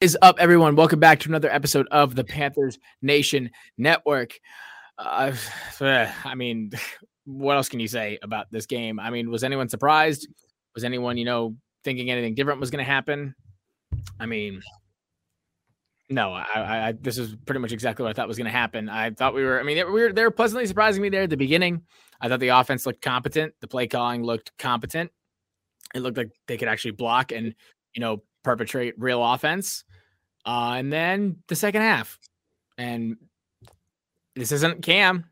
is 0.00 0.16
up, 0.22 0.36
everyone? 0.38 0.76
Welcome 0.76 0.98
back 0.98 1.20
to 1.20 1.28
another 1.28 1.50
episode 1.50 1.86
of 1.90 2.14
the 2.14 2.24
Panthers 2.24 2.78
Nation 3.02 3.50
Network. 3.76 4.32
Uh, 4.96 5.34
I 5.80 6.34
mean, 6.34 6.72
what 7.26 7.56
else 7.56 7.68
can 7.68 7.80
you 7.80 7.88
say 7.88 8.18
about 8.22 8.50
this 8.50 8.64
game? 8.64 8.98
I 8.98 9.10
mean, 9.10 9.30
was 9.30 9.44
anyone 9.44 9.68
surprised? 9.68 10.26
Was 10.74 10.84
anyone, 10.84 11.18
you 11.18 11.26
know, 11.26 11.54
thinking 11.84 12.10
anything 12.10 12.34
different 12.34 12.60
was 12.60 12.70
going 12.70 12.82
to 12.82 12.90
happen? 12.90 13.34
I 14.18 14.24
mean, 14.24 14.62
no, 16.08 16.32
I, 16.32 16.88
I, 16.88 16.92
this 16.92 17.18
is 17.18 17.36
pretty 17.44 17.60
much 17.60 17.72
exactly 17.72 18.02
what 18.02 18.10
I 18.10 18.12
thought 18.14 18.26
was 18.26 18.38
going 18.38 18.46
to 18.46 18.50
happen. 18.50 18.88
I 18.88 19.10
thought 19.10 19.34
we 19.34 19.44
were, 19.44 19.60
I 19.60 19.64
mean, 19.64 19.76
they, 19.76 19.84
we 19.84 20.02
were, 20.02 20.12
they 20.14 20.24
were 20.24 20.30
pleasantly 20.30 20.66
surprising 20.66 21.02
me 21.02 21.10
there 21.10 21.24
at 21.24 21.30
the 21.30 21.36
beginning. 21.36 21.82
I 22.22 22.28
thought 22.28 22.40
the 22.40 22.48
offense 22.48 22.86
looked 22.86 23.02
competent. 23.02 23.52
The 23.60 23.68
play 23.68 23.86
calling 23.86 24.22
looked 24.22 24.56
competent. 24.58 25.10
It 25.94 26.00
looked 26.00 26.16
like 26.16 26.30
they 26.48 26.56
could 26.56 26.68
actually 26.68 26.92
block 26.92 27.32
and, 27.32 27.54
you 27.92 28.00
know, 28.00 28.22
perpetrate 28.42 28.94
real 28.98 29.22
offense. 29.22 29.84
Uh, 30.44 30.74
and 30.78 30.92
then 30.92 31.36
the 31.48 31.56
second 31.56 31.82
half. 31.82 32.18
And 32.78 33.16
this 34.36 34.52
isn't 34.52 34.82
Cam. 34.82 35.24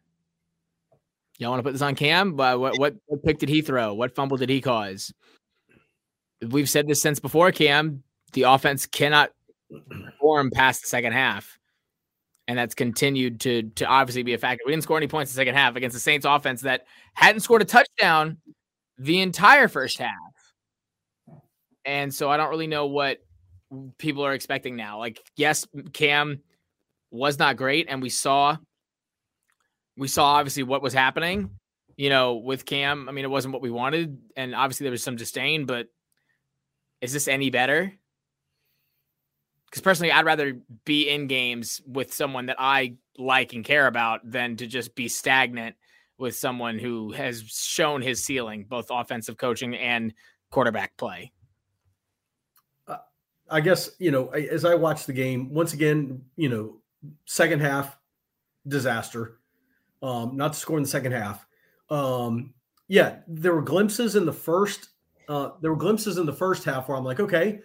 Y'all 1.38 1.50
want 1.50 1.60
to 1.60 1.62
put 1.62 1.72
this 1.72 1.82
on 1.82 1.94
Cam? 1.94 2.34
But 2.34 2.58
what, 2.58 2.78
what, 2.78 2.94
what 3.06 3.22
pick 3.22 3.38
did 3.38 3.48
he 3.48 3.62
throw? 3.62 3.94
What 3.94 4.14
fumble 4.14 4.36
did 4.36 4.50
he 4.50 4.60
cause? 4.60 5.12
We've 6.46 6.68
said 6.68 6.86
this 6.86 7.00
since 7.00 7.20
before 7.20 7.52
Cam. 7.52 8.02
The 8.32 8.42
offense 8.42 8.86
cannot 8.86 9.30
perform 9.88 10.50
past 10.50 10.82
the 10.82 10.88
second 10.88 11.12
half. 11.12 11.58
And 12.46 12.58
that's 12.58 12.74
continued 12.74 13.40
to 13.40 13.64
to 13.76 13.84
obviously 13.84 14.22
be 14.22 14.32
a 14.32 14.38
factor. 14.38 14.62
We 14.64 14.72
didn't 14.72 14.84
score 14.84 14.96
any 14.96 15.06
points 15.06 15.30
in 15.30 15.34
the 15.34 15.40
second 15.40 15.54
half 15.54 15.76
against 15.76 15.94
the 15.94 16.00
Saints 16.00 16.24
offense 16.24 16.62
that 16.62 16.86
hadn't 17.14 17.40
scored 17.40 17.60
a 17.60 17.66
touchdown 17.66 18.38
the 18.96 19.20
entire 19.20 19.68
first 19.68 19.98
half. 19.98 20.12
And 21.84 22.12
so 22.12 22.30
I 22.30 22.38
don't 22.38 22.48
really 22.50 22.66
know 22.66 22.86
what 22.86 23.18
people 23.98 24.24
are 24.24 24.34
expecting 24.34 24.76
now. 24.76 24.98
Like, 24.98 25.20
yes, 25.36 25.66
Cam 25.92 26.42
was 27.10 27.38
not 27.38 27.56
great, 27.56 27.86
and 27.88 28.02
we 28.02 28.10
saw 28.10 28.56
we 29.96 30.08
saw 30.08 30.24
obviously 30.24 30.62
what 30.62 30.82
was 30.82 30.92
happening. 30.92 31.50
You 31.96 32.10
know, 32.10 32.36
with 32.36 32.64
Cam, 32.64 33.08
I 33.08 33.12
mean, 33.12 33.24
it 33.24 33.30
wasn't 33.30 33.52
what 33.52 33.62
we 33.62 33.70
wanted, 33.70 34.18
and 34.36 34.54
obviously 34.54 34.84
there 34.84 34.92
was 34.92 35.02
some 35.02 35.16
disdain. 35.16 35.66
But 35.66 35.88
is 37.00 37.12
this 37.12 37.28
any 37.28 37.50
better? 37.50 37.92
Because 39.66 39.82
personally, 39.82 40.12
I'd 40.12 40.24
rather 40.24 40.58
be 40.84 41.08
in 41.08 41.26
games 41.26 41.82
with 41.86 42.14
someone 42.14 42.46
that 42.46 42.56
I 42.58 42.94
like 43.18 43.52
and 43.52 43.64
care 43.64 43.86
about 43.86 44.20
than 44.24 44.56
to 44.56 44.66
just 44.66 44.94
be 44.94 45.08
stagnant 45.08 45.76
with 46.18 46.36
someone 46.36 46.78
who 46.78 47.12
has 47.12 47.42
shown 47.42 48.00
his 48.00 48.24
ceiling, 48.24 48.64
both 48.68 48.86
offensive 48.90 49.36
coaching 49.36 49.74
and 49.76 50.14
quarterback 50.50 50.96
play. 50.96 51.32
I 53.50 53.60
guess, 53.60 53.90
you 53.98 54.10
know, 54.10 54.28
as 54.28 54.64
I 54.64 54.74
watch 54.74 55.06
the 55.06 55.12
game, 55.12 55.52
once 55.52 55.72
again, 55.72 56.22
you 56.36 56.48
know, 56.48 56.76
second 57.24 57.60
half 57.60 57.96
disaster. 58.66 59.38
Um, 60.02 60.36
not 60.36 60.52
to 60.52 60.58
score 60.58 60.76
in 60.76 60.82
the 60.82 60.88
second 60.88 61.12
half. 61.12 61.46
Um, 61.90 62.54
yeah, 62.86 63.16
there 63.26 63.54
were 63.54 63.62
glimpses 63.62 64.16
in 64.16 64.26
the 64.26 64.32
first. 64.32 64.90
Uh, 65.28 65.50
there 65.60 65.70
were 65.72 65.78
glimpses 65.78 66.18
in 66.18 66.26
the 66.26 66.32
first 66.32 66.64
half 66.64 66.88
where 66.88 66.96
I'm 66.96 67.04
like, 67.04 67.20
okay, 67.20 67.60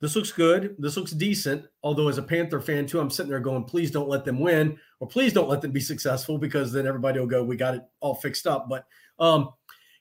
this 0.00 0.16
looks 0.16 0.32
good. 0.32 0.74
This 0.78 0.96
looks 0.96 1.12
decent. 1.12 1.66
Although 1.82 2.08
as 2.08 2.18
a 2.18 2.22
Panther 2.22 2.60
fan 2.60 2.86
too, 2.86 3.00
I'm 3.00 3.10
sitting 3.10 3.30
there 3.30 3.40
going, 3.40 3.64
please 3.64 3.90
don't 3.90 4.08
let 4.08 4.24
them 4.24 4.40
win, 4.40 4.78
or 5.00 5.08
please 5.08 5.32
don't 5.32 5.48
let 5.48 5.60
them 5.60 5.72
be 5.72 5.80
successful, 5.80 6.38
because 6.38 6.72
then 6.72 6.86
everybody 6.86 7.18
will 7.18 7.26
go, 7.26 7.44
we 7.44 7.56
got 7.56 7.74
it 7.74 7.82
all 8.00 8.14
fixed 8.14 8.46
up. 8.46 8.68
But 8.68 8.86
um, 9.18 9.50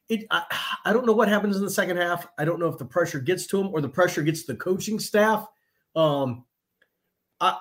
it 0.09 0.25
I, 0.29 0.43
I, 0.85 0.93
don't 0.93 1.05
know 1.05 1.13
what 1.13 1.27
happens 1.27 1.57
in 1.57 1.63
the 1.63 1.69
second 1.69 1.97
half. 1.97 2.27
I 2.37 2.45
don't 2.45 2.59
know 2.59 2.67
if 2.67 2.77
the 2.77 2.85
pressure 2.85 3.19
gets 3.19 3.47
to 3.47 3.59
him 3.59 3.69
or 3.73 3.81
the 3.81 3.89
pressure 3.89 4.21
gets 4.21 4.43
to 4.43 4.53
the 4.53 4.59
coaching 4.59 4.99
staff. 4.99 5.47
Um, 5.95 6.45
I, 7.39 7.57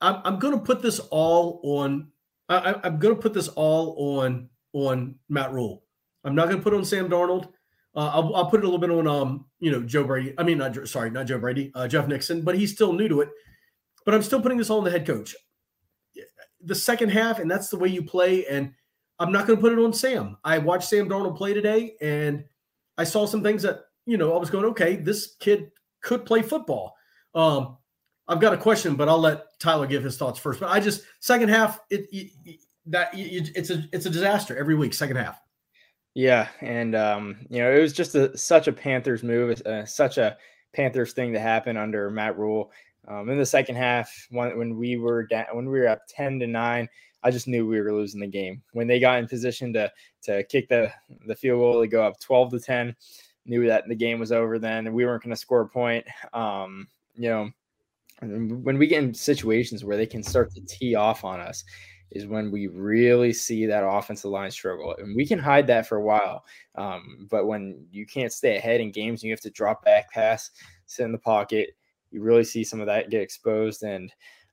I 0.00 0.20
I'm 0.24 0.38
going 0.38 0.54
to 0.54 0.64
put 0.64 0.82
this 0.82 0.98
all 0.98 1.60
on. 1.64 2.08
I, 2.48 2.80
I'm 2.84 2.98
going 2.98 3.14
to 3.14 3.20
put 3.20 3.34
this 3.34 3.48
all 3.48 4.20
on 4.20 4.48
on 4.72 5.16
Matt 5.28 5.52
Rhule. 5.52 5.84
I'm 6.24 6.34
not 6.34 6.46
going 6.46 6.58
to 6.58 6.62
put 6.62 6.74
on 6.74 6.84
Sam 6.84 7.08
Darnold. 7.08 7.48
Uh, 7.94 8.10
I'll, 8.14 8.34
I'll, 8.34 8.46
put 8.46 8.60
it 8.60 8.64
a 8.64 8.66
little 8.66 8.78
bit 8.78 8.90
on 8.90 9.06
um 9.06 9.46
you 9.60 9.70
know 9.70 9.82
Joe 9.82 10.04
Brady. 10.04 10.34
I 10.38 10.44
mean 10.44 10.58
not 10.58 10.88
sorry 10.88 11.10
not 11.10 11.26
Joe 11.26 11.38
Brady. 11.38 11.72
Uh, 11.74 11.88
Jeff 11.88 12.06
Nixon, 12.06 12.42
but 12.42 12.56
he's 12.56 12.72
still 12.72 12.92
new 12.92 13.08
to 13.08 13.20
it. 13.20 13.28
But 14.04 14.14
I'm 14.14 14.22
still 14.22 14.40
putting 14.40 14.58
this 14.58 14.70
all 14.70 14.78
on 14.78 14.84
the 14.84 14.90
head 14.90 15.06
coach. 15.06 15.34
The 16.64 16.74
second 16.74 17.10
half, 17.10 17.38
and 17.38 17.50
that's 17.50 17.68
the 17.68 17.78
way 17.78 17.88
you 17.88 18.02
play. 18.02 18.46
And 18.46 18.72
I'm 19.18 19.32
not 19.32 19.46
going 19.46 19.58
to 19.58 19.62
put 19.62 19.72
it 19.72 19.78
on 19.78 19.92
Sam. 19.92 20.36
I 20.44 20.58
watched 20.58 20.88
Sam 20.88 21.08
Darnold 21.08 21.36
play 21.36 21.54
today, 21.54 21.94
and 22.00 22.44
I 22.98 23.04
saw 23.04 23.26
some 23.26 23.42
things 23.42 23.62
that 23.62 23.84
you 24.06 24.16
know 24.16 24.34
I 24.34 24.38
was 24.38 24.50
going, 24.50 24.64
okay, 24.66 24.96
this 24.96 25.36
kid 25.40 25.70
could 26.02 26.26
play 26.26 26.42
football. 26.42 26.94
Um, 27.34 27.76
I've 28.28 28.40
got 28.40 28.54
a 28.54 28.58
question, 28.58 28.94
but 28.94 29.08
I'll 29.08 29.18
let 29.18 29.58
Tyler 29.58 29.86
give 29.86 30.04
his 30.04 30.16
thoughts 30.16 30.38
first. 30.38 30.60
But 30.60 30.70
I 30.70 30.80
just 30.80 31.02
second 31.20 31.48
half, 31.48 31.80
it, 31.90 32.06
it 32.12 32.60
that 32.86 33.10
it's 33.14 33.70
a 33.70 33.84
it's 33.92 34.06
a 34.06 34.10
disaster 34.10 34.56
every 34.56 34.74
week. 34.74 34.94
Second 34.94 35.16
half. 35.16 35.40
Yeah, 36.14 36.48
and 36.60 36.94
um, 36.94 37.46
you 37.48 37.60
know 37.60 37.72
it 37.72 37.80
was 37.80 37.92
just 37.92 38.14
a, 38.14 38.36
such 38.36 38.68
a 38.68 38.72
Panthers 38.72 39.22
move, 39.22 39.60
uh, 39.62 39.86
such 39.86 40.18
a 40.18 40.36
Panthers 40.74 41.12
thing 41.12 41.32
to 41.32 41.40
happen 41.40 41.76
under 41.76 42.10
Matt 42.10 42.38
Rhule. 42.38 42.70
Um, 43.08 43.28
in 43.30 43.38
the 43.38 43.46
second 43.46 43.76
half, 43.76 44.10
when, 44.30 44.56
when 44.56 44.76
we 44.76 44.96
were 44.96 45.26
down, 45.26 45.46
when 45.52 45.68
we 45.68 45.80
were 45.80 45.88
up 45.88 46.02
ten 46.08 46.38
to 46.40 46.46
nine, 46.46 46.88
I 47.24 47.30
just 47.30 47.48
knew 47.48 47.66
we 47.66 47.80
were 47.80 47.92
losing 47.92 48.20
the 48.20 48.26
game. 48.26 48.62
When 48.72 48.86
they 48.86 49.00
got 49.00 49.18
in 49.18 49.28
position 49.28 49.72
to 49.74 49.90
to 50.22 50.42
kick 50.44 50.68
the 50.68 50.92
the 51.26 51.34
field 51.34 51.60
goal 51.60 51.80
to 51.80 51.88
go 51.88 52.04
up 52.04 52.18
12 52.20 52.52
to 52.52 52.60
10, 52.60 52.96
knew 53.46 53.66
that 53.66 53.84
the 53.88 53.94
game 53.94 54.18
was 54.18 54.32
over 54.32 54.58
then 54.58 54.86
and 54.86 54.94
we 54.94 55.04
weren't 55.04 55.22
going 55.22 55.34
to 55.34 55.40
score 55.40 55.62
a 55.62 55.68
point. 55.68 56.06
Um, 56.32 56.88
you 57.14 57.28
know, 57.28 57.50
when 58.20 58.78
we 58.78 58.86
get 58.86 59.02
in 59.02 59.14
situations 59.14 59.84
where 59.84 59.96
they 59.96 60.06
can 60.06 60.22
start 60.22 60.54
to 60.54 60.60
tee 60.62 60.94
off 60.94 61.24
on 61.24 61.40
us 61.40 61.64
is 62.12 62.26
when 62.26 62.50
we 62.50 62.66
really 62.66 63.32
see 63.32 63.66
that 63.66 63.86
offensive 63.86 64.30
line 64.30 64.50
struggle. 64.50 64.94
And 64.98 65.16
we 65.16 65.26
can 65.26 65.38
hide 65.38 65.66
that 65.68 65.86
for 65.86 65.96
a 65.96 66.02
while. 66.02 66.44
Um, 66.76 67.26
but 67.30 67.46
when 67.46 67.86
you 67.90 68.06
can't 68.06 68.32
stay 68.32 68.56
ahead 68.56 68.80
in 68.80 68.92
games 68.92 69.22
and 69.22 69.28
you 69.28 69.32
have 69.32 69.40
to 69.40 69.50
drop 69.50 69.84
back 69.84 70.10
pass, 70.12 70.50
sit 70.86 71.04
in 71.04 71.12
the 71.12 71.18
pocket, 71.18 71.70
you 72.10 72.22
really 72.22 72.44
see 72.44 72.64
some 72.64 72.80
of 72.80 72.86
that 72.86 73.10
get 73.10 73.22
exposed. 73.22 73.82
And 73.82 74.12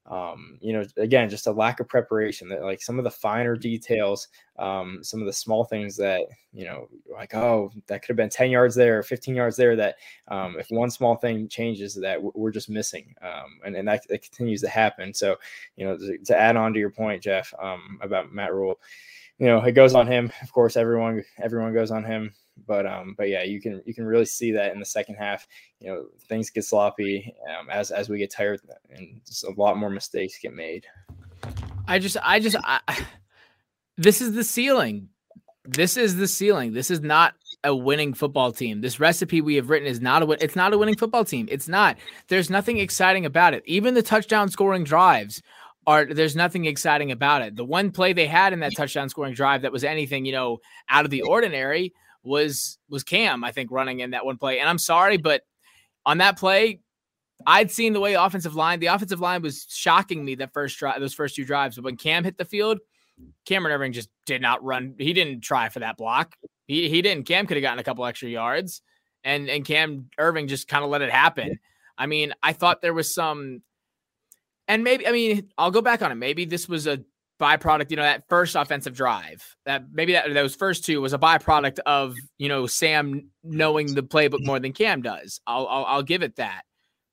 um, 0.10 0.58
you 0.60 0.74
know, 0.74 0.84
again, 0.98 1.30
just 1.30 1.46
a 1.46 1.52
lack 1.52 1.80
of 1.80 1.88
preparation 1.88 2.50
that 2.50 2.64
like 2.64 2.82
some 2.82 2.98
of 2.98 3.04
the 3.04 3.12
finer 3.12 3.56
details, 3.56 4.28
um, 4.58 5.00
some 5.04 5.20
of 5.20 5.28
the 5.28 5.34
small 5.34 5.64
things 5.64 5.96
that, 5.98 6.22
you 6.52 6.66
know, 6.66 6.90
like, 7.14 7.36
oh, 7.36 7.72
that 7.86 8.02
could 8.02 8.10
have 8.10 8.18
been 8.18 8.30
10 8.30 8.50
yards 8.50 8.74
there, 8.74 9.04
15 9.04 9.36
yards 9.36 9.56
there, 9.56 9.76
that 9.76 9.98
um, 10.28 10.56
if 10.58 10.72
one 10.72 10.90
small 10.90 11.16
thing 11.16 11.48
changes 11.48 11.94
that 11.94 12.20
we're 12.22 12.52
just 12.52 12.70
missing. 12.70 13.14
Um, 13.22 13.60
and, 13.64 13.76
and 13.76 13.88
that, 13.88 14.08
that, 14.08 14.24
continues 14.24 14.62
to 14.62 14.68
happen. 14.68 15.14
So, 15.14 15.36
you 15.76 15.86
know, 15.86 15.96
to, 15.96 16.18
to 16.18 16.36
add 16.36 16.56
on 16.56 16.74
to 16.74 16.80
your 16.80 16.90
point, 16.90 17.22
Jeff, 17.22 17.54
um, 17.62 18.00
about 18.02 18.34
Matt 18.34 18.54
Rhule, 18.54 18.80
you 19.38 19.46
know, 19.46 19.60
it 19.62 19.74
goes 19.74 19.94
on 19.94 20.08
him. 20.08 20.32
Of 20.42 20.52
course, 20.52 20.76
everyone, 20.76 21.24
everyone 21.42 21.74
goes 21.74 21.92
on 21.92 22.04
him. 22.04 22.34
But 22.68 22.86
um, 22.86 23.16
but 23.18 23.30
yeah, 23.30 23.44
you 23.44 23.62
can 23.62 23.82
you 23.86 23.94
can 23.94 24.06
really 24.06 24.26
see 24.26 24.52
that 24.54 24.74
in 24.74 24.80
the 24.80 24.86
second 24.86 25.16
half. 25.16 25.48
You 25.80 25.90
know, 25.90 26.06
things 26.28 26.50
get 26.50 26.66
sloppy 26.66 27.34
um, 27.50 27.70
as 27.70 27.92
as 27.92 28.10
we 28.10 28.18
get 28.18 28.32
tired, 28.32 28.62
and 28.92 29.22
just 29.26 29.44
a 29.44 29.52
lot 29.52 29.78
more 29.78 29.90
mistakes 29.90 30.40
get 30.40 30.54
made. 30.54 30.86
I 31.88 32.00
just 32.00 32.18
I 32.22 32.40
just 32.40 32.56
I, 32.64 32.80
this 33.98 34.22
is 34.22 34.34
the 34.34 34.44
ceiling. 34.44 35.10
This 35.66 35.98
is 35.98 36.16
the 36.16 36.28
ceiling. 36.28 36.74
This 36.74 36.90
is 36.90 37.02
not 37.02 37.36
a 37.64 37.76
winning 37.76 38.14
football 38.14 38.52
team. 38.52 38.82
This 38.82 39.00
recipe 39.00 39.42
we 39.42 39.56
have 39.56 39.70
written 39.70 39.88
is 39.88 40.00
not 40.00 40.24
a 40.24 40.32
it's 40.44 40.56
not 40.56 40.74
a 40.74 40.78
winning 40.78 40.96
football 40.96 41.26
team. 41.26 41.48
It's 41.52 41.68
not. 41.68 41.98
There's 42.28 42.50
nothing 42.50 42.78
exciting 42.78 43.26
about 43.26 43.54
it. 43.54 43.64
Even 43.66 43.94
the 43.94 44.02
touchdown 44.02 44.50
scoring 44.50 44.84
drives 44.84 45.42
are 45.88 46.06
there's 46.06 46.36
nothing 46.36 46.66
exciting 46.66 47.12
about 47.12 47.42
it. 47.42 47.56
The 47.56 47.66
one 47.66 47.92
play 47.92 48.14
they 48.14 48.28
had 48.28 48.54
in 48.54 48.60
that 48.62 48.76
touchdown 48.76 49.10
scoring 49.10 49.34
drive 49.34 49.64
that 49.64 49.72
was 49.72 49.84
anything, 49.84 50.26
you 50.26 50.32
know, 50.32 50.60
out 50.88 51.06
of 51.06 51.12
the 51.12 51.24
ordinary 51.24 51.94
was 52.24 52.78
was 52.90 53.04
Cam, 53.04 53.44
I 53.44 53.52
think, 53.52 53.72
running 53.72 54.00
in 54.02 54.12
that 54.12 54.26
one 54.26 54.38
play. 54.38 54.60
And 54.60 54.70
I'm 54.70 54.78
sorry, 54.78 55.18
but 55.18 55.42
on 56.06 56.20
that 56.20 56.38
play, 56.38 56.82
I'd 57.46 57.72
seen 57.72 57.94
the 57.94 58.00
way 58.00 58.16
offensive 58.16 58.56
line, 58.56 58.80
the 58.80 58.88
offensive 58.88 59.20
line 59.20 59.42
was 59.42 59.66
shocking 59.70 60.26
me 60.26 60.36
that 60.36 60.54
first 60.54 60.78
drive, 60.78 61.00
those 61.00 61.14
first 61.14 61.36
two 61.36 61.46
drives. 61.46 61.76
But 61.76 61.86
when 61.86 61.98
Cam 61.98 62.24
hit 62.24 62.38
the 62.38 62.46
field, 62.46 62.80
Cameron 63.46 63.80
Erving 63.80 63.94
just 63.94 64.10
did 64.26 64.42
not 64.42 64.64
run. 64.64 64.96
He 64.98 65.14
didn't 65.14 65.42
try 65.42 65.70
for 65.70 65.80
that 65.80 65.98
block. 65.98 66.36
He 66.68 66.90
he 66.90 67.02
didn't. 67.02 67.26
Cam 67.26 67.48
could 67.48 67.58
have 67.58 67.62
gotten 67.62 67.80
a 67.80 67.84
couple 67.84 68.06
extra 68.06 68.30
yards, 68.30 68.82
and 69.24 69.50
and 69.50 69.66
Cam 69.66 70.10
Erving 70.20 70.48
just 70.48 70.68
kind 70.68 70.84
of 70.84 70.90
let 70.90 71.02
it 71.02 71.12
happen. 71.12 71.60
I 71.98 72.06
mean, 72.06 72.34
I 72.42 72.54
thought 72.54 72.82
there 72.82 72.94
was 72.94 73.14
some, 73.14 73.62
and 74.68 74.84
maybe 74.84 75.08
I 75.08 75.12
mean 75.12 75.50
I'll 75.58 75.72
go 75.72 75.82
back 75.82 76.02
on 76.02 76.12
it. 76.12 76.16
Maybe 76.16 76.46
this 76.46 76.70
was 76.70 76.88
a 76.88 77.04
byproduct, 77.40 77.90
you 77.90 77.98
know, 77.98 78.04
that 78.04 78.24
first 78.30 78.56
offensive 78.56 78.96
drive, 78.96 79.44
that 79.66 79.86
maybe 79.92 80.14
that 80.14 80.34
those 80.34 80.56
first 80.56 80.86
two 80.86 81.02
was 81.02 81.14
a 81.14 81.18
byproduct 81.18 81.80
of, 81.86 82.16
you 82.38 82.50
know, 82.50 82.68
Sam 82.68 83.30
knowing 83.44 83.96
the 83.96 84.04
playbook 84.04 84.46
more 84.46 84.60
than 84.60 84.74
Cam 84.74 85.02
does. 85.02 85.40
I'll, 85.48 85.68
I'll, 85.68 85.86
I'll 85.86 86.04
give 86.04 86.22
it 86.22 86.36
that. 86.36 86.64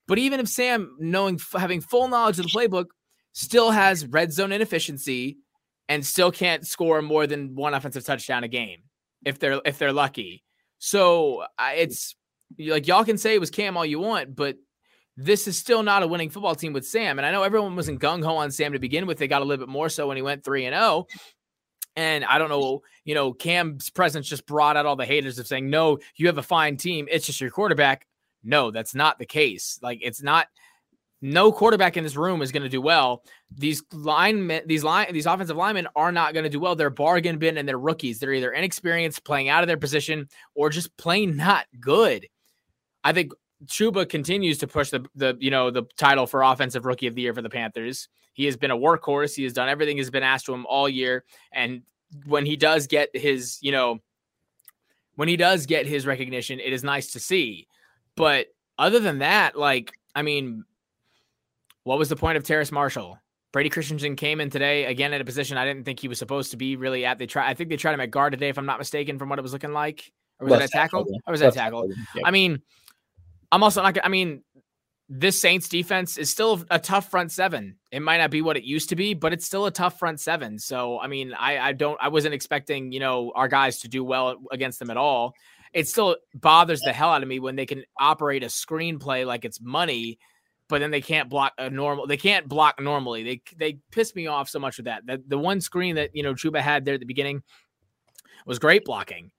But 0.09 0.19
even 0.19 0.41
if 0.41 0.49
Sam 0.49 0.97
knowing, 0.99 1.41
having 1.53 1.81
full 1.81 2.09
knowledge 2.09 2.39
of 2.39 2.47
the 2.47 2.51
playbook, 2.51 2.87
still 3.33 3.71
has 3.71 4.07
red 4.07 4.33
zone 4.33 4.53
inefficiency 4.53 5.39
and 5.89 6.05
still 6.05 6.33
can't 6.33 6.67
score 6.67 7.03
more 7.03 7.27
than 7.27 7.55
one 7.55 7.75
offensive 7.75 8.05
touchdown 8.05 8.45
a 8.45 8.49
game 8.49 8.81
if 9.25 9.39
they're 9.39 9.61
if 9.65 9.79
they're 9.79 9.93
lucky. 9.93 10.43
So 10.79 11.45
it's 11.61 12.17
like 12.59 12.87
y'all 12.87 13.05
can 13.05 13.19
say 13.19 13.35
it 13.35 13.41
was 13.41 13.51
Cam 13.51 13.77
all 13.77 13.85
you 13.85 13.99
want, 13.99 14.35
but 14.35 14.57
this 15.17 15.49
is 15.49 15.59
still 15.59 15.83
not 15.83 16.03
a 16.03 16.07
winning 16.07 16.31
football 16.31 16.55
team 16.55 16.73
with 16.73 16.87
Sam. 16.87 17.19
And 17.19 17.27
I 17.27 17.33
know 17.33 17.43
everyone 17.43 17.77
wasn't 17.77 18.01
gung 18.01 18.23
ho 18.25 18.37
on 18.37 18.51
Sam 18.51 18.73
to 18.73 18.79
begin 18.79 19.07
with. 19.07 19.19
They 19.19 19.29
got 19.29 19.43
a 19.43 19.45
little 19.45 19.65
bit 19.65 19.73
more 19.73 19.89
so 19.89 20.09
when 20.09 20.17
he 20.17 20.23
went 20.23 20.45
3 20.45 20.67
and 20.67 20.75
0. 20.75 21.07
And 21.97 22.25
I 22.27 22.37
don't 22.39 22.51
know, 22.51 22.83
you 23.05 23.15
know, 23.15 23.33
Cam's 23.33 23.89
presence 23.89 24.29
just 24.29 24.47
brought 24.47 24.77
out 24.77 24.85
all 24.85 24.97
the 24.97 25.07
haters 25.07 25.39
of 25.39 25.47
saying, 25.47 25.71
no, 25.71 25.99
you 26.17 26.27
have 26.27 26.37
a 26.37 26.43
fine 26.43 26.77
team. 26.77 27.09
It's 27.11 27.25
just 27.25 27.41
your 27.41 27.51
quarterback. 27.51 28.07
No, 28.45 28.71
that's 28.71 28.95
not 28.95 29.19
the 29.19 29.25
case. 29.25 29.79
Like, 29.83 30.01
it's 30.03 30.23
not, 30.23 30.49
no 31.23 31.51
quarterback 31.51 31.97
in 31.97 32.05
this 32.05 32.15
room 32.15 32.43
is 32.43 32.53
going 32.53 32.63
to 32.63 32.69
do 32.69 32.83
well. 32.83 33.25
These 33.51 33.83
linemen, 33.93 34.63
these 34.67 34.85
line, 34.85 35.11
these 35.13 35.25
offensive 35.25 35.57
linemen 35.57 35.89
are 35.97 36.13
not 36.13 36.35
going 36.35 36.45
to 36.45 36.51
do 36.51 36.61
well. 36.61 36.77
They're 36.77 36.91
bargain 36.91 37.39
bin 37.39 37.57
and 37.57 37.67
they're 37.67 37.79
rookies. 37.79 38.19
They're 38.19 38.35
either 38.35 38.53
inexperienced, 38.53 39.25
playing 39.25 39.49
out 39.49 39.63
of 39.63 39.67
their 39.67 39.79
position, 39.79 40.29
or 40.55 40.69
just 40.69 40.95
plain 40.99 41.37
not 41.37 41.65
good. 41.81 42.27
I 43.03 43.15
think 43.15 43.33
Chuba 43.65 44.09
continues 44.09 44.59
to 44.59 44.67
push 44.67 44.91
the 44.91 45.05
the 45.15 45.37
you 45.41 45.51
know 45.51 45.71
the 45.71 45.85
title 45.97 46.27
for 46.27 46.43
offensive 46.43 46.85
rookie 46.85 47.07
of 47.07 47.15
the 47.15 47.23
year 47.23 47.33
for 47.33 47.43
the 47.43 47.49
Panthers. 47.49 48.09
He 48.35 48.45
has 48.45 48.57
been 48.57 48.71
a 48.71 48.77
workhorse. 48.77 49.35
He 49.35 49.45
has 49.45 49.55
done 49.55 49.69
everything 49.71 49.97
has 49.97 50.11
been 50.11 50.23
asked 50.23 50.45
to 50.47 50.53
him 50.53 50.67
all 50.67 50.89
year. 50.91 51.25
And 51.53 51.83
when 52.27 52.45
he 52.45 52.55
does 52.55 52.87
get 52.87 53.09
his, 53.17 53.59
you 53.63 53.73
know, 53.73 54.01
when 55.15 55.27
he 55.27 55.39
does 55.39 55.65
get 55.65 55.87
his 55.87 56.07
recognition, 56.07 56.61
it 56.61 56.75
is 56.75 56.85
nice 56.85 57.13
to 57.13 57.21
see. 57.21 57.67
But 58.15 58.49
other 58.79 59.01
than 59.01 59.21
that, 59.21 59.57
like, 59.57 59.93
I 60.15 60.21
mean, 60.21 60.65
what 61.85 61.99
was 61.99 62.11
the 62.11 62.17
point 62.17 62.37
of 62.37 62.45
Terrace 62.45 62.71
Marshall? 62.71 63.19
Brady 63.53 63.71
Christensen 63.71 64.17
came 64.17 64.43
in 64.43 64.51
today 64.51 64.85
again 64.85 65.15
at 65.15 65.23
a 65.23 65.25
position 65.25 65.57
I 65.57 65.65
didn't 65.65 65.85
think 65.85 65.99
he 65.99 66.09
was 66.09 66.19
supposed 66.19 66.51
to 66.51 66.59
be 66.59 66.77
really 66.77 67.07
at. 67.07 67.19
They 67.19 67.27
try, 67.27 67.49
I 67.49 67.55
think 67.55 67.71
they 67.71 67.79
tried 67.79 67.95
him 67.95 68.01
at 68.01 68.11
guard 68.11 68.33
today, 68.33 68.51
if 68.51 68.59
I'm 68.59 68.67
not 68.67 68.79
mistaken, 68.79 69.19
from 69.19 69.31
what 69.31 69.39
it 69.39 69.43
was 69.43 69.55
looking 69.55 69.73
like. 69.73 70.13
Or 70.41 70.45
was 70.45 70.51
Left 70.51 70.61
that 70.61 70.69
a 70.69 70.73
tackle? 70.73 71.05
tackle? 71.05 71.21
Or 71.27 71.31
was 71.31 71.41
that 71.41 71.55
a 71.55 71.57
tackle? 71.57 71.89
Yep. 71.89 72.25
I 72.27 72.31
mean, 72.31 72.61
I'm 73.53 73.63
also 73.63 73.83
not. 73.83 73.97
I 74.05 74.09
mean, 74.09 74.43
this 75.09 75.41
Saints 75.41 75.69
defense 75.69 76.19
is 76.19 76.31
still 76.31 76.65
a 76.71 76.79
tough 76.79 77.11
front 77.11 77.31
seven. 77.31 77.77
It 77.93 78.01
might 78.01 78.19
not 78.19 78.31
be 78.31 78.43
what 78.43 78.57
it 78.57 78.65
used 78.65 78.89
to 78.89 78.97
be, 78.97 79.15
but 79.15 79.33
it's 79.33 79.47
still 79.47 79.67
a 79.67 79.71
tough 79.71 79.99
front 79.99 80.21
seven. 80.21 80.59
So, 80.59 80.99
I 80.99 81.07
mean, 81.07 81.33
I, 81.33 81.59
I 81.59 81.73
don't, 81.73 81.99
I 82.01 82.09
wasn't 82.09 82.35
expecting, 82.35 82.91
you 82.93 83.01
know, 83.01 83.33
our 83.35 83.47
guys 83.47 83.81
to 83.81 83.89
do 83.89 84.03
well 84.03 84.37
against 84.51 84.79
them 84.79 84.91
at 84.91 84.97
all. 84.97 85.35
It 85.73 85.87
still 85.87 86.17
bothers 86.35 86.81
the 86.81 86.93
hell 86.93 87.11
out 87.11 87.23
of 87.23 87.29
me 87.29 87.39
when 87.39 87.55
they 87.55 87.67
can 87.67 87.85
operate 87.99 88.43
a 88.43 88.47
screenplay 88.47 89.25
like 89.25 89.45
it's 89.45 89.61
money, 89.61 90.19
but 90.69 90.81
then 90.81 90.91
they 90.91 91.01
can't 91.01 91.29
block 91.29 91.53
a 91.59 91.71
normal. 91.71 92.07
They 92.07 92.17
can't 92.17 92.49
block 92.49 92.81
normally. 92.81 93.23
They 93.23 93.43
they 93.57 93.79
piss 93.93 94.15
me 94.15 94.27
off 94.27 94.49
so 94.49 94.59
much 94.59 94.79
with 94.79 94.87
that. 94.87 95.07
The 95.07 95.23
the 95.27 95.39
one 95.39 95.61
screen 95.61 95.97
that 95.97 96.11
you 96.15 96.23
know 96.23 96.35
Chuba 96.35 96.61
had 96.61 96.85
there 96.85 96.95
at 96.95 97.01
the 97.01 97.07
beginning 97.07 97.43
was 98.47 98.59
great 98.59 98.85
blocking, 98.85 99.31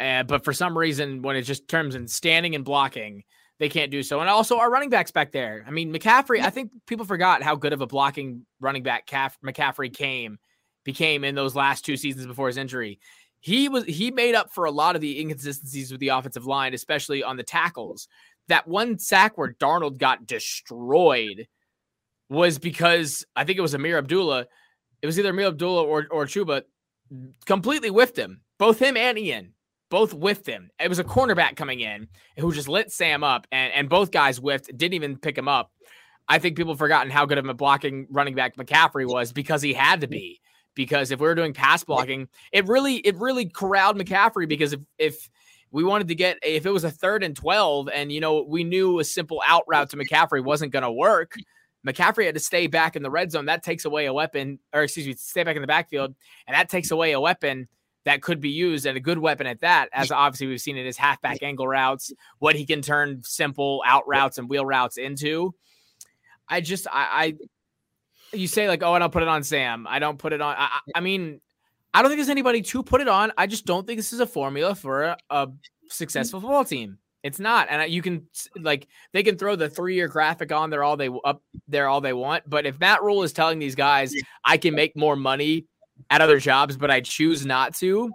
uh, 0.00 0.22
but 0.22 0.44
for 0.44 0.52
some 0.52 0.78
reason 0.78 1.20
when 1.20 1.36
it 1.36 1.42
just 1.42 1.68
terms 1.68 1.94
in 1.94 2.08
standing 2.08 2.54
and 2.54 2.64
blocking 2.64 3.24
they 3.62 3.68
can't 3.68 3.92
do 3.92 4.02
so. 4.02 4.18
And 4.18 4.28
also 4.28 4.58
our 4.58 4.68
running 4.68 4.90
backs 4.90 5.12
back 5.12 5.30
there. 5.30 5.64
I 5.64 5.70
mean, 5.70 5.94
McCaffrey, 5.94 6.40
I 6.42 6.50
think 6.50 6.72
people 6.88 7.06
forgot 7.06 7.44
how 7.44 7.54
good 7.54 7.72
of 7.72 7.80
a 7.80 7.86
blocking 7.86 8.44
running 8.58 8.82
back 8.82 9.06
McCaffrey 9.06 9.94
came, 9.94 10.40
became 10.82 11.22
in 11.22 11.36
those 11.36 11.54
last 11.54 11.84
two 11.84 11.96
seasons 11.96 12.26
before 12.26 12.48
his 12.48 12.56
injury. 12.56 12.98
He 13.38 13.68
was 13.68 13.84
he 13.84 14.10
made 14.10 14.34
up 14.34 14.52
for 14.52 14.64
a 14.64 14.72
lot 14.72 14.96
of 14.96 15.00
the 15.00 15.20
inconsistencies 15.20 15.92
with 15.92 16.00
the 16.00 16.08
offensive 16.08 16.44
line, 16.44 16.74
especially 16.74 17.22
on 17.22 17.36
the 17.36 17.44
tackles. 17.44 18.08
That 18.48 18.66
one 18.66 18.98
sack 18.98 19.38
where 19.38 19.52
Darnold 19.52 19.96
got 19.96 20.26
destroyed 20.26 21.46
was 22.28 22.58
because 22.58 23.24
I 23.36 23.44
think 23.44 23.58
it 23.58 23.62
was 23.62 23.74
Ameer 23.74 23.98
Abdullah. 23.98 24.46
It 25.02 25.06
was 25.06 25.20
either 25.20 25.32
Ameer 25.32 25.46
Abdullah 25.46 25.84
or 25.84 26.08
or 26.10 26.26
Chuba 26.26 26.62
completely 27.46 27.90
whiffed 27.90 28.18
him. 28.18 28.40
Both 28.58 28.80
him 28.80 28.96
and 28.96 29.16
Ian 29.16 29.54
both 29.92 30.12
whiffed 30.12 30.46
him. 30.46 30.70
It 30.80 30.88
was 30.88 30.98
a 30.98 31.04
cornerback 31.04 31.54
coming 31.54 31.80
in 31.80 32.08
who 32.38 32.50
just 32.54 32.66
lit 32.66 32.90
Sam 32.90 33.22
up, 33.22 33.46
and, 33.52 33.70
and 33.74 33.90
both 33.90 34.10
guys 34.10 34.38
whiffed, 34.38 34.74
didn't 34.74 34.94
even 34.94 35.18
pick 35.18 35.36
him 35.36 35.48
up. 35.48 35.70
I 36.26 36.38
think 36.38 36.56
people 36.56 36.72
have 36.72 36.78
forgotten 36.78 37.10
how 37.10 37.26
good 37.26 37.36
of 37.36 37.46
a 37.46 37.52
blocking 37.52 38.06
running 38.10 38.34
back 38.34 38.56
McCaffrey 38.56 39.06
was 39.06 39.34
because 39.34 39.60
he 39.60 39.74
had 39.74 40.00
to 40.00 40.08
be. 40.08 40.40
Because 40.74 41.10
if 41.10 41.20
we 41.20 41.26
were 41.26 41.34
doing 41.34 41.52
pass 41.52 41.84
blocking, 41.84 42.28
it 42.52 42.66
really 42.66 42.96
it 42.96 43.18
really 43.18 43.44
corralled 43.44 43.98
McCaffrey 43.98 44.48
because 44.48 44.72
if 44.72 44.80
if 44.96 45.30
we 45.72 45.84
wanted 45.84 46.08
to 46.08 46.14
get 46.14 46.38
if 46.42 46.64
it 46.64 46.70
was 46.70 46.84
a 46.84 46.90
third 46.90 47.22
and 47.22 47.36
12 47.36 47.90
and 47.92 48.10
you 48.10 48.22
know 48.22 48.46
we 48.48 48.64
knew 48.64 48.98
a 48.98 49.04
simple 49.04 49.42
out 49.46 49.64
route 49.68 49.90
to 49.90 49.98
McCaffrey 49.98 50.42
wasn't 50.42 50.72
going 50.72 50.84
to 50.84 50.90
work, 50.90 51.34
McCaffrey 51.86 52.24
had 52.24 52.34
to 52.36 52.40
stay 52.40 52.66
back 52.66 52.96
in 52.96 53.02
the 53.02 53.10
red 53.10 53.30
zone. 53.30 53.44
That 53.44 53.62
takes 53.62 53.84
away 53.84 54.06
a 54.06 54.14
weapon, 54.14 54.58
or 54.72 54.84
excuse 54.84 55.06
me, 55.06 55.12
stay 55.18 55.44
back 55.44 55.56
in 55.56 55.60
the 55.60 55.68
backfield, 55.68 56.14
and 56.46 56.54
that 56.54 56.70
takes 56.70 56.90
away 56.90 57.12
a 57.12 57.20
weapon 57.20 57.68
that 58.04 58.22
could 58.22 58.40
be 58.40 58.50
used 58.50 58.86
and 58.86 58.96
a 58.96 59.00
good 59.00 59.18
weapon 59.18 59.46
at 59.46 59.60
that, 59.60 59.88
as 59.92 60.10
obviously 60.10 60.48
we've 60.48 60.60
seen 60.60 60.76
in 60.76 60.86
his 60.86 60.96
halfback 60.96 61.42
angle 61.42 61.68
routes, 61.68 62.12
what 62.38 62.56
he 62.56 62.66
can 62.66 62.82
turn 62.82 63.22
simple 63.22 63.82
out 63.86 64.06
routes 64.06 64.38
and 64.38 64.48
wheel 64.48 64.64
routes 64.64 64.98
into. 64.98 65.54
I 66.48 66.60
just, 66.60 66.86
I, 66.88 67.34
I 68.32 68.36
you 68.36 68.48
say 68.48 68.68
like, 68.68 68.82
oh, 68.82 68.94
and 68.94 69.02
I 69.02 69.06
don't 69.06 69.12
put 69.12 69.22
it 69.22 69.28
on 69.28 69.44
Sam. 69.44 69.86
I 69.88 69.98
don't 69.98 70.18
put 70.18 70.32
it 70.32 70.40
on. 70.40 70.54
I, 70.58 70.80
I 70.94 71.00
mean, 71.00 71.40
I 71.94 72.02
don't 72.02 72.10
think 72.10 72.18
there's 72.18 72.28
anybody 72.28 72.62
to 72.62 72.82
put 72.82 73.00
it 73.00 73.08
on. 73.08 73.32
I 73.36 73.46
just 73.46 73.66
don't 73.66 73.86
think 73.86 73.98
this 73.98 74.12
is 74.12 74.20
a 74.20 74.26
formula 74.26 74.74
for 74.74 75.02
a, 75.02 75.16
a 75.30 75.48
successful 75.88 76.40
mm-hmm. 76.40 76.48
football 76.48 76.64
team. 76.64 76.98
It's 77.22 77.38
not, 77.38 77.68
and 77.70 77.88
you 77.92 78.02
can 78.02 78.26
like 78.58 78.88
they 79.12 79.22
can 79.22 79.38
throw 79.38 79.54
the 79.54 79.68
three 79.68 79.94
year 79.94 80.08
graphic 80.08 80.50
on 80.50 80.70
there 80.70 80.82
all 80.82 80.96
they 80.96 81.08
up 81.24 81.40
there 81.68 81.86
all 81.86 82.00
they 82.00 82.12
want. 82.12 82.42
But 82.50 82.66
if 82.66 82.80
Matt 82.80 83.02
Rhule 83.02 83.22
is 83.22 83.32
telling 83.32 83.60
these 83.60 83.76
guys 83.76 84.12
I 84.44 84.56
can 84.56 84.74
make 84.74 84.96
more 84.96 85.14
money 85.14 85.66
at 86.12 86.20
other 86.20 86.38
jobs, 86.38 86.76
but 86.76 86.90
I 86.90 87.00
choose 87.00 87.46
not 87.46 87.74
to. 87.76 88.12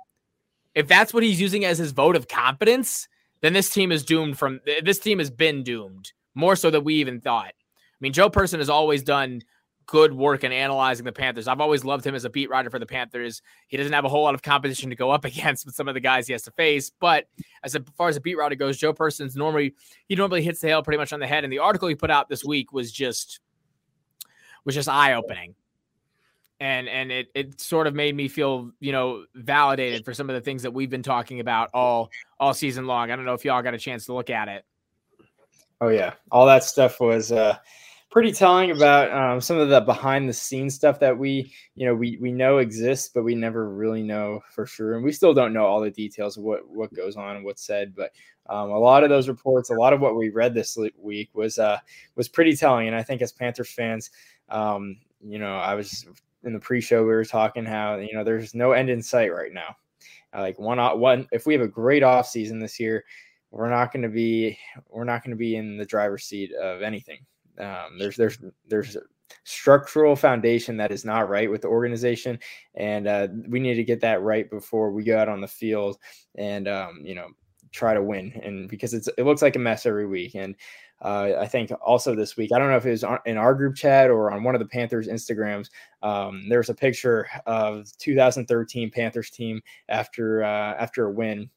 If 0.76 0.88
that's 0.88 1.16
what 1.16 1.24
he's 1.24 1.42
using 1.42 1.66
as 1.66 1.80
his 1.80 1.92
vote 1.92 2.16
of 2.16 2.28
confidence, 2.28 3.08
then 3.42 3.54
this 3.54 3.72
team 3.72 3.92
is 3.92 4.06
doomed 4.06 4.38
from 4.38 4.62
this 4.84 5.00
team 5.00 5.18
has 5.18 5.32
been 5.32 5.64
doomed 5.64 6.12
more 6.36 6.56
so 6.56 6.70
than 6.70 6.84
we 6.84 6.94
even 6.96 7.20
thought. 7.20 7.48
I 7.48 8.00
mean, 8.00 8.14
Joe 8.14 8.30
Person 8.30 8.60
has 8.60 8.70
always 8.70 9.02
done 9.02 9.42
good 9.88 10.14
work 10.14 10.44
in 10.44 10.52
analyzing 10.52 11.06
the 11.06 11.12
Panthers. 11.12 11.48
I've 11.48 11.60
always 11.60 11.84
loved 11.84 12.06
him 12.06 12.14
as 12.14 12.24
a 12.24 12.30
beat 12.30 12.52
writer 12.52 12.70
for 12.70 12.78
the 12.78 12.86
Panthers. 12.86 13.42
He 13.68 13.78
doesn't 13.78 13.94
have 13.94 14.06
a 14.06 14.10
whole 14.10 14.24
lot 14.24 14.36
of 14.36 14.44
competition 14.44 14.92
to 14.92 14.96
go 14.96 15.10
up 15.10 15.26
against 15.32 15.66
with 15.66 15.74
some 15.74 15.88
of 15.88 15.96
the 15.96 16.00
guys 16.00 16.28
he 16.28 16.34
has 16.34 16.44
to 16.44 16.52
face. 16.52 16.92
But 17.00 17.26
as, 17.64 17.76
far 17.98 18.10
as 18.10 18.16
a 18.16 18.22
beat 18.22 18.38
writer 18.38 18.54
goes, 18.54 18.78
Joe 18.78 18.94
Person's 18.94 19.36
normally 19.36 19.74
he 20.08 20.16
normally 20.16 20.44
hits 20.44 20.60
the 20.60 20.68
hail 20.68 20.84
pretty 20.84 21.00
much 21.00 21.14
on 21.14 21.20
the 21.20 21.26
head. 21.26 21.44
And 21.44 21.52
the 21.52 21.60
article 21.60 21.88
he 21.88 21.96
put 21.96 22.12
out 22.12 22.30
this 22.30 22.46
week 22.46 22.72
was 22.72 22.92
just 22.92 23.40
was 24.66 24.76
just 24.76 24.88
eye 24.88 25.14
opening 25.16 25.56
and 26.60 26.90
and 26.90 27.12
it 27.12 27.28
it 27.36 27.60
sort 27.62 27.88
of 27.88 27.94
made 27.94 28.16
me 28.16 28.28
feel 28.28 28.72
you 28.80 28.92
know 28.92 29.26
validated 29.36 30.04
for 30.04 30.14
some 30.14 30.30
of 30.30 30.36
the 30.36 30.42
things 30.42 30.64
that 30.64 30.72
we've 30.72 30.90
been 30.90 31.04
talking 31.04 31.40
about 31.40 31.70
all 31.74 32.10
all 32.40 32.54
season 32.54 32.88
long. 32.88 33.12
I 33.12 33.16
don't 33.16 33.26
know 33.26 33.34
if 33.34 33.46
y'all 33.46 33.62
got 33.62 33.74
a 33.74 33.80
chance 33.80 34.06
to 34.06 34.14
look 34.14 34.30
at 34.30 34.48
it. 34.48 34.66
Oh 35.82 35.90
yeah, 35.90 36.14
all 36.32 36.48
that 36.48 36.64
stuff 36.64 37.00
was 37.00 37.32
uh, 37.32 37.58
pretty 38.10 38.32
telling 38.32 38.72
about 38.72 39.12
um, 39.12 39.40
some 39.40 39.58
of 39.60 39.70
the 39.70 39.82
behind 39.82 40.28
the 40.28 40.34
scenes 40.34 40.74
stuff 40.74 41.00
that 41.00 41.16
we 41.16 41.54
you 41.76 41.86
know 41.86 41.94
we 41.94 42.18
we 42.20 42.32
know 42.32 42.58
exists, 42.58 43.12
but 43.14 43.24
we 43.24 43.36
never 43.36 43.70
really 43.70 44.02
know 44.02 44.42
for 44.50 44.66
sure, 44.66 44.96
and 44.96 45.04
we 45.04 45.12
still 45.12 45.36
don't 45.36 45.54
know 45.54 45.66
all 45.66 45.80
the 45.80 45.92
details 45.92 46.38
of 46.38 46.44
what 46.44 46.68
what 46.68 46.94
goes 46.94 47.16
on 47.16 47.36
and 47.36 47.46
what's 47.46 47.66
said. 47.66 47.94
But 47.96 48.12
um, 48.50 48.72
a 48.72 48.80
lot 48.80 49.04
of 49.04 49.10
those 49.10 49.30
reports, 49.30 49.70
a 49.70 49.74
lot 49.74 49.94
of 49.94 50.02
what 50.02 50.16
we 50.16 50.30
read 50.30 50.56
this 50.56 50.76
week 50.98 51.30
was 51.36 51.60
uh, 51.60 51.78
was 52.16 52.28
pretty 52.28 52.56
telling, 52.56 52.88
and 52.88 52.96
I 52.96 53.04
think 53.04 53.22
as 53.22 53.32
Panther 53.32 53.64
fans. 53.64 54.10
Um, 54.50 54.98
you 55.22 55.40
know, 55.40 55.58
I 55.58 55.76
was 55.76 56.06
in 56.48 56.54
the 56.54 56.60
pre-show 56.60 57.02
we 57.02 57.10
were 57.10 57.26
talking 57.26 57.66
how 57.66 57.98
you 57.98 58.14
know 58.14 58.24
there's 58.24 58.56
no 58.56 58.72
end 58.72 58.90
in 58.90 59.02
sight 59.04 59.34
right 59.34 59.54
now. 59.54 59.76
Like 60.34 60.58
one 60.60 60.80
one 61.00 61.28
if 61.32 61.46
we 61.46 61.54
have 61.54 61.62
a 61.62 61.68
great 61.68 62.04
off 62.04 62.28
season 62.28 62.60
this 62.60 62.80
year, 62.80 63.04
we're 63.52 63.70
not 63.70 63.92
going 63.92 64.04
to 64.04 64.10
be 64.10 64.58
we're 64.90 65.04
not 65.04 65.24
going 65.24 65.32
to 65.32 65.38
be 65.38 65.56
in 65.56 65.78
the 65.78 65.86
driver's 65.86 66.26
seat 66.26 66.54
of 66.54 66.82
anything. 66.82 67.20
Um, 67.60 67.98
there's 68.00 68.16
there's 68.16 68.40
there's 68.68 68.98
structural 69.44 70.16
foundation 70.16 70.78
that 70.78 70.92
is 70.92 71.06
not 71.06 71.30
right 71.30 71.50
with 71.50 71.62
the 71.62 71.68
organization, 71.68 72.40
and 72.76 73.08
uh, 73.08 73.28
we 73.48 73.60
need 73.60 73.76
to 73.76 73.84
get 73.84 74.02
that 74.02 74.22
right 74.22 74.50
before 74.50 74.92
we 74.92 75.04
go 75.04 75.18
out 75.18 75.30
on 75.30 75.42
the 75.42 75.48
field 75.48 75.98
and 76.36 76.68
um, 76.68 77.02
you 77.04 77.16
know 77.16 77.28
try 77.72 77.94
to 77.94 78.04
win. 78.04 78.32
And 78.44 78.70
because 78.70 78.94
it's 78.94 79.10
it 79.18 79.24
looks 79.24 79.42
like 79.42 79.56
a 79.56 79.60
mess 79.60 79.86
every 79.86 80.08
week, 80.08 80.36
and 80.36 80.56
uh, 81.02 81.34
I 81.40 81.48
think 81.48 81.72
also 81.82 82.16
this 82.16 82.38
week, 82.38 82.52
I 82.52 82.58
don't 82.58 82.70
know 82.70 82.78
if 82.78 82.86
it 82.86 82.92
was 82.92 83.06
in 83.26 83.38
our 83.38 83.54
group 83.54 83.76
chat 83.76 84.10
or 84.10 84.32
on 84.32 84.44
one 84.44 84.56
of 84.56 84.60
the 84.60 84.68
Panthers 84.68 85.08
Instagrams. 85.08 85.70
Um, 86.02 86.50
there's 86.50 86.70
a 86.70 86.74
picture 86.74 87.28
of 87.46 87.86
2013 88.00 88.90
Panthers 88.90 89.30
team 89.30 89.62
after 89.90 90.44
uh, 90.44 90.74
after 90.74 91.06
a 91.06 91.12
win, 91.12 91.50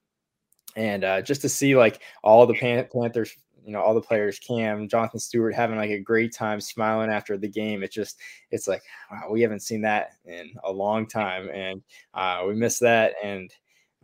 and 0.76 1.04
uh, 1.04 1.23
just 1.23 1.40
to 1.42 1.49
see 1.49 1.75
like 1.75 2.02
all 2.23 2.47
the 2.47 2.54
Pan- 2.54 2.87
Panthers, 2.92 3.35
you 3.64 3.73
know, 3.73 3.80
all 3.80 3.94
the 3.94 4.00
players, 4.02 4.38
Cam, 4.38 4.88
Jonathan 4.88 5.20
Stewart 5.20 5.54
having 5.54 5.78
like 5.78 5.90
a 5.90 6.00
great 6.00 6.35
time, 6.35 6.61
smiling 6.61 7.11
after 7.11 7.38
the 7.38 7.49
game. 7.49 7.82
It 7.82 7.92
just 7.92 8.18
it's 8.50 8.68
like 8.68 8.82
wow, 9.11 9.30
we 9.30 9.40
haven't 9.40 9.62
seen 9.62 9.80
that 9.82 10.16
in 10.26 10.52
a 10.64 10.73
long 10.73 11.06
time, 11.06 11.49
and 11.49 11.82
uh, 12.12 12.44
we 12.47 12.54
missed 12.54 12.80
that, 12.80 13.14
and 13.23 13.50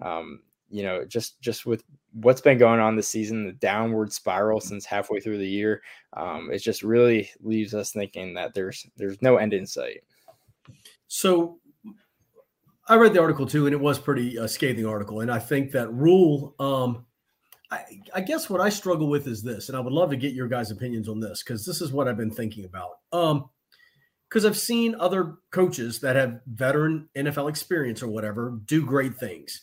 um, 0.00 0.40
you 0.70 0.82
know, 0.82 1.04
just 1.04 1.40
just 1.40 1.66
with 1.66 1.84
what's 2.12 2.40
been 2.40 2.58
going 2.58 2.80
on 2.80 2.96
this 2.96 3.08
season, 3.08 3.46
the 3.46 3.52
downward 3.52 4.12
spiral 4.12 4.60
since 4.60 4.84
halfway 4.84 5.20
through 5.20 5.38
the 5.38 5.48
year, 5.48 5.82
um, 6.14 6.50
it 6.52 6.58
just 6.58 6.82
really 6.82 7.30
leaves 7.40 7.74
us 7.74 7.92
thinking 7.92 8.34
that 8.34 8.54
there's 8.54 8.86
there's 8.96 9.20
no 9.22 9.36
end 9.36 9.52
in 9.52 9.66
sight. 9.66 10.02
So, 11.08 11.58
I 12.88 12.96
read 12.96 13.14
the 13.14 13.20
article 13.20 13.46
too, 13.46 13.66
and 13.66 13.74
it 13.74 13.80
was 13.80 13.98
pretty 13.98 14.38
uh, 14.38 14.46
scathing 14.46 14.86
article, 14.86 15.20
and 15.20 15.30
I 15.30 15.38
think 15.38 15.72
that 15.72 15.92
Rhule, 15.92 16.54
Um, 16.58 17.06
I, 17.70 17.82
I 18.14 18.20
guess 18.20 18.48
what 18.48 18.60
I 18.60 18.68
struggle 18.68 19.08
with 19.08 19.26
is 19.26 19.42
this, 19.42 19.68
and 19.68 19.76
I 19.76 19.80
would 19.80 19.92
love 19.92 20.10
to 20.10 20.16
get 20.16 20.34
your 20.34 20.48
guys' 20.48 20.70
opinions 20.70 21.08
on 21.08 21.20
this 21.20 21.42
because 21.42 21.66
this 21.66 21.80
is 21.80 21.92
what 21.92 22.06
I've 22.06 22.16
been 22.16 22.30
thinking 22.30 22.64
about. 22.64 22.98
Um, 23.12 23.50
because 24.28 24.44
I've 24.44 24.58
seen 24.58 24.96
other 24.98 25.36
coaches 25.52 26.00
that 26.00 26.16
have 26.16 26.40
veteran 26.46 27.08
NFL 27.16 27.48
experience 27.48 28.02
or 28.02 28.08
whatever 28.08 28.58
do 28.64 28.84
great 28.84 29.16
things. 29.16 29.62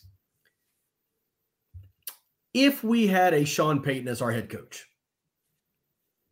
If 2.53 2.83
we 2.83 3.07
had 3.07 3.33
a 3.33 3.45
Sean 3.45 3.81
Payton 3.81 4.07
as 4.07 4.21
our 4.21 4.31
head 4.31 4.49
coach, 4.49 4.85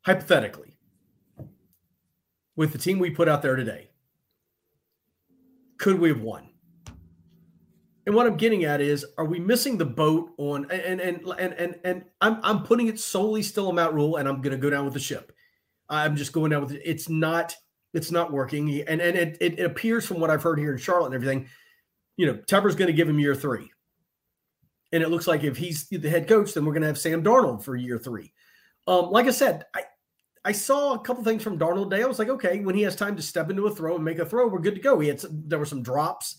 hypothetically, 0.01 0.77
with 2.55 2.71
the 2.71 2.77
team 2.77 2.99
we 2.99 3.09
put 3.09 3.27
out 3.27 3.41
there 3.41 3.55
today, 3.55 3.89
could 5.77 5.99
we 5.99 6.09
have 6.09 6.21
won? 6.21 6.49
And 8.05 8.15
what 8.15 8.27
I'm 8.27 8.37
getting 8.37 8.65
at 8.65 8.81
is, 8.81 9.05
are 9.17 9.25
we 9.25 9.39
missing 9.39 9.77
the 9.77 9.85
boat 9.85 10.31
on 10.37 10.69
and 10.71 10.99
and 10.99 11.21
and 11.39 11.53
and 11.53 11.79
and 11.83 12.03
I'm 12.19 12.39
I'm 12.43 12.63
putting 12.63 12.87
it 12.87 12.99
solely 12.99 13.41
still 13.41 13.67
on 13.69 13.75
Matt 13.75 13.93
Rhule, 13.93 14.17
and 14.17 14.27
I'm 14.27 14.41
to 14.41 14.57
go 14.57 14.69
down 14.69 14.85
with 14.85 14.93
the 14.93 14.99
ship. 14.99 15.31
I'm 15.89 16.15
just 16.15 16.33
going 16.33 16.51
down 16.51 16.61
with 16.61 16.73
it. 16.73 16.81
It's 16.83 17.09
not 17.09 17.55
it's 17.93 18.11
not 18.11 18.31
working, 18.31 18.81
and 18.81 19.01
and 19.01 19.17
it, 19.17 19.37
it 19.39 19.59
appears 19.59 20.05
from 20.05 20.19
what 20.19 20.29
I've 20.29 20.43
heard 20.43 20.59
here 20.59 20.71
in 20.71 20.77
Charlotte 20.77 21.07
and 21.07 21.15
everything, 21.15 21.47
you 22.17 22.25
know, 22.27 22.35
Tepper's 22.35 22.75
to 22.75 22.93
give 22.93 23.09
him 23.09 23.19
year 23.19 23.35
three, 23.35 23.70
and 24.91 25.03
it 25.03 25.09
looks 25.09 25.27
like 25.27 25.43
if 25.43 25.57
he's 25.57 25.87
the 25.87 26.09
head 26.09 26.27
coach, 26.27 26.53
then 26.53 26.65
we're 26.65 26.73
going 26.73 26.81
to 26.81 26.87
have 26.87 26.97
Sam 26.97 27.23
Darnold 27.23 27.63
for 27.63 27.75
year 27.75 27.97
three. 27.97 28.33
Um, 28.87 29.11
like 29.11 29.27
I 29.27 29.31
said, 29.31 29.65
I 29.73 29.83
I 30.43 30.51
saw 30.51 30.93
a 30.93 30.99
couple 30.99 31.23
things 31.23 31.43
from 31.43 31.59
Darnold 31.59 31.89
today. 31.91 32.03
I 32.03 32.07
was 32.07 32.17
like, 32.17 32.29
okay, 32.29 32.61
when 32.61 32.75
he 32.75 32.81
has 32.81 32.95
time 32.95 33.15
to 33.15 33.21
step 33.21 33.49
into 33.49 33.67
a 33.67 33.75
throw 33.75 33.95
and 33.95 34.03
make 34.03 34.17
a 34.19 34.25
throw, 34.25 34.47
we're 34.47 34.59
good 34.59 34.75
to 34.75 34.81
go. 34.81 34.99
He 34.99 35.07
had 35.07 35.19
some, 35.19 35.43
there 35.45 35.59
were 35.59 35.65
some 35.65 35.83
drops, 35.83 36.37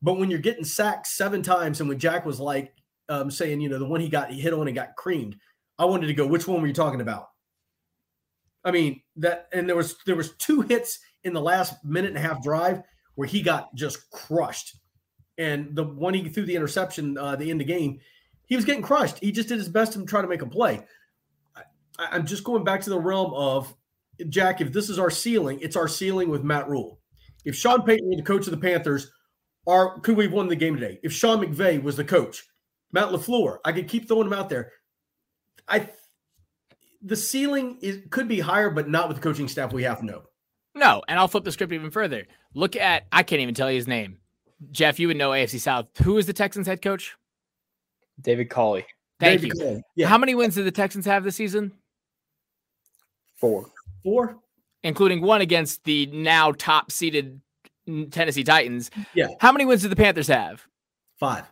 but 0.00 0.18
when 0.18 0.30
you're 0.30 0.38
getting 0.38 0.64
sacked 0.64 1.06
seven 1.06 1.42
times, 1.42 1.80
and 1.80 1.88
when 1.88 1.98
Jack 1.98 2.24
was 2.24 2.40
like 2.40 2.72
um, 3.08 3.30
saying, 3.30 3.60
you 3.60 3.68
know, 3.68 3.78
the 3.78 3.84
one 3.84 4.00
he 4.00 4.08
got 4.08 4.30
he 4.30 4.40
hit 4.40 4.54
on 4.54 4.66
and 4.66 4.74
got 4.74 4.96
creamed, 4.96 5.36
I 5.78 5.84
wanted 5.84 6.06
to 6.06 6.14
go. 6.14 6.26
Which 6.26 6.48
one 6.48 6.60
were 6.60 6.68
you 6.68 6.72
talking 6.72 7.00
about? 7.00 7.28
I 8.64 8.70
mean 8.70 9.02
that, 9.16 9.48
and 9.52 9.68
there 9.68 9.76
was 9.76 9.96
there 10.06 10.16
was 10.16 10.34
two 10.36 10.62
hits 10.62 10.98
in 11.24 11.34
the 11.34 11.40
last 11.40 11.84
minute 11.84 12.08
and 12.08 12.18
a 12.18 12.20
half 12.20 12.42
drive 12.42 12.82
where 13.14 13.28
he 13.28 13.42
got 13.42 13.74
just 13.74 14.10
crushed, 14.10 14.76
and 15.38 15.74
the 15.74 15.84
one 15.84 16.14
he 16.14 16.28
threw 16.28 16.46
the 16.46 16.56
interception 16.56 17.18
uh, 17.18 17.36
the 17.36 17.50
end 17.50 17.60
of 17.60 17.66
game, 17.66 18.00
he 18.46 18.56
was 18.56 18.64
getting 18.64 18.82
crushed. 18.82 19.18
He 19.18 19.32
just 19.32 19.48
did 19.48 19.58
his 19.58 19.68
best 19.68 19.92
to 19.94 20.04
try 20.04 20.22
to 20.22 20.28
make 20.28 20.42
a 20.42 20.46
play. 20.46 20.84
I, 21.98 22.16
am 22.16 22.26
just 22.26 22.44
going 22.44 22.64
back 22.64 22.82
to 22.82 22.90
the 22.90 22.98
realm 22.98 23.32
of 23.34 23.74
Jack. 24.28 24.60
If 24.60 24.72
this 24.72 24.88
is 24.88 24.98
our 24.98 25.10
ceiling, 25.10 25.58
it's 25.60 25.76
our 25.76 25.88
ceiling 25.88 26.28
with 26.28 26.42
Matt 26.42 26.68
Rhule. 26.68 27.00
If 27.44 27.54
Sean 27.54 27.82
Payton 27.82 28.08
was 28.08 28.16
the 28.18 28.22
coach 28.22 28.46
of 28.46 28.50
the 28.52 28.56
Panthers, 28.56 29.10
are 29.66 29.98
could 30.00 30.16
we 30.16 30.24
have 30.24 30.32
won 30.32 30.48
the 30.48 30.56
game 30.56 30.74
today? 30.76 30.98
If 31.02 31.12
Sean 31.12 31.44
McVay 31.44 31.82
was 31.82 31.96
the 31.96 32.04
coach, 32.04 32.44
Matt 32.92 33.08
LaFleur, 33.08 33.58
I 33.64 33.72
could 33.72 33.88
keep 33.88 34.08
throwing 34.08 34.28
them 34.28 34.38
out 34.38 34.48
there. 34.48 34.72
I 35.68 35.88
the 37.02 37.16
ceiling 37.16 37.78
is 37.80 38.00
could 38.10 38.28
be 38.28 38.40
higher, 38.40 38.70
but 38.70 38.88
not 38.88 39.08
with 39.08 39.18
the 39.18 39.22
coaching 39.22 39.48
staff 39.48 39.72
we 39.72 39.84
have. 39.84 40.02
No. 40.02 40.22
No, 40.74 41.02
and 41.06 41.18
I'll 41.18 41.28
flip 41.28 41.44
the 41.44 41.52
script 41.52 41.72
even 41.72 41.90
further. 41.90 42.26
Look 42.54 42.76
at 42.76 43.06
I 43.12 43.22
can't 43.22 43.40
even 43.40 43.54
tell 43.54 43.70
you 43.70 43.76
his 43.76 43.86
name. 43.86 44.18
Jeff, 44.70 44.98
you 44.98 45.08
would 45.08 45.16
know 45.16 45.30
AFC 45.30 45.60
South. 45.60 45.86
Who 46.02 46.18
is 46.18 46.26
the 46.26 46.32
Texans 46.32 46.66
head 46.66 46.82
coach? 46.82 47.16
David 48.20 48.50
Culley. 48.50 48.86
Thank 49.20 49.42
David 49.42 49.58
you. 49.58 49.82
Yeah. 49.96 50.08
How 50.08 50.18
many 50.18 50.34
wins 50.34 50.54
did 50.54 50.66
the 50.66 50.72
Texans 50.72 51.06
have 51.06 51.24
this 51.24 51.36
season? 51.36 51.72
Four. 53.36 53.70
Four? 54.02 54.36
Including 54.82 55.22
one 55.22 55.40
against 55.40 55.84
the 55.84 56.06
now 56.06 56.52
top 56.52 56.90
seeded 56.90 57.40
Tennessee 58.10 58.44
Titans. 58.44 58.90
Yeah. 59.14 59.28
How 59.40 59.52
many 59.52 59.64
wins 59.64 59.82
did 59.82 59.90
the 59.90 59.96
Panthers 59.96 60.28
have? 60.28 60.66
Five. 61.18 61.44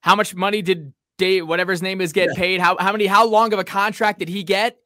How 0.00 0.14
much 0.14 0.34
money 0.34 0.62
did 0.62 0.92
Dave, 1.18 1.46
whatever 1.46 1.72
his 1.72 1.82
name 1.82 2.00
is, 2.00 2.12
get 2.12 2.30
yeah. 2.32 2.38
paid? 2.38 2.60
How 2.60 2.76
how 2.78 2.92
many 2.92 3.06
how 3.06 3.26
long 3.26 3.52
of 3.52 3.58
a 3.58 3.64
contract 3.64 4.18
did 4.18 4.28
he 4.28 4.42
get? 4.42 4.78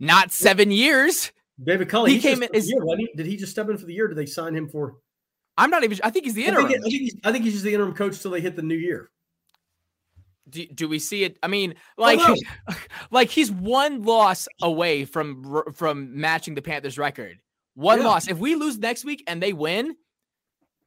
Not 0.00 0.32
seven 0.32 0.70
years. 0.70 1.30
David 1.62 1.88
Culley. 1.88 2.12
He, 2.12 2.20
came 2.20 2.42
in. 2.42 2.48
Is, 2.52 2.68
year, 2.68 2.82
he? 2.96 3.10
Did 3.16 3.26
he 3.26 3.36
just 3.36 3.52
step 3.52 3.68
in 3.68 3.78
for 3.78 3.86
the 3.86 3.94
year? 3.94 4.08
Did 4.08 4.18
they 4.18 4.26
sign 4.26 4.54
him 4.54 4.68
for? 4.68 4.96
I'm 5.56 5.70
not 5.70 5.84
even. 5.84 5.98
I 6.02 6.10
think 6.10 6.24
he's 6.24 6.34
the 6.34 6.44
interim. 6.44 6.66
I 6.66 6.68
think, 6.68 6.80
I 6.80 6.88
think, 6.88 7.00
he's, 7.02 7.16
I 7.24 7.32
think 7.32 7.44
he's 7.44 7.52
just 7.54 7.64
the 7.64 7.72
interim 7.72 7.94
coach 7.94 8.20
till 8.20 8.30
they 8.30 8.40
hit 8.40 8.56
the 8.56 8.62
new 8.62 8.74
year. 8.74 9.10
Do, 10.48 10.66
do 10.66 10.88
we 10.88 10.98
see 10.98 11.24
it? 11.24 11.38
I 11.42 11.48
mean, 11.48 11.74
like, 11.96 12.18
oh, 12.20 12.34
no. 12.68 12.74
like 13.10 13.30
he's 13.30 13.50
one 13.50 14.02
loss 14.02 14.48
away 14.62 15.04
from 15.04 15.62
from 15.74 16.20
matching 16.20 16.54
the 16.54 16.62
Panthers' 16.62 16.98
record. 16.98 17.38
One 17.74 18.00
yeah. 18.00 18.06
loss. 18.06 18.28
If 18.28 18.38
we 18.38 18.54
lose 18.54 18.78
next 18.78 19.04
week 19.04 19.24
and 19.26 19.42
they 19.42 19.52
win, 19.52 19.96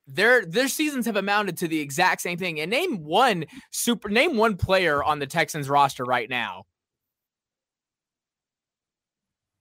their 0.05 0.45
their 0.45 0.67
seasons 0.67 1.05
have 1.05 1.17
amounted 1.17 1.57
to 1.57 1.67
the 1.67 1.79
exact 1.79 2.21
same 2.21 2.37
thing. 2.37 2.59
And 2.59 2.71
name 2.71 3.03
one 3.03 3.45
super 3.71 4.09
name 4.09 4.37
one 4.37 4.57
player 4.57 5.03
on 5.03 5.19
the 5.19 5.27
Texans 5.27 5.69
roster 5.69 6.03
right 6.03 6.29
now. 6.29 6.65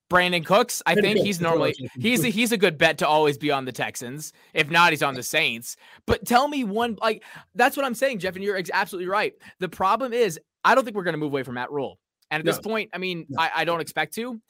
Brandin 0.08 0.44
Cooks, 0.44 0.82
I 0.86 0.94
think 0.94 1.18
he's 1.18 1.40
normally 1.40 1.75
he's 1.98 2.25
a, 2.25 2.28
he's 2.28 2.52
a 2.52 2.56
good 2.56 2.78
bet 2.78 2.98
to 2.98 3.08
always 3.08 3.36
be 3.36 3.50
on 3.50 3.64
the 3.64 3.72
Texans. 3.72 4.32
If 4.54 4.70
not, 4.70 4.92
he's 4.92 5.02
on 5.02 5.14
the 5.14 5.22
Saints. 5.22 5.76
But 6.06 6.25
tell 6.25 6.46
me 6.46 6.62
one 6.62 6.96
like 7.00 7.25
that's 7.54 7.76
what 7.76 7.84
I'm 7.84 7.94
saying, 7.94 8.20
Jeff, 8.20 8.36
and 8.36 8.44
you're 8.44 8.60
absolutely 8.72 9.08
right. 9.08 9.34
The 9.58 9.68
problem 9.68 10.12
is 10.12 10.38
I 10.64 10.75
don't 10.75 10.84
think 10.84 10.96
we're 10.96 11.02
going 11.02 11.14
to 11.14 11.18
move 11.18 11.32
away 11.32 11.42
from 11.42 11.54
Matt 11.54 11.72
Rhule. 11.72 11.98
And 12.30 12.40
at 12.40 12.46
no. 12.46 12.52
this 12.52 12.60
point, 12.60 12.90
I 12.92 12.98
mean, 12.98 13.26
no. 13.28 13.40
I, 13.40 13.50
I 13.56 13.64
don't 13.64 13.80
expect 13.80 14.14
to. 14.14 14.40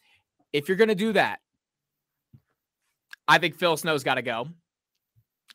If 0.52 0.68
you're 0.68 0.76
going 0.76 0.88
to 0.88 0.94
do 0.94 1.12
that, 1.12 1.40
I 3.28 3.38
think 3.38 3.56
Phil 3.56 3.76
Snow's 3.76 4.04
got 4.04 4.14
to 4.14 4.22
go. 4.22 4.48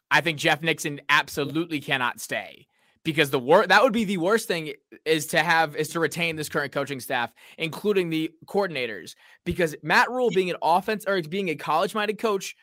I 0.10 0.22
think 0.22 0.38
Jeff 0.38 0.62
Nixon 0.62 1.01
absolutely 1.10 1.79
cannot 1.79 2.20
stay 2.20 2.67
because 3.03 3.29
the 3.29 3.39
wor- 3.39 3.67
that 3.67 3.81
would 3.84 3.93
be 3.93 4.05
the 4.05 4.17
worst 4.17 4.48
thing 4.48 4.74
is 5.05 5.25
to 5.27 5.39
have 5.39 5.75
is 5.75 5.89
to 5.89 6.00
retain 6.00 6.36
this 6.36 6.50
current 6.50 6.72
coaching 6.72 7.00
staff, 7.00 7.34
including 7.58 8.10
the 8.10 8.31
coordinators. 8.46 9.15
Because 9.46 9.75
Matt 9.81 10.10
Rhule 10.10 10.29
being 10.29 10.50
an 10.50 10.58
offense 10.62 11.05
or 11.08 11.22
being 11.22 11.50
a 11.50 11.55
college 11.55 11.96
minded 11.96 12.20
coach 12.20 12.55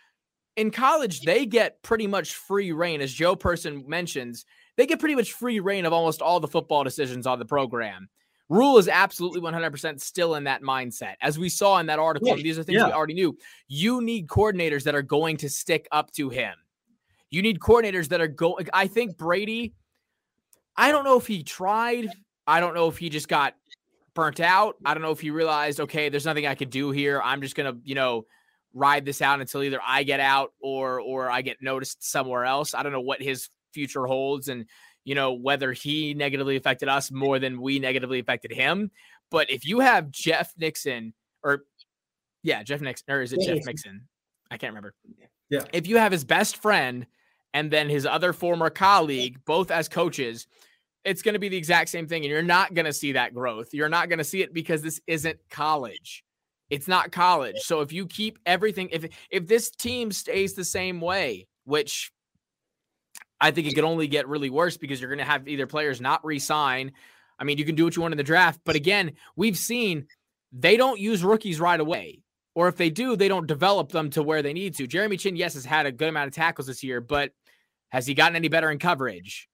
in 0.56 0.70
college, 0.70 1.22
they 1.22 1.46
get 1.46 1.82
pretty 1.82 2.06
much 2.06 2.34
free 2.34 2.72
reign, 2.72 3.00
as 3.00 3.12
Joe 3.12 3.36
Person 3.36 3.84
mentions. 3.86 4.44
They 4.76 4.86
get 4.86 5.00
pretty 5.00 5.16
much 5.16 5.32
free 5.32 5.60
reign 5.60 5.86
of 5.86 5.92
almost 5.92 6.22
all 6.22 6.40
the 6.40 6.48
football 6.48 6.84
decisions 6.84 7.26
on 7.26 7.38
the 7.38 7.44
program. 7.44 8.08
Rhule 8.48 8.78
is 8.78 8.88
absolutely 8.88 9.40
100% 9.40 10.00
still 10.00 10.34
in 10.36 10.44
that 10.44 10.62
mindset. 10.62 11.14
As 11.20 11.38
we 11.38 11.48
saw 11.48 11.78
in 11.78 11.86
that 11.86 11.98
article, 11.98 12.28
yeah, 12.28 12.42
these 12.42 12.58
are 12.58 12.62
things 12.62 12.78
yeah. 12.78 12.86
we 12.86 12.92
already 12.92 13.14
knew. 13.14 13.36
You 13.66 14.00
need 14.00 14.26
coordinators 14.28 14.84
that 14.84 14.94
are 14.94 15.02
going 15.02 15.36
to 15.38 15.50
stick 15.50 15.86
up 15.92 16.10
to 16.12 16.30
him. 16.30 16.54
You 17.30 17.42
need 17.42 17.60
coordinators 17.60 18.08
that 18.08 18.20
are 18.20 18.28
going. 18.28 18.68
I 18.72 18.86
think 18.86 19.18
Brady, 19.18 19.74
I 20.78 20.92
don't 20.92 21.04
know 21.04 21.18
if 21.18 21.26
he 21.26 21.42
tried. 21.42 22.08
I 22.46 22.60
don't 22.60 22.74
know 22.74 22.88
if 22.88 22.96
he 22.96 23.10
just 23.10 23.28
got 23.28 23.54
burnt 24.14 24.40
out. 24.40 24.76
I 24.84 24.94
don't 24.94 25.02
know 25.02 25.10
if 25.10 25.20
he 25.20 25.30
realized, 25.30 25.80
okay, 25.80 26.08
there's 26.08 26.24
nothing 26.24 26.46
I 26.46 26.54
could 26.54 26.70
do 26.70 26.92
here. 26.92 27.20
I'm 27.22 27.42
just 27.42 27.56
gonna, 27.56 27.76
you 27.82 27.96
know, 27.96 28.24
ride 28.72 29.04
this 29.04 29.20
out 29.20 29.40
until 29.40 29.62
either 29.64 29.80
I 29.84 30.04
get 30.04 30.20
out 30.20 30.52
or 30.60 31.00
or 31.00 31.30
I 31.30 31.42
get 31.42 31.60
noticed 31.60 32.08
somewhere 32.08 32.44
else. 32.44 32.74
I 32.74 32.82
don't 32.82 32.92
know 32.92 33.00
what 33.00 33.20
his 33.20 33.50
future 33.74 34.06
holds 34.06 34.48
and 34.48 34.66
you 35.04 35.14
know 35.14 35.32
whether 35.32 35.72
he 35.72 36.14
negatively 36.14 36.56
affected 36.56 36.88
us 36.88 37.10
more 37.10 37.38
than 37.38 37.60
we 37.60 37.80
negatively 37.80 38.20
affected 38.20 38.52
him. 38.52 38.90
But 39.30 39.50
if 39.50 39.66
you 39.66 39.80
have 39.80 40.10
Jeff 40.10 40.54
Nixon 40.56 41.12
or 41.42 41.64
yeah, 42.42 42.62
Jeff 42.62 42.80
Nixon 42.80 43.10
or 43.10 43.22
is 43.22 43.32
it 43.32 43.40
yeah, 43.42 43.54
Jeff 43.54 43.66
Nixon? 43.66 44.06
I 44.50 44.56
can't 44.56 44.70
remember. 44.70 44.94
Yeah. 45.50 45.64
If 45.72 45.86
you 45.86 45.96
have 45.96 46.12
his 46.12 46.24
best 46.24 46.56
friend 46.56 47.06
and 47.52 47.70
then 47.70 47.88
his 47.88 48.06
other 48.06 48.32
former 48.32 48.70
colleague, 48.70 49.38
both 49.44 49.70
as 49.70 49.88
coaches, 49.88 50.46
it's 51.08 51.22
going 51.22 51.32
to 51.32 51.38
be 51.38 51.48
the 51.48 51.56
exact 51.56 51.88
same 51.88 52.06
thing. 52.06 52.24
And 52.24 52.30
you're 52.30 52.42
not 52.42 52.74
going 52.74 52.84
to 52.84 52.92
see 52.92 53.12
that 53.12 53.34
growth. 53.34 53.72
You're 53.72 53.88
not 53.88 54.08
going 54.08 54.18
to 54.18 54.24
see 54.24 54.42
it 54.42 54.52
because 54.52 54.82
this 54.82 55.00
isn't 55.06 55.38
college. 55.50 56.22
It's 56.70 56.86
not 56.86 57.12
college. 57.12 57.56
So 57.60 57.80
if 57.80 57.92
you 57.92 58.06
keep 58.06 58.38
everything, 58.44 58.90
if 58.92 59.06
if 59.30 59.46
this 59.46 59.70
team 59.70 60.12
stays 60.12 60.52
the 60.52 60.64
same 60.64 61.00
way, 61.00 61.46
which 61.64 62.12
I 63.40 63.50
think 63.52 63.66
it 63.66 63.74
could 63.74 63.84
only 63.84 64.06
get 64.06 64.28
really 64.28 64.50
worse 64.50 64.76
because 64.76 65.00
you're 65.00 65.08
going 65.08 65.18
to 65.18 65.24
have 65.24 65.48
either 65.48 65.66
players 65.66 66.00
not 66.00 66.24
resign. 66.24 66.92
I 67.38 67.44
mean, 67.44 67.56
you 67.56 67.64
can 67.64 67.74
do 67.74 67.84
what 67.84 67.96
you 67.96 68.02
want 68.02 68.12
in 68.12 68.18
the 68.18 68.24
draft, 68.24 68.60
but 68.64 68.76
again, 68.76 69.12
we've 69.36 69.56
seen 69.56 70.08
they 70.52 70.76
don't 70.76 71.00
use 71.00 71.24
rookies 71.24 71.60
right 71.60 71.80
away. 71.80 72.20
Or 72.54 72.66
if 72.66 72.76
they 72.76 72.90
do, 72.90 73.14
they 73.14 73.28
don't 73.28 73.46
develop 73.46 73.92
them 73.92 74.10
to 74.10 74.22
where 74.22 74.42
they 74.42 74.52
need 74.52 74.74
to. 74.76 74.86
Jeremy 74.88 75.16
Chinn, 75.16 75.36
yes, 75.36 75.54
has 75.54 75.64
had 75.64 75.86
a 75.86 75.92
good 75.92 76.08
amount 76.08 76.26
of 76.26 76.34
tackles 76.34 76.66
this 76.66 76.82
year, 76.82 77.00
but 77.00 77.30
has 77.90 78.04
he 78.04 78.14
gotten 78.14 78.34
any 78.34 78.48
better 78.48 78.68
in 78.70 78.80
coverage? 78.80 79.48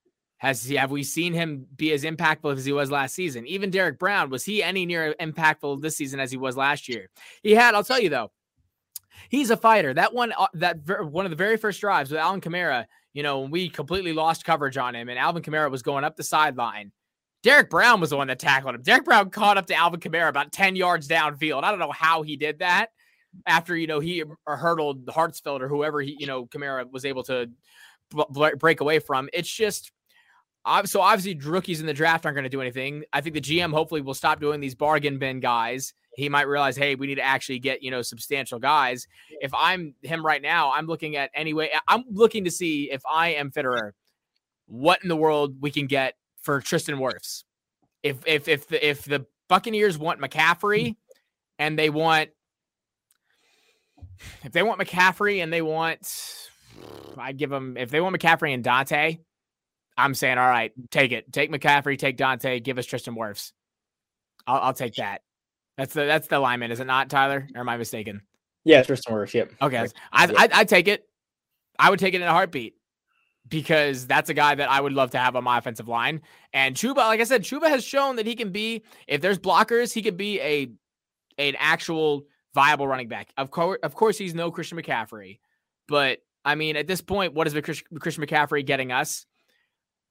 Has 0.45 0.63
he 0.63 0.77
have 0.77 0.91
we 0.91 1.03
seen 1.03 1.33
him 1.33 1.67
be 1.75 1.93
as 1.93 2.05
impactful 2.05 2.55
as 2.55 2.67
he 2.67 2.73
was 2.73 2.91
last 2.91 3.15
season? 3.15 3.47
Even 3.47 3.71
Derrick 3.71 3.99
Brown, 3.99 4.29
was 4.29 4.45
he 4.45 4.63
any 4.63 4.85
near 4.85 5.15
impactful 5.19 5.81
this 5.81 5.97
season 5.97 6.21
as 6.21 6.31
he 6.31 6.37
was 6.37 6.55
last 6.55 6.87
year? 6.87 7.09
He 7.43 7.53
had, 7.53 7.75
I'll 7.75 7.83
tell 7.83 7.99
you 7.99 8.11
though, 8.11 8.31
he's 9.31 9.49
a 9.49 9.57
fighter. 9.57 9.95
That 9.95 10.13
one, 10.13 10.35
uh, 10.37 10.49
that 10.53 10.79
one 11.11 11.25
of 11.25 11.31
the 11.31 11.37
very 11.37 11.57
first 11.57 11.81
drives 11.81 12.11
with 12.11 12.21
Alvin 12.21 12.43
Kamara, 12.43 12.85
you 13.15 13.23
know, 13.23 13.41
we 13.41 13.71
completely 13.71 14.13
lost 14.13 14.45
coverage 14.45 14.77
on 14.77 14.95
him, 14.95 15.09
and 15.09 15.19
Alvin 15.19 15.43
Kamara 15.43 15.71
was 15.71 15.83
going 15.83 16.05
up 16.05 16.15
the 16.15 16.23
sideline. 16.23 16.93
Derrick 17.43 17.71
Brown 17.71 18.01
was 18.01 18.11
the 18.11 18.19
one 18.19 18.27
that 18.27 18.39
tackled 18.39 18.75
him. 18.75 18.83
Derrick 18.83 19.07
Brown 19.07 19.31
caught 19.31 19.57
up 19.57 19.67
to 19.69 19.75
Alvin 19.75 20.01
Kamara 20.01 20.29
about 20.29 20.53
10 20.53 20.77
yards 20.77 21.09
downfield. 21.09 21.63
I 21.63 21.71
don't 21.71 21.81
know 21.81 21.91
how 21.91 22.21
he 22.21 22.37
did 22.37 22.59
that 22.59 22.91
after, 23.47 23.75
you 23.75 23.87
know, 23.87 24.01
he 24.01 24.23
hurdled 24.47 25.07
Hartsfield 25.07 25.63
or 25.63 25.69
whoever 25.69 26.03
he, 26.03 26.17
you 26.19 26.27
know, 26.27 26.45
Kamara 26.45 26.91
was 26.91 27.07
able 27.07 27.23
to 27.25 27.51
break 28.59 28.83
away 28.83 28.99
from. 28.99 29.31
It's 29.33 29.51
just, 29.51 29.91
so 30.85 31.01
obviously 31.01 31.35
rookies 31.49 31.81
in 31.81 31.87
the 31.87 31.95
draft 31.95 32.25
aren't 32.25 32.37
going 32.37 32.45
to 32.45 32.49
do 32.51 32.61
anything. 32.61 33.05
I 33.13 33.21
think 33.21 33.35
the 33.35 33.41
GM 33.41 33.73
hopefully 33.73 34.01
will 34.01 34.15
stop 34.15 34.41
doing 34.41 34.61
these 34.61 34.75
bargain 34.75 35.19
bin 35.19 35.41
guys. 35.41 35.93
He 36.17 36.29
might 36.29 36.49
realize, 36.49 36.77
hey, 36.77 36.95
we 36.95 37.07
need 37.07 37.17
to 37.17 37.23
actually 37.23 37.59
get 37.59 37.83
you 37.83 37.91
know 37.91 38.03
substantial 38.03 38.59
guys. 38.59 39.07
If 39.41 39.53
I'm 39.55 39.95
him 40.03 40.25
right 40.25 40.41
now, 40.41 40.73
I'm 40.73 40.87
looking 40.87 41.17
at 41.17 41.31
anyway. 41.35 41.71
I'm 41.89 42.05
looking 42.11 42.45
to 42.45 42.51
see 42.51 42.91
if 42.91 43.03
I 43.11 43.35
am 43.35 43.51
Fitterer, 43.51 43.93
what 44.67 45.03
in 45.03 45.09
the 45.09 45.17
world 45.17 45.57
we 45.61 45.71
can 45.71 45.87
get 45.87 46.15
for 46.41 46.61
Tristan 46.61 46.97
Wirfs. 46.97 47.45
If 48.03 48.19
if 48.27 48.49
if 48.49 48.69
the 48.69 48.87
if 48.87 49.05
the 49.05 49.27
Buccaneers 49.49 49.99
want 49.99 50.21
McCaffrey 50.21 50.97
and 51.59 51.79
they 51.79 51.91
want 51.91 52.31
if 54.45 54.53
they 54.53 54.63
want 54.63 54.81
McCaffrey 54.81 55.43
and 55.43 55.53
they 55.53 55.63
want 55.63 56.49
I 57.19 57.33
give 57.33 57.51
them 57.51 57.77
if 57.77 57.91
they 57.91 58.01
want 58.01 58.17
McCaffrey 58.17 58.55
and 58.55 58.63
Dante, 58.63 59.19
I'm 59.97 60.15
saying, 60.15 60.39
all 60.39 60.49
right, 60.49 60.73
take 60.91 61.13
it. 61.13 61.33
Take 61.33 61.53
McCaffrey, 61.53 61.99
take 61.99 62.17
Dante, 62.17 62.61
give 62.61 62.79
us 62.79 62.87
Tristan 62.87 63.15
Wirfs. 63.15 63.53
I'll, 64.47 64.61
I'll 64.61 64.75
take 64.75 64.95
that. 64.95 65.23
That's 65.77 65.95
the 65.95 66.05
that's 66.05 66.29
the 66.29 66.39
alignment, 66.39 66.73
is 66.73 66.81
it 66.81 66.87
not, 66.87 67.11
Tyler? 67.11 67.49
Or 67.55 67.61
am 67.61 67.69
I 67.69 67.77
mistaken? 67.77 68.23
Yeah, 68.65 68.83
Tristan 68.83 69.15
Wirfs. 69.15 69.35
Yep. 69.35 69.53
Okay, 69.63 69.87
I, 70.13 70.27
I 70.27 70.49
I 70.61 70.65
take 70.65 70.89
it. 70.89 71.09
I 71.79 71.91
would 71.91 71.99
take 71.99 72.15
it 72.15 72.21
in 72.21 72.27
a 72.27 72.33
heartbeat 72.33 72.75
because 73.49 74.07
that's 74.07 74.31
a 74.31 74.35
guy 74.35 74.55
that 74.55 74.71
I 74.71 74.81
would 74.81 74.93
love 74.93 75.11
to 75.11 75.19
have 75.19 75.37
on 75.37 75.45
my 75.45 75.59
offensive 75.59 75.89
line. 75.89 76.23
And 76.53 76.75
Chuba, 76.75 76.97
like 76.97 77.21
I 77.21 77.25
said, 77.25 77.43
Chuba 77.43 77.69
has 77.69 77.85
shown 77.85 78.17
that 78.17 78.27
he 78.27 78.37
can 78.37 78.53
be, 78.53 78.85
if 79.07 79.21
there's 79.21 79.39
blockers, 79.39 79.93
he 79.93 80.03
could 80.03 80.17
be 80.17 80.41
a 80.41 80.71
an 81.39 81.57
actual 81.59 82.25
viable 82.55 82.87
running 82.87 83.09
back. 83.09 83.33
Of 83.37 83.51
course, 83.51 83.79
of 83.83 83.95
course, 83.95 84.17
he's 84.17 84.35
no 84.35 84.51
Christian 84.51 84.79
McCaffrey, 84.79 85.41
but 85.89 86.21
I 86.45 86.55
mean, 86.55 86.77
at 86.77 86.87
this 86.87 87.01
point, 87.01 87.35
what 87.35 87.47
is 87.47 87.55
Christian 87.55 87.87
McCaffrey 87.99 88.65
getting 88.65 88.93
us? 88.93 89.27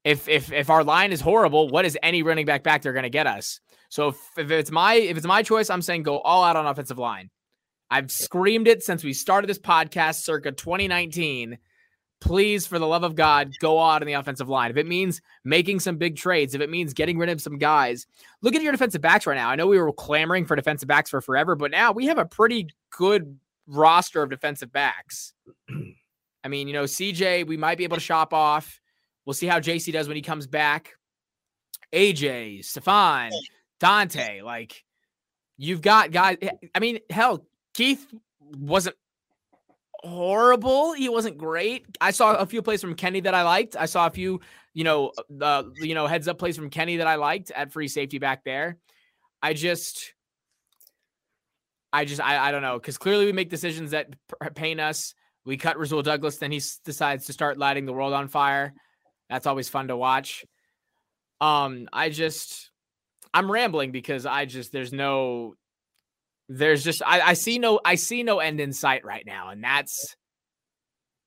If 0.04 0.28
if 0.28 0.52
if 0.52 0.70
our 0.70 0.84
line 0.84 1.12
is 1.12 1.22
horrible, 1.22 1.70
what 1.70 1.86
is 1.86 1.98
any 2.04 2.24
running 2.24 2.46
back 2.46 2.64
back 2.64 2.82
there 2.82 2.94
going 2.94 3.04
to 3.04 3.10
get 3.10 3.28
us? 3.28 3.60
So 3.90 4.10
if, 4.10 4.18
if 4.38 4.52
it's 4.52 4.72
my 4.72 4.96
if 4.96 5.18
it's 5.18 5.26
my 5.26 5.44
choice, 5.44 5.70
I'm 5.70 5.82
saying 5.82 6.04
go 6.04 6.20
all 6.20 6.44
out 6.44 6.56
on 6.56 6.66
offensive 6.66 6.98
line. 6.98 7.30
I've 7.90 8.12
screamed 8.12 8.68
it 8.68 8.84
since 8.84 9.04
we 9.04 9.14
started 9.14 9.48
this 9.48 9.60
podcast 9.60 10.24
circa 10.24 10.52
2019. 10.52 11.60
Please, 12.20 12.66
for 12.66 12.80
the 12.80 12.88
love 12.88 13.04
of 13.04 13.16
God, 13.16 13.52
go 13.60 13.80
out 13.80 14.02
on 14.02 14.08
the 14.08 14.14
offensive 14.14 14.50
line. 14.50 14.72
If 14.72 14.78
it 14.78 14.88
means 14.88 15.22
making 15.44 15.82
some 15.82 15.98
big 15.98 16.16
trades, 16.16 16.56
if 16.56 16.62
it 16.62 16.70
means 16.70 16.94
getting 16.94 17.18
rid 17.18 17.30
of 17.30 17.42
some 17.42 17.58
guys, 17.58 18.08
look 18.42 18.56
at 18.56 18.62
your 18.62 18.72
defensive 18.72 19.02
backs 19.02 19.28
right 19.28 19.36
now. 19.36 19.50
I 19.50 19.56
know 19.56 19.68
we 19.68 19.78
were 19.78 19.92
clamoring 19.92 20.46
for 20.46 20.56
defensive 20.56 20.88
backs 20.88 21.10
for 21.10 21.22
forever, 21.22 21.56
but 21.56 21.70
now 21.70 21.92
we 21.92 22.06
have 22.08 22.18
a 22.18 22.26
pretty 22.26 22.70
good 22.90 23.38
roster 23.68 24.24
of 24.24 24.30
defensive 24.30 24.72
backs. 24.72 25.34
I 26.44 26.48
mean, 26.48 26.68
you 26.68 26.74
know, 26.74 26.86
CJ, 26.86 27.46
we 27.46 27.58
might 27.58 27.78
be 27.78 27.84
able 27.84 27.98
to 27.98 28.02
shop 28.02 28.34
off. 28.34 28.80
We'll 29.26 29.34
see 29.34 29.48
how 29.48 29.60
JC 29.60 29.94
does 29.94 30.08
when 30.08 30.16
he 30.16 30.22
comes 30.22 30.48
back. 30.48 30.94
AJ, 31.94 32.60
Stephon, 32.60 33.32
Dante, 33.80 34.42
like 34.42 34.84
you've 35.58 35.82
got 35.82 36.12
guys. 36.12 36.38
Eh, 36.42 36.50
I 36.74 36.80
mean, 36.80 37.00
hell, 37.10 37.46
Keith 37.74 38.06
wasn't 38.40 38.96
horrible. 40.04 40.94
He 40.94 41.08
wasn't 41.10 41.38
great. 41.38 41.86
I 42.02 42.12
saw 42.12 42.36
a 42.36 42.46
few 42.46 42.62
plays 42.62 42.82
from 42.82 42.96
Kenny 42.96 43.22
that 43.22 43.34
I 43.34 43.44
liked. 43.44 43.76
I 43.78 43.86
saw 43.86 44.08
a 44.08 44.12
few, 44.12 44.42
you 44.74 44.84
know, 44.84 45.12
the 45.30 45.72
you 45.76 45.96
know 45.96 46.08
heads 46.08 46.28
up 46.28 46.40
plays 46.40 46.58
from 46.58 46.70
Kenny 46.70 46.98
that 46.98 47.08
I 47.08 47.16
liked 47.16 47.52
at 47.52 47.72
free 47.72 47.88
safety 47.88 48.20
back 48.20 48.44
there. 48.44 48.78
I 49.42 49.54
just, 49.54 50.14
I 51.92 52.06
just, 52.06 52.22
I, 52.22 52.48
I 52.48 52.52
don't 52.52 52.62
know 52.62 52.80
because 52.80 52.98
clearly 52.98 53.26
we 53.26 53.34
make 53.34 53.50
decisions 53.50 53.92
that 53.92 54.16
pain 54.56 54.80
us. 54.80 55.16
We 55.46 55.58
cut 55.58 55.78
Rasul 55.78 56.02
Douglas, 56.02 56.38
then 56.38 56.52
he 56.52 56.62
decides 56.86 57.26
to 57.26 57.34
start 57.34 57.58
lighting 57.58 57.86
the 57.86 57.92
world 57.92 58.14
on 58.14 58.30
fire. 58.30 58.74
That's 59.30 59.48
always 59.48 59.70
fun 59.70 59.88
to 59.88 59.98
watch. 59.98 60.46
Um, 61.42 61.88
I 61.92 62.10
just 62.10 62.72
I'm 63.34 63.52
rambling 63.52 63.92
because 63.92 64.26
I 64.26 64.46
just 64.46 64.72
there's 64.72 64.94
no 64.94 65.56
there's 66.50 66.84
just 66.84 67.02
I, 67.06 67.22
I 67.22 67.34
see 67.34 67.60
no 67.60 67.80
I 67.84 67.96
see 67.96 68.24
no 68.24 68.40
end 68.40 68.60
in 68.60 68.74
sight 68.74 69.04
right 69.06 69.26
now, 69.26 69.50
and 69.50 69.64
that's 69.64 70.16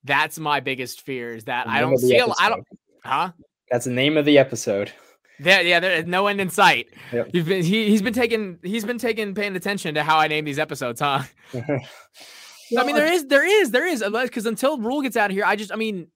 that's 0.05 0.38
my 0.38 0.61
biggest 0.61 1.03
fear 1.03 1.35
is 1.35 1.45
that 1.45 1.69
I 1.69 1.81
don't 1.81 1.99
see 1.99 2.17
a, 2.19 2.26
I 2.39 2.49
don't 2.49 2.65
huh? 3.04 3.32
That's 3.71 3.87
the 3.87 3.91
name 3.91 4.17
of 4.17 4.25
the 4.25 4.39
episode. 4.39 4.93
Yeah, 5.39 5.61
yeah, 5.61 5.80
there's 5.80 6.06
no 6.06 6.28
end 6.28 6.41
in 6.41 6.49
sight. 6.49 6.89
Yep. 7.13 7.30
You've 7.32 7.47
been 7.47 7.63
he, 7.63 7.91
he's 7.91 8.02
been 8.02 8.15
taking 8.15 8.59
he's 8.63 8.85
been 8.85 8.99
taking 8.99 9.35
paying 9.35 9.56
attention 9.56 9.95
to 9.97 10.02
how 10.02 10.19
I 10.19 10.28
name 10.28 10.45
these 10.45 10.59
episodes, 10.59 11.00
huh? 11.00 11.25
I 12.76 12.85
mean, 12.85 12.97
there 12.97 13.13
is, 13.13 13.26
there 13.26 13.47
is, 13.47 13.71
there 13.71 13.87
is, 13.87 14.02
because 14.02 14.47
until 14.47 14.78
Rhule 14.78 15.02
gets 15.02 15.17
out 15.17 15.30
of 15.30 15.37
here, 15.37 15.45
I 15.45 15.56
just, 15.56 15.73
I 15.73 15.76
mean, 15.76 16.09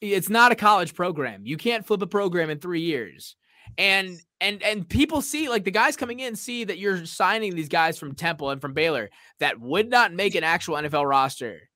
it's 0.00 0.28
not 0.28 0.52
a 0.52 0.56
college 0.56 0.94
program. 0.94 1.42
You 1.44 1.56
can't 1.56 1.86
flip 1.86 2.02
a 2.02 2.06
program 2.06 2.50
in 2.50 2.58
three 2.58 2.82
years. 2.82 3.36
And 3.78 4.18
and 4.40 4.62
and 4.62 4.88
people 4.88 5.20
see 5.20 5.48
like 5.48 5.64
the 5.64 5.70
guys 5.70 5.96
coming 5.96 6.20
in 6.20 6.36
see 6.36 6.64
that 6.64 6.78
you're 6.78 7.04
signing 7.04 7.54
these 7.54 7.68
guys 7.68 7.98
from 7.98 8.14
Temple 8.14 8.50
and 8.50 8.60
from 8.60 8.74
Baylor 8.74 9.10
that 9.40 9.60
would 9.60 9.90
not 9.90 10.12
make 10.12 10.34
an 10.34 10.44
actual 10.44 10.76
NFL 10.76 11.08
roster 11.08 11.68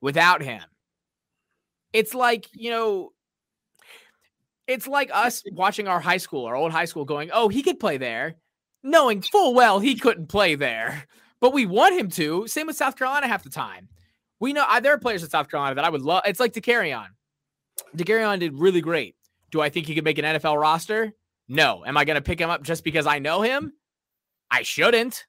without 0.00 0.42
him. 0.42 0.62
It's 1.92 2.14
like, 2.14 2.48
you 2.54 2.70
know, 2.70 3.12
it's 4.66 4.86
like 4.88 5.10
us 5.12 5.42
watching 5.52 5.86
our 5.86 6.00
high 6.00 6.16
school, 6.16 6.46
our 6.46 6.56
old 6.56 6.72
high 6.72 6.86
school 6.86 7.04
going, 7.04 7.30
"Oh, 7.32 7.48
he 7.48 7.62
could 7.62 7.78
play 7.78 7.98
there," 7.98 8.36
knowing 8.82 9.20
full 9.20 9.54
well 9.54 9.78
he 9.80 9.94
couldn't 9.94 10.28
play 10.28 10.54
there 10.54 11.06
but 11.44 11.52
we 11.52 11.66
want 11.66 11.94
him 11.94 12.08
to. 12.08 12.46
Same 12.46 12.68
with 12.68 12.76
South 12.76 12.96
Carolina 12.96 13.28
half 13.28 13.42
the 13.42 13.50
time. 13.50 13.90
We 14.40 14.54
know 14.54 14.64
uh, 14.66 14.80
there 14.80 14.94
are 14.94 14.98
players 14.98 15.22
in 15.22 15.28
South 15.28 15.50
Carolina 15.50 15.74
that 15.74 15.84
I 15.84 15.90
would 15.90 16.00
love. 16.00 16.22
It's 16.24 16.40
like 16.40 16.54
DeCarrion. 16.54 17.08
DeCarrion 17.96 18.40
did 18.40 18.54
really 18.54 18.80
great. 18.80 19.16
Do 19.50 19.60
I 19.60 19.68
think 19.68 19.86
he 19.86 19.94
could 19.94 20.04
make 20.04 20.18
an 20.18 20.24
NFL 20.24 20.60
roster? 20.60 21.12
No. 21.48 21.84
Am 21.86 21.96
I 21.96 22.04
going 22.04 22.16
to 22.16 22.22
pick 22.22 22.40
him 22.40 22.50
up 22.50 22.62
just 22.62 22.84
because 22.84 23.06
I 23.06 23.18
know 23.18 23.42
him? 23.42 23.72
I 24.50 24.62
shouldn't. 24.62 25.24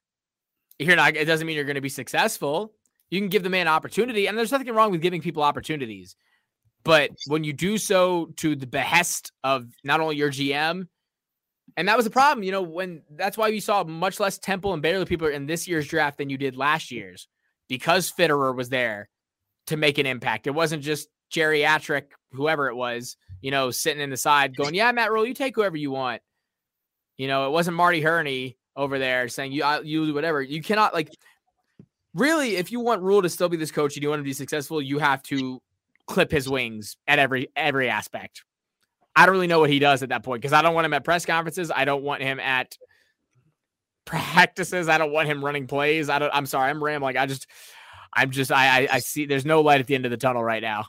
You're 0.78 0.96
not. 0.96 1.16
It 1.16 1.24
doesn't 1.24 1.46
mean 1.46 1.56
you're 1.56 1.64
going 1.64 1.76
to 1.76 1.80
be 1.80 1.88
successful. 1.88 2.72
You 3.10 3.20
can 3.20 3.28
give 3.28 3.42
the 3.42 3.50
man 3.50 3.68
opportunity, 3.68 4.26
and 4.26 4.36
there's 4.36 4.52
nothing 4.52 4.72
wrong 4.74 4.90
with 4.90 5.00
giving 5.00 5.22
people 5.22 5.42
opportunities. 5.42 6.16
But 6.84 7.10
when 7.26 7.44
you 7.44 7.52
do 7.52 7.78
so 7.78 8.26
to 8.36 8.54
the 8.54 8.66
behest 8.66 9.32
of 9.42 9.66
not 9.84 10.00
only 10.00 10.16
your 10.16 10.30
GM 10.30 10.86
and 11.76 11.88
that 11.88 11.96
was 11.96 12.06
a 12.06 12.10
problem, 12.10 12.44
you 12.44 12.52
know, 12.52 12.62
when 12.62 13.02
that's 13.10 13.36
why 13.36 13.50
we 13.50 13.60
saw 13.60 13.84
much 13.84 14.20
less 14.20 14.38
Temple 14.38 14.72
and 14.72 14.82
Baylor 14.82 15.04
people 15.04 15.28
in 15.28 15.46
this 15.46 15.66
year's 15.66 15.86
draft 15.86 16.18
than 16.18 16.30
you 16.30 16.38
did 16.38 16.56
last 16.56 16.90
year's 16.90 17.28
because 17.68 18.12
Fitterer 18.12 18.54
was 18.54 18.68
there 18.68 19.08
to 19.66 19.76
make 19.76 19.98
an 19.98 20.06
impact. 20.06 20.46
It 20.46 20.54
wasn't 20.54 20.82
just 20.82 21.08
geriatric, 21.32 22.04
whoever 22.32 22.68
it 22.68 22.74
was, 22.74 23.16
you 23.40 23.50
know, 23.50 23.70
sitting 23.70 24.02
in 24.02 24.10
the 24.10 24.16
side 24.16 24.56
going, 24.56 24.74
Yeah, 24.74 24.90
Matt 24.92 25.12
Rhule, 25.12 25.26
you 25.26 25.34
take 25.34 25.54
whoever 25.54 25.76
you 25.76 25.90
want. 25.90 26.22
You 27.16 27.28
know, 27.28 27.46
it 27.46 27.50
wasn't 27.50 27.76
Marty 27.76 28.00
Hurney 28.00 28.56
over 28.76 28.98
there 28.98 29.28
saying 29.28 29.52
you 29.52 29.64
you 29.84 30.12
whatever. 30.12 30.42
You 30.42 30.62
cannot 30.62 30.92
like 30.92 31.10
really 32.14 32.56
if 32.56 32.70
you 32.70 32.80
want 32.80 33.02
Rhule 33.02 33.22
to 33.22 33.28
still 33.28 33.48
be 33.48 33.56
this 33.56 33.70
coach 33.70 33.96
and 33.96 34.02
you 34.02 34.10
want 34.10 34.20
him 34.20 34.24
to 34.24 34.28
be 34.28 34.34
successful, 34.34 34.82
you 34.82 34.98
have 34.98 35.22
to 35.24 35.62
clip 36.06 36.30
his 36.30 36.48
wings 36.48 36.96
at 37.06 37.18
every 37.18 37.48
every 37.56 37.88
aspect. 37.88 38.44
I 39.14 39.24
don't 39.24 39.34
really 39.34 39.46
know 39.46 39.60
what 39.60 39.70
he 39.70 39.78
does 39.78 40.02
at 40.02 40.10
that 40.10 40.22
point 40.22 40.42
because 40.42 40.52
I 40.52 40.60
don't 40.60 40.74
want 40.74 40.84
him 40.84 40.92
at 40.92 41.04
press 41.04 41.24
conferences. 41.24 41.70
I 41.74 41.86
don't 41.86 42.02
want 42.02 42.22
him 42.22 42.38
at 42.38 42.76
practices. 44.04 44.88
I 44.88 44.98
don't 44.98 45.12
want 45.12 45.28
him 45.28 45.44
running 45.44 45.66
plays. 45.66 46.08
I 46.08 46.18
don't. 46.18 46.30
I'm 46.34 46.46
sorry. 46.46 46.70
I'm 46.70 46.82
rambling. 46.82 47.16
I 47.16 47.26
just, 47.26 47.46
I'm 48.14 48.30
just. 48.30 48.52
I, 48.52 48.82
I, 48.82 48.88
I 48.92 48.98
see. 49.00 49.26
There's 49.26 49.46
no 49.46 49.62
light 49.62 49.80
at 49.80 49.86
the 49.86 49.94
end 49.94 50.04
of 50.04 50.10
the 50.10 50.16
tunnel 50.18 50.44
right 50.44 50.62
now. 50.62 50.86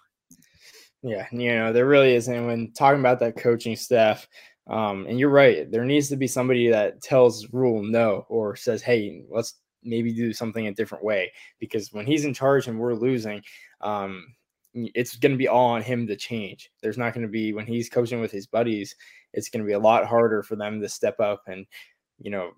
Yeah, 1.03 1.27
you 1.31 1.53
know 1.55 1.71
there 1.71 1.85
really 1.87 2.15
isn't. 2.15 2.33
And 2.33 2.47
when 2.47 2.71
talking 2.73 2.99
about 2.99 3.19
that 3.19 3.37
coaching 3.37 3.75
staff, 3.75 4.27
um, 4.67 5.05
and 5.07 5.19
you're 5.19 5.29
right, 5.29 5.69
there 5.71 5.85
needs 5.85 6.09
to 6.09 6.17
be 6.17 6.27
somebody 6.27 6.69
that 6.69 7.01
tells 7.01 7.47
Rhule 7.53 7.83
no 7.83 8.25
or 8.29 8.55
says, 8.55 8.81
"Hey, 8.81 9.23
let's 9.29 9.55
maybe 9.83 10.11
do 10.13 10.33
something 10.33 10.67
a 10.67 10.73
different 10.73 11.03
way." 11.03 11.31
Because 11.59 11.93
when 11.93 12.05
he's 12.07 12.25
in 12.25 12.33
charge 12.33 12.67
and 12.67 12.79
we're 12.79 12.95
losing, 12.95 13.41
um, 13.81 14.25
it's 14.73 15.15
going 15.17 15.31
to 15.31 15.37
be 15.37 15.47
all 15.47 15.67
on 15.69 15.81
him 15.83 16.07
to 16.07 16.15
change. 16.15 16.71
There's 16.81 16.97
not 16.97 17.13
going 17.13 17.25
to 17.25 17.31
be 17.31 17.53
when 17.53 17.67
he's 17.67 17.89
coaching 17.89 18.19
with 18.21 18.31
his 18.31 18.47
buddies, 18.47 18.95
it's 19.33 19.49
going 19.49 19.61
to 19.63 19.67
be 19.67 19.73
a 19.73 19.79
lot 19.79 20.05
harder 20.05 20.43
for 20.43 20.55
them 20.55 20.81
to 20.81 20.89
step 20.89 21.19
up 21.19 21.43
and, 21.47 21.65
you 22.19 22.31
know, 22.31 22.51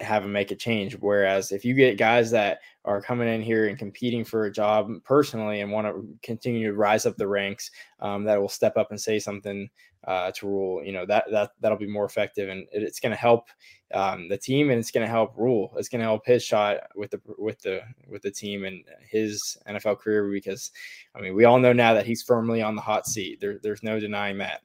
have 0.00 0.24
him 0.24 0.32
make 0.32 0.50
a 0.50 0.56
change. 0.56 0.94
Whereas 0.94 1.52
if 1.52 1.64
you 1.64 1.74
get 1.74 1.98
guys 1.98 2.30
that 2.30 2.60
are 2.84 3.02
coming 3.02 3.28
in 3.28 3.42
here 3.42 3.68
and 3.68 3.78
competing 3.78 4.24
for 4.24 4.44
a 4.44 4.52
job 4.52 4.90
personally 5.04 5.60
and 5.60 5.70
want 5.70 5.86
to 5.86 6.08
continue 6.22 6.66
to 6.66 6.76
rise 6.76 7.06
up 7.06 7.16
the 7.16 7.28
ranks, 7.28 7.70
um, 8.00 8.24
that 8.24 8.40
will 8.40 8.48
step 8.48 8.76
up 8.76 8.90
and 8.90 9.00
say 9.00 9.18
something 9.18 9.68
uh, 10.06 10.30
to 10.32 10.46
Rhule. 10.46 10.84
You 10.84 10.92
know 10.92 11.06
that 11.06 11.24
that 11.30 11.50
that'll 11.60 11.78
be 11.78 11.86
more 11.86 12.04
effective, 12.04 12.48
and 12.48 12.66
it's 12.72 13.00
going 13.00 13.10
to 13.10 13.18
help 13.18 13.48
um, 13.92 14.28
the 14.28 14.38
team, 14.38 14.70
and 14.70 14.78
it's 14.78 14.90
going 14.90 15.04
to 15.04 15.10
help 15.10 15.34
Rhule. 15.36 15.74
It's 15.76 15.88
going 15.88 16.00
to 16.00 16.06
help 16.06 16.24
his 16.24 16.42
shot 16.42 16.78
with 16.94 17.10
the 17.10 17.20
with 17.38 17.60
the 17.60 17.82
with 18.08 18.22
the 18.22 18.30
team 18.30 18.64
and 18.64 18.84
his 19.08 19.56
NFL 19.68 19.98
career 19.98 20.30
because, 20.30 20.70
I 21.14 21.20
mean, 21.20 21.34
we 21.34 21.44
all 21.44 21.58
know 21.58 21.72
now 21.72 21.94
that 21.94 22.06
he's 22.06 22.22
firmly 22.22 22.62
on 22.62 22.76
the 22.76 22.82
hot 22.82 23.06
seat. 23.06 23.40
There, 23.40 23.58
there's 23.62 23.82
no 23.82 24.00
denying 24.00 24.38
that, 24.38 24.62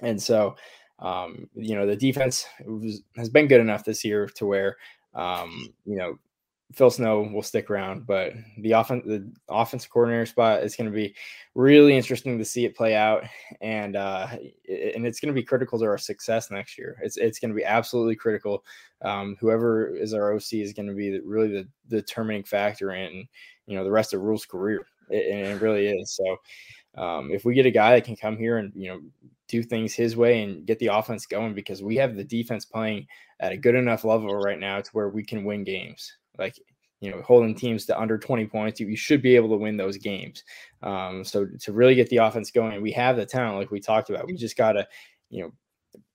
and 0.00 0.20
so. 0.20 0.56
Um, 0.98 1.48
you 1.54 1.74
know, 1.74 1.86
the 1.86 1.96
defense 1.96 2.46
was, 2.64 3.02
has 3.16 3.28
been 3.28 3.48
good 3.48 3.60
enough 3.60 3.84
this 3.84 4.04
year 4.04 4.26
to 4.36 4.46
where, 4.46 4.76
um, 5.14 5.68
you 5.84 5.96
know, 5.96 6.18
Phil 6.72 6.90
Snow 6.90 7.28
will 7.32 7.42
stick 7.42 7.70
around, 7.70 8.06
but 8.06 8.32
the 8.58 8.72
offense 8.72 9.04
the 9.04 9.30
offensive 9.48 9.90
coordinator 9.90 10.26
spot 10.26 10.62
is 10.62 10.74
going 10.74 10.90
to 10.90 10.94
be 10.94 11.14
really 11.54 11.96
interesting 11.96 12.38
to 12.38 12.44
see 12.44 12.64
it 12.64 12.76
play 12.76 12.94
out, 12.94 13.24
and 13.60 13.96
uh, 13.96 14.28
and 14.30 15.06
it's 15.06 15.20
going 15.20 15.34
to 15.34 15.38
be 15.38 15.44
critical 15.44 15.78
to 15.78 15.84
our 15.84 15.98
success 15.98 16.50
next 16.50 16.78
year. 16.78 16.96
It's 17.02 17.16
it's 17.16 17.38
going 17.38 17.50
to 17.50 17.56
be 17.56 17.64
absolutely 17.64 18.16
critical. 18.16 18.64
Um, 19.02 19.36
whoever 19.38 19.94
is 19.94 20.14
our 20.14 20.34
OC 20.34 20.54
is 20.54 20.72
going 20.72 20.88
to 20.88 20.94
be 20.94 21.20
really 21.20 21.48
the, 21.48 21.68
the 21.88 21.96
determining 21.96 22.44
factor 22.44 22.92
in 22.92 23.26
you 23.66 23.76
know 23.76 23.84
the 23.84 23.90
rest 23.90 24.14
of 24.14 24.22
Rhule's 24.22 24.46
career, 24.46 24.86
it, 25.10 25.30
and 25.30 25.46
it 25.48 25.60
really 25.60 25.88
is. 25.88 26.16
So 26.16 27.02
um, 27.02 27.30
if 27.32 27.44
we 27.44 27.54
get 27.54 27.66
a 27.66 27.70
guy 27.70 27.94
that 27.94 28.04
can 28.04 28.16
come 28.16 28.36
here 28.36 28.58
and 28.58 28.72
you 28.74 28.88
know 28.88 29.00
do 29.52 29.62
things 29.62 29.94
his 29.94 30.16
way 30.16 30.42
and 30.42 30.66
get 30.66 30.78
the 30.78 30.86
offense 30.88 31.26
going, 31.26 31.54
because 31.54 31.82
we 31.82 31.94
have 31.96 32.16
the 32.16 32.24
defense 32.24 32.64
playing 32.64 33.06
at 33.38 33.52
a 33.52 33.56
good 33.56 33.74
enough 33.74 34.02
level 34.02 34.34
right 34.34 34.58
now 34.58 34.80
to 34.80 34.90
where 34.92 35.10
we 35.10 35.22
can 35.22 35.44
win 35.44 35.62
games. 35.62 36.16
Like 36.38 36.58
you 37.02 37.10
know, 37.10 37.20
holding 37.20 37.54
teams 37.54 37.84
to 37.84 38.00
under 38.00 38.16
20 38.16 38.46
points, 38.46 38.78
you, 38.78 38.96
should 38.96 39.20
be 39.20 39.34
able 39.34 39.48
to 39.48 39.56
win 39.56 39.76
those 39.76 39.96
games. 39.98 40.44
Um, 40.82 41.24
so 41.24 41.46
to 41.60 41.72
really 41.72 41.96
get 41.96 42.08
the 42.08 42.18
offense 42.18 42.52
going, 42.52 42.80
we 42.80 42.92
have 42.92 43.16
the 43.16 43.26
talent, 43.26 43.58
like 43.58 43.72
we 43.72 43.80
talked 43.80 44.08
about. 44.08 44.26
We 44.26 44.36
just 44.36 44.56
gotta, 44.56 44.86
you 45.28 45.42
know, 45.42 45.52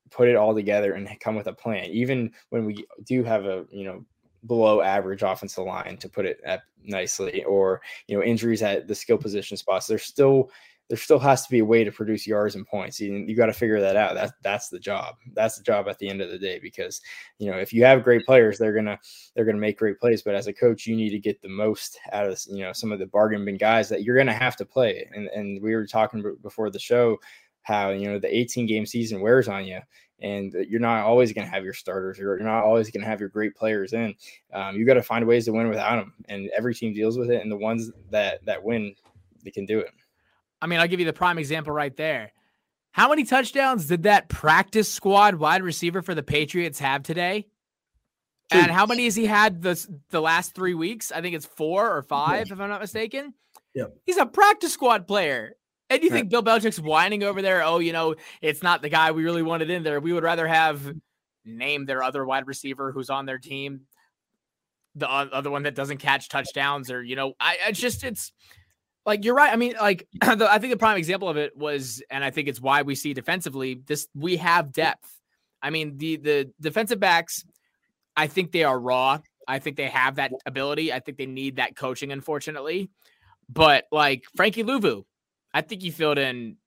put 0.10 0.30
it 0.30 0.38
all 0.38 0.56
together 0.56 0.93
and 0.93 1.10
come 1.19 1.36
with 1.36 1.47
a 1.47 1.54
plan. 1.54 1.89
Even 1.91 2.32
when 2.52 2.65
we 2.65 2.86
do 3.04 3.26
have 3.26 3.45
a, 3.45 3.65
you 3.69 3.84
know, 3.84 4.06
below 4.45 4.82
average 4.82 5.23
offensive 5.23 5.65
line 5.65 5.97
to 5.97 6.08
put 6.08 6.26
it 6.26 6.39
up 6.47 6.62
nicely, 6.82 7.43
or 7.43 7.82
you 8.08 8.15
know, 8.15 8.23
injuries 8.23 8.63
at 8.63 8.88
the 8.88 8.95
skill 8.95 9.17
position 9.17 9.58
spots, 9.58 9.88
there's 9.88 10.04
still 10.04 10.50
there 10.89 10.97
still 10.97 11.19
has 11.19 11.43
to 11.43 11.52
be 11.52 11.60
a 11.60 11.65
way 11.65 11.84
to 11.84 11.91
produce 11.91 12.26
yards 12.26 12.56
and 12.56 12.65
points. 12.65 13.00
You, 13.00 13.13
you 13.13 13.36
got 13.36 13.47
to 13.47 13.54
figure 13.54 13.82
that 13.82 13.95
out. 13.95 14.15
That 14.15 14.34
that's 14.41 14.69
the 14.69 14.80
job. 14.80 15.15
That's 15.34 15.58
the 15.58 15.63
job 15.63 15.88
at 15.88 16.00
the 16.00 16.10
end 16.10 16.21
of 16.21 16.32
the 16.32 16.39
day 16.39 16.60
because 16.60 17.02
you 17.39 17.52
know 17.52 17.58
if 17.58 17.73
you 17.73 17.84
have 17.84 18.04
great 18.04 18.26
players, 18.26 18.58
they're 18.58 18.73
gonna 18.73 18.97
they're 19.36 19.45
gonna 19.45 19.58
make 19.58 19.80
great 19.80 20.00
plays. 20.00 20.21
But 20.21 20.36
as 20.36 20.47
a 20.47 20.54
coach, 20.54 20.86
you 20.86 20.95
need 20.95 21.10
to 21.10 21.19
get 21.19 21.41
the 21.41 21.50
most 21.50 22.00
out 22.12 22.30
of 22.30 22.39
you 22.47 22.63
know 22.63 22.73
some 22.73 22.91
of 22.91 23.00
the 23.00 23.08
bargain 23.08 23.43
bin 23.43 23.58
guys 23.58 23.89
that 23.89 24.04
you're 24.04 24.17
gonna 24.17 24.34
have 24.34 24.56
to 24.58 24.65
play. 24.65 25.08
And 25.13 25.28
and 25.28 25.62
we 25.62 25.76
were 25.76 25.86
talking 25.86 26.23
before 26.41 26.69
the 26.69 26.80
show 26.80 27.17
how 27.67 27.89
you 27.89 28.08
know 28.08 28.17
the 28.17 28.34
18 28.34 28.65
game 28.65 28.86
season 28.86 29.19
wears 29.19 29.50
on 29.50 29.65
you 29.65 29.82
and 30.21 30.54
you're 30.69 30.80
not 30.80 31.04
always 31.04 31.34
going 31.34 31.45
to 31.45 31.52
have 31.52 31.65
your 31.65 31.73
starters 31.73 32.17
you're, 32.17 32.39
not 32.39 32.63
always 32.63 32.89
going 32.89 33.02
to 33.02 33.08
have 33.08 33.19
your 33.19 33.28
great 33.28 33.54
players 33.56 33.91
in 33.91 34.15
um, 34.54 34.78
you 34.78 34.86
got 34.86 34.93
to 34.93 35.04
find 35.04 35.28
ways 35.28 35.45
to 35.45 35.52
win 35.52 35.67
without 35.67 35.97
them 35.97 36.13
and 36.30 36.50
every 36.58 36.73
team 36.73 36.93
deals 36.93 37.17
with 37.17 37.30
it 37.30 37.41
and 37.41 37.52
the 37.52 37.58
ones 37.58 37.91
that 38.10 38.43
that 38.45 38.63
win 38.63 38.95
they 39.43 39.52
can 39.52 39.65
do 39.65 39.80
it 39.80 39.91
I 40.62 40.67
mean, 40.67 40.80
I'll 40.80 40.88
give 40.88 41.00
you 41.00 41.06
the 41.06 41.13
prime 41.13 41.38
example 41.38 41.74
right 41.74 41.96
there. 41.96 42.32
How 42.91 43.10
many 43.10 43.26
touchdowns 43.26 43.86
did 43.86 44.04
that 44.04 44.28
practice 44.28 44.91
squad 44.91 45.36
wide 45.36 45.62
receiver 45.62 46.02
for 46.02 46.15
the 46.15 46.24
Patriots 46.24 46.80
have 46.80 47.04
today? 47.04 47.48
Two. 48.52 48.58
And 48.58 48.72
how 48.72 48.86
many 48.86 49.04
has 49.06 49.15
he 49.15 49.26
had 49.26 49.62
the 49.62 49.86
the 50.10 50.22
last 50.22 50.56
three 50.56 50.74
weeks? 50.74 51.12
I 51.12 51.22
think 51.22 51.36
it's 51.36 51.46
four 51.46 51.96
or 51.96 52.02
five, 52.02 52.48
yeah. 52.48 52.54
if 52.54 52.60
I'm 52.62 52.70
not 52.70 52.82
mistaken. 52.82 53.34
Yep. 53.76 53.98
He's 54.06 54.17
a 54.17 54.26
practice 54.26 54.74
squad 54.74 55.06
player. 55.06 55.56
And 55.89 56.04
you 56.04 56.10
think 56.10 56.30
Bill 56.30 56.43
Belichick's 56.43 56.80
whining 56.80 57.24
over 57.24 57.41
there? 57.41 57.63
Oh, 57.63 57.80
you 57.80 57.93
know, 57.93 58.15
it's 58.41 58.62
not 58.62 58.82
the 58.82 58.89
guy 58.89 59.12
we 59.12 59.24
really 59.24 59.43
wanted 59.43 59.70
in 59.70 59.84
there. 59.84 60.00
We 60.00 60.12
would 60.12 60.24
rather 60.24 60.48
have 60.48 60.93
named 61.46 61.88
their 61.88 62.04
other 62.04 62.26
wide 62.26 62.46
receiver 62.46 62.91
who's 62.91 63.10
on 63.10 63.26
their 63.26 63.38
team, 63.38 63.82
the 64.96 65.10
other 65.10 65.50
one 65.50 65.63
that 65.63 65.76
doesn't 65.76 66.00
catch 66.00 66.28
touchdowns, 66.28 66.91
or 66.91 67.04
you 67.04 67.15
know, 67.15 67.34
I, 67.39 67.58
I 67.67 67.72
just 67.72 68.04
it's 68.04 68.34
like 69.08 69.24
you're 69.24 69.34
right. 69.34 69.52
I 69.52 69.56
mean, 69.56 69.74
like 69.80 70.08
the, 70.22 70.48
I 70.52 70.60
think 70.60 70.72
the 70.72 70.78
prime 70.78 70.98
example 70.98 71.30
of 71.30 71.38
it 71.38 71.58
was, 71.58 72.04
and 72.12 72.24
I 72.24 72.30
think 72.30 72.50
it's 72.50 72.62
why 72.62 72.84
we 72.84 72.93
see 72.93 73.13
defensively 73.13 73.82
this 73.88 74.08
we 74.13 74.38
have 74.38 74.72
depth. 74.72 75.10
I 75.63 75.72
mean, 75.72 75.98
the 75.98 76.17
the 76.17 76.52
defensive 76.62 77.00
backs, 77.00 77.43
I 78.15 78.28
think 78.28 78.52
they 78.52 78.65
are 78.65 78.78
raw. 78.78 79.20
I 79.48 79.60
think 79.60 79.78
they 79.78 79.88
have 79.88 80.15
that 80.15 80.34
ability. 80.46 80.91
I 80.91 81.00
think 81.00 81.17
they 81.17 81.26
need 81.26 81.56
that 81.56 81.76
coaching, 81.76 82.12
unfortunately. 82.12 82.89
But 83.50 83.86
like 83.93 84.26
Frankie 84.36 84.65
Luvu, 84.65 85.06
I 85.54 85.62
think 85.62 85.82
he 85.82 85.89
filled 85.89 86.17
in. 86.17 86.58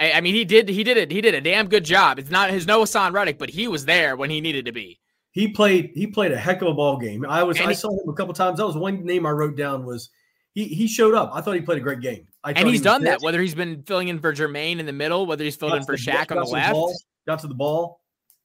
I 0.00 0.20
mean, 0.22 0.34
he 0.34 0.44
did 0.44 0.68
he 0.70 0.84
did 0.84 0.96
it. 0.96 1.10
He 1.10 1.20
did 1.20 1.34
a 1.34 1.40
damn 1.40 1.68
good 1.68 1.84
job. 1.84 2.18
It's 2.18 2.30
not 2.30 2.50
his 2.50 2.66
no 2.66 2.82
Haason 2.82 3.12
Reddick, 3.12 3.38
but 3.38 3.50
he 3.50 3.68
was 3.68 3.84
there 3.84 4.16
when 4.16 4.30
he 4.30 4.40
needed 4.40 4.64
to 4.64 4.72
be. 4.72 4.98
He 5.32 5.48
played. 5.48 5.92
He 5.94 6.06
played 6.06 6.32
a 6.32 6.38
heck 6.38 6.62
of 6.62 6.68
a 6.68 6.74
ball 6.74 6.96
game. 6.98 7.26
I 7.26 7.42
was. 7.42 7.58
And 7.58 7.66
I 7.66 7.70
he, 7.70 7.74
saw 7.74 7.90
him 7.90 8.08
a 8.08 8.14
couple 8.14 8.32
times. 8.32 8.58
That 8.58 8.66
was 8.66 8.76
one 8.76 9.04
name 9.04 9.26
I 9.26 9.30
wrote 9.30 9.56
down 9.56 9.84
was 9.84 10.10
he 10.54 10.64
he 10.64 10.86
showed 10.86 11.14
up. 11.14 11.30
I 11.32 11.40
thought 11.40 11.54
he 11.54 11.60
played 11.60 11.78
a 11.78 11.82
great 11.82 12.00
game. 12.00 12.26
I 12.44 12.52
and 12.52 12.68
he's 12.68 12.80
he 12.80 12.84
done 12.84 13.04
that. 13.04 13.22
Whether 13.22 13.40
he's 13.40 13.54
been 13.54 13.82
filling 13.82 14.08
in 14.08 14.18
for 14.18 14.32
Jermaine 14.32 14.78
in 14.78 14.86
the 14.86 14.92
middle, 14.92 15.26
whether 15.26 15.44
he's 15.44 15.56
filled 15.56 15.72
got 15.72 15.78
in 15.78 15.84
for 15.84 15.96
Shaq 15.96 16.30
on 16.30 16.38
the 16.38 16.44
left, 16.44 16.72
ball, 16.72 16.94
got 17.26 17.40
to 17.40 17.46
the 17.46 17.54
ball. 17.54 18.00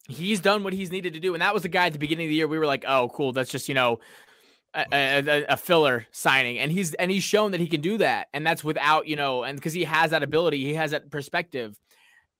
He's 0.07 0.39
done 0.39 0.63
what 0.63 0.71
he's 0.71 0.91
needed 0.91 1.13
to 1.13 1.19
do, 1.19 1.33
and 1.33 1.41
that 1.41 1.53
was 1.53 1.63
the 1.63 1.69
guy 1.69 1.87
at 1.87 1.93
the 1.93 1.99
beginning 1.99 2.27
of 2.27 2.29
the 2.29 2.35
year. 2.35 2.47
We 2.47 2.57
were 2.57 2.65
like, 2.65 2.85
"Oh, 2.87 3.09
cool, 3.09 3.33
that's 3.33 3.51
just 3.51 3.67
you 3.67 3.75
know." 3.75 3.99
A, 4.73 4.85
a, 4.91 5.45
a, 5.45 5.57
filler 5.57 6.05
signing 6.11 6.59
and 6.59 6.71
he's 6.71 6.93
and 6.95 7.09
he's 7.09 7.23
shown 7.23 7.49
that 7.51 7.59
he 7.59 7.65
can 7.65 7.81
do 7.81 7.97
that 7.97 8.27
and 8.31 8.45
that's 8.45 8.63
without 8.63 9.07
you 9.07 9.15
know 9.15 9.41
and 9.43 9.57
because 9.57 9.73
he 9.73 9.83
has 9.85 10.11
that 10.11 10.21
ability 10.21 10.63
he 10.63 10.75
has 10.75 10.91
that 10.91 11.09
perspective 11.09 11.79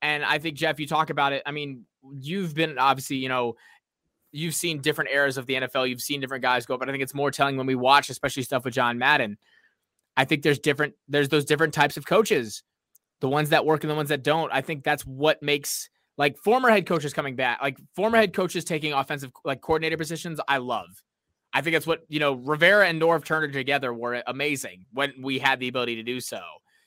and 0.02 0.24
i 0.24 0.38
think 0.38 0.56
jeff 0.56 0.78
you 0.78 0.86
talk 0.86 1.10
about 1.10 1.32
it 1.32 1.42
i 1.46 1.50
mean 1.50 1.84
you've 2.20 2.54
been 2.54 2.78
obviously 2.78 3.16
you 3.16 3.28
know 3.28 3.56
you've 4.30 4.54
seen 4.54 4.80
different 4.80 5.10
eras 5.10 5.36
of 5.36 5.46
the 5.46 5.54
nfl 5.54 5.88
you've 5.88 6.02
seen 6.02 6.20
different 6.20 6.42
guys 6.42 6.64
go 6.64 6.76
but 6.76 6.88
i 6.88 6.92
think 6.92 7.02
it's 7.02 7.14
more 7.14 7.32
telling 7.32 7.56
when 7.56 7.66
we 7.66 7.74
watch 7.74 8.08
especially 8.08 8.42
stuff 8.44 8.64
with 8.64 8.74
john 8.74 8.98
madden 8.98 9.36
I 10.18 10.24
think 10.24 10.42
there's 10.42 10.58
different 10.58 10.94
there's 11.06 11.28
those 11.28 11.44
different 11.44 11.72
types 11.72 11.96
of 11.96 12.04
coaches, 12.04 12.64
the 13.20 13.28
ones 13.28 13.50
that 13.50 13.64
work 13.64 13.84
and 13.84 13.90
the 13.90 13.94
ones 13.94 14.08
that 14.08 14.24
don't. 14.24 14.52
I 14.52 14.60
think 14.60 14.82
that's 14.82 15.06
what 15.06 15.40
makes 15.44 15.88
like 16.16 16.36
former 16.36 16.68
head 16.68 16.86
coaches 16.86 17.14
coming 17.14 17.36
back, 17.36 17.62
like 17.62 17.78
former 17.94 18.18
head 18.18 18.34
coaches 18.34 18.64
taking 18.64 18.92
offensive 18.92 19.30
like 19.44 19.60
coordinator 19.60 19.96
positions. 19.96 20.40
I 20.48 20.58
love. 20.58 20.88
I 21.54 21.60
think 21.60 21.74
that's 21.74 21.86
what 21.86 22.02
you 22.08 22.18
know. 22.18 22.34
Rivera 22.34 22.88
and 22.88 23.00
Norv 23.00 23.24
Turner 23.24 23.46
together 23.46 23.94
were 23.94 24.20
amazing 24.26 24.86
when 24.92 25.14
we 25.22 25.38
had 25.38 25.60
the 25.60 25.68
ability 25.68 25.94
to 25.94 26.02
do 26.02 26.20
so. 26.20 26.40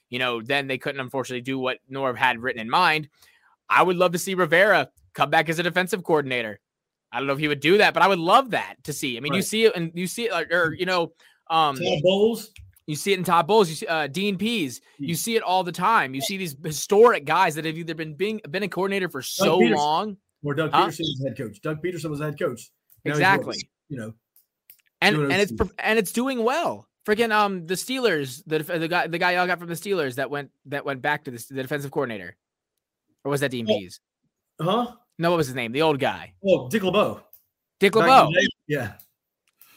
You 0.10 0.20
know, 0.20 0.42
then 0.42 0.68
they 0.68 0.78
couldn't 0.78 1.00
unfortunately 1.00 1.42
do 1.42 1.58
what 1.58 1.78
Norv 1.90 2.18
had 2.18 2.38
written 2.38 2.60
in 2.60 2.70
mind. 2.70 3.08
I 3.70 3.82
would 3.82 3.96
love 3.96 4.12
to 4.12 4.20
see 4.20 4.36
Rivera 4.36 4.90
come 5.14 5.30
back 5.30 5.48
as 5.48 5.58
a 5.58 5.64
defensive 5.64 6.04
coordinator. 6.04 6.60
I 7.14 7.20
don't 7.20 7.28
know 7.28 7.34
if 7.34 7.40
he 7.40 7.48
would 7.48 7.62
do 7.62 7.78
that, 7.78 7.94
but 7.94 8.04
I 8.04 8.10
would 8.10 8.20
love 8.20 8.52
that 8.52 8.76
to 8.84 8.92
see. 8.92 9.16
I 9.16 9.22
mean, 9.22 9.32
right. 9.32 9.38
you 9.38 9.42
see 9.42 9.64
it 9.64 9.76
and 9.76 9.90
you 9.96 10.06
see 10.06 10.26
it, 10.26 10.52
or 10.52 10.74
you 10.78 10.86
know, 10.86 11.14
um, 11.50 11.80
Bowles. 12.04 12.52
You 12.92 12.98
see 12.98 13.14
it 13.14 13.18
in 13.18 13.24
Todd 13.24 13.48
Bowles. 13.48 13.70
You 13.70 13.76
see 13.76 13.88
uh, 13.88 14.08
Dean 14.08 14.38
Pees. 14.38 14.82
You 14.98 15.16
see 15.16 15.38
it 15.38 15.44
all 15.44 15.64
the 15.64 15.72
time. 15.72 16.14
You 16.14 16.20
see 16.20 16.36
these 16.36 16.58
historic 16.62 17.24
guys 17.24 17.56
that 17.56 17.64
have 17.64 17.78
either 17.78 17.96
been 17.96 18.16
being 18.16 18.42
been 18.50 18.64
a 18.64 18.68
coordinator 18.68 19.08
for 19.08 19.22
so 19.22 19.58
long, 19.58 20.18
or 20.44 20.54
Doug 20.54 20.72
huh? 20.72 20.88
Pederson 20.88 21.00
was 21.00 21.24
head 21.26 21.38
coach. 21.38 21.62
Doug 21.62 21.82
Pederson 21.82 22.10
was 22.10 22.20
head 22.20 22.38
coach. 22.38 22.70
Now 23.06 23.12
exactly. 23.12 23.70
You 23.88 23.98
know, 23.98 24.14
and 25.00 25.16
and 25.16 25.32
it's 25.32 25.54
and 25.80 26.00
it's 26.00 26.12
doing 26.12 26.44
well. 26.44 26.86
Freaking 27.08 27.32
um 27.32 27.66
the 27.66 27.76
Steelers, 27.76 28.44
the 28.46 28.60
the 28.60 28.90
guy 28.90 29.08
the 29.08 29.18
guy 29.18 29.36
y'all 29.36 29.48
got 29.48 29.60
from 29.60 29.70
the 29.70 29.74
Steelers 29.76 30.16
that 30.16 30.30
went 30.30 30.52
that 30.66 30.84
went 30.84 31.02
back 31.02 31.24
to 31.24 31.32
the, 31.32 31.46
the 31.50 31.62
defensive 31.62 31.92
coordinator, 31.92 32.36
or 33.24 33.32
was 33.32 33.40
that 33.40 33.52
Dean 33.52 33.68
Oh. 33.70 34.66
Huh? 34.66 34.96
No, 35.18 35.30
what 35.30 35.38
was 35.38 35.48
his 35.48 35.56
name? 35.56 35.72
The 35.72 35.82
old 35.82 35.98
guy. 35.98 36.34
Oh, 36.46 36.68
Dick 36.68 36.84
LeBeau. 36.84 37.22
Dick 37.80 37.96
LeBeau. 37.96 38.34
Yeah. 38.68 38.96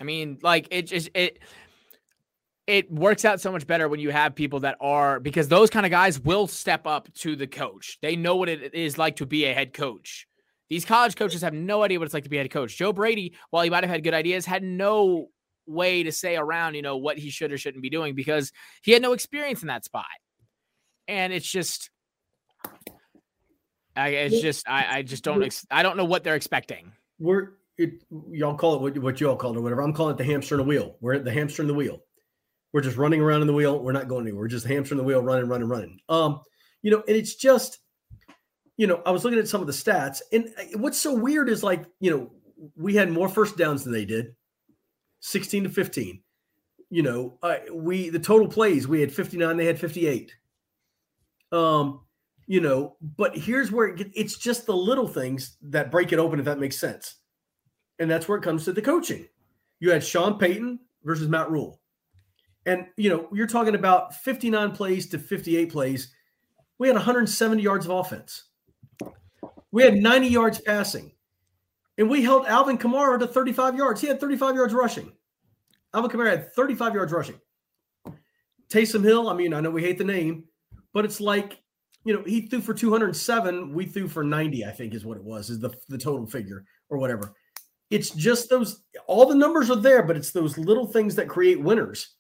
I 0.00 0.05
mean, 0.05 0.38
like 0.42 0.66
it 0.72 0.83
just 0.88 1.11
it 1.14 1.38
it 2.66 2.90
works 2.90 3.24
out 3.24 3.40
so 3.40 3.53
much 3.53 3.66
better 3.66 3.88
when 3.88 4.00
you 4.00 4.11
have 4.11 4.35
people 4.35 4.61
that 4.61 4.77
are 4.81 5.20
because 5.20 5.48
those 5.48 5.70
kind 5.70 5.85
of 5.85 5.90
guys 5.90 6.18
will 6.18 6.46
step 6.46 6.87
up 6.87 7.12
to 7.14 7.37
the 7.37 7.46
coach. 7.46 7.98
They 8.00 8.16
know 8.16 8.37
what 8.37 8.48
it 8.48 8.74
is 8.74 8.96
like 8.96 9.16
to 9.16 9.27
be 9.27 9.44
a 9.44 9.53
head 9.53 9.74
coach. 9.74 10.27
These 10.70 10.87
college 10.87 11.14
coaches 11.14 11.42
have 11.42 11.53
no 11.53 11.83
idea 11.83 11.98
what 11.98 12.07
it's 12.07 12.14
like 12.14 12.24
to 12.24 12.31
be 12.31 12.38
a 12.38 12.40
head 12.40 12.50
coach. 12.50 12.77
Joe 12.77 12.92
Brady, 12.92 13.35
while 13.50 13.62
he 13.62 13.70
might 13.70 13.85
have 13.85 13.90
had 13.90 14.03
good 14.03 14.14
ideas, 14.14 14.46
had 14.46 14.62
no 14.62 15.29
way 15.66 16.03
to 16.03 16.12
say 16.12 16.37
around, 16.37 16.74
you 16.74 16.83
know, 16.83 16.96
what 16.96 17.18
he 17.18 17.29
should 17.31 17.53
or 17.53 17.59
shouldn't 17.59 17.83
be 17.83 17.90
doing 17.90 18.14
because 18.14 18.50
he 18.83 18.92
had 18.92 19.03
no 19.03 19.12
experience 19.12 19.62
in 19.62 19.68
that 19.68 19.85
spot. 19.85 20.07
And 21.07 21.35
it's 21.35 21.46
just, 21.46 21.90
I, 23.94 24.09
it's 24.09 24.40
just, 24.40 24.66
I, 24.66 24.98
I 24.98 25.03
just 25.03 25.22
don't, 25.22 25.42
ex- 25.42 25.66
I 25.70 25.83
don't 25.83 25.98
know 25.98 26.07
what 26.07 26.24
they're 26.24 26.35
expecting. 26.35 26.92
We're, 27.18 27.50
it, 27.77 28.03
y'all 28.31 28.57
call 28.57 28.77
it 28.77 28.81
what, 28.81 28.98
what 28.98 29.20
you 29.20 29.29
all 29.29 29.37
call 29.37 29.53
it 29.53 29.59
or 29.59 29.61
whatever. 29.61 29.83
I'm 29.83 29.92
calling 29.92 30.14
it 30.14 30.18
the 30.18 30.24
hamster 30.24 30.55
in 30.55 30.61
the 30.61 30.64
wheel. 30.64 30.96
We're 31.00 31.14
at 31.14 31.24
the 31.24 31.33
hamster 31.33 31.61
in 31.61 31.68
the 31.68 31.74
wheel. 31.74 32.00
We're 32.74 32.80
just 32.80 32.96
running 32.96 33.20
around 33.20 33.40
in 33.40 33.46
the 33.46 33.52
wheel. 33.52 33.78
We're 33.78 33.92
not 33.92 34.08
going 34.08 34.24
anywhere. 34.24 34.40
We're 34.40 34.48
just 34.48 34.66
hamstering 34.66 34.98
the 34.98 35.04
wheel, 35.04 35.22
running, 35.22 35.48
running, 35.48 35.68
running. 35.68 36.00
Um, 36.08 36.40
you 36.82 36.90
know, 36.90 37.04
and 37.06 37.16
it's 37.16 37.37
just, 37.37 37.78
you 38.76 38.88
know, 38.88 39.00
I 39.06 39.12
was 39.12 39.22
looking 39.22 39.38
at 39.38 39.46
some 39.46 39.60
of 39.60 39.68
the 39.68 39.72
stats, 39.72 40.20
and 40.32 40.48
uh, 40.58 40.78
what's 40.78 40.98
so 40.98 41.14
weird 41.14 41.48
is 41.48 41.62
like, 41.62 41.84
you 42.00 42.10
know, 42.10 42.32
we 42.74 42.96
had 42.96 43.12
more 43.12 43.28
first 43.28 43.56
downs 43.56 43.84
than 43.84 43.92
they 43.92 44.04
did, 44.04 44.34
16 45.20 45.62
to 45.62 45.70
15. 45.70 46.20
You 46.90 47.02
know, 47.02 47.38
uh, 47.44 47.58
we 47.72 48.08
the 48.08 48.18
total 48.18 48.48
plays 48.48 48.88
we 48.88 49.00
had 49.00 49.12
59, 49.12 49.56
they 49.56 49.66
had 49.66 49.78
58. 49.78 50.34
Um, 51.52 52.00
you 52.48 52.60
know, 52.60 52.96
but 53.16 53.37
here's 53.37 53.70
where 53.70 53.94
it 53.94 54.10
it's 54.16 54.37
just 54.37 54.66
the 54.66 54.76
little 54.76 55.06
things 55.06 55.58
that 55.62 55.92
break 55.92 56.12
it 56.12 56.18
open, 56.18 56.40
if 56.40 56.44
that 56.46 56.58
makes 56.58 56.80
sense. 56.80 57.14
And 58.00 58.10
that's 58.10 58.26
where 58.26 58.37
it 58.37 58.42
comes 58.42 58.64
to 58.64 58.72
the 58.72 58.82
coaching. 58.82 59.28
You 59.78 59.92
had 59.92 60.02
Sean 60.02 60.38
Payton 60.40 60.80
versus 61.04 61.28
Matt 61.28 61.52
Rhule. 61.52 61.80
And 62.66 62.87
you 62.96 63.11
know, 63.11 63.29
you're 63.33 63.46
talking 63.46 63.74
about 63.74 64.14
59 64.14 64.72
plays 64.72 65.07
to 65.09 65.18
58 65.18 65.70
plays. 65.70 66.12
We 66.79 66.88
had 66.88 66.96
170 66.96 67.62
yards 67.62 67.87
of 67.87 67.92
offense. 67.92 68.44
We 69.70 69.83
had 69.83 69.96
90 69.96 70.29
yards 70.29 70.61
passing. 70.61 71.12
And 71.98 72.11
we 72.11 72.22
held 72.22 72.46
Alvin 72.46 72.79
Kamara 72.79 73.18
to 73.20 73.27
35 73.27 73.77
yards. 73.77 74.00
He 74.00 74.09
had 74.09 74.20
35 74.20 74.55
yards 74.57 74.74
rushing. 74.74 75.12
Alvin 75.92 76.11
Kamara 76.11 76.31
had 76.31 76.53
35 76.53 76.94
yards 76.94 77.12
rushing. 77.12 77.40
Taysom 78.68 79.05
Hill, 79.05 79.29
I 79.29 79.35
mean, 79.35 79.55
I 79.55 79.61
know 79.61 79.70
we 79.70 79.83
hate 79.83 79.98
the 79.98 80.05
name, 80.05 80.44
but 80.92 81.05
it's 81.05 81.20
like, 81.20 81.61
you 82.05 82.14
know, 82.14 82.22
he 82.24 82.42
threw 82.42 82.61
for 82.61 82.74
207. 82.74 83.72
We 83.72 83.87
threw 83.87 84.09
for 84.09 84.24
90, 84.24 84.64
I 84.64 84.70
think 84.70 84.94
is 84.94 85.05
what 85.05 85.16
it 85.16 85.24
was, 85.24 85.50
is 85.50 85.61
the, 85.61 85.70
the 85.88 85.98
total 85.98 86.27
figure 86.27 86.64
or 86.88 86.98
whatever. 86.98 87.35
It's 87.90 88.11
just 88.11 88.50
those, 88.50 88.83
all 89.07 89.27
the 89.27 89.35
numbers 89.35 89.70
are 89.70 89.77
there, 89.77 90.03
but 90.03 90.16
it's 90.16 90.33
those 90.33 90.59
little 90.59 90.87
things 90.87 91.14
that 91.14 91.29
create 91.29 91.61
winners. 91.61 92.16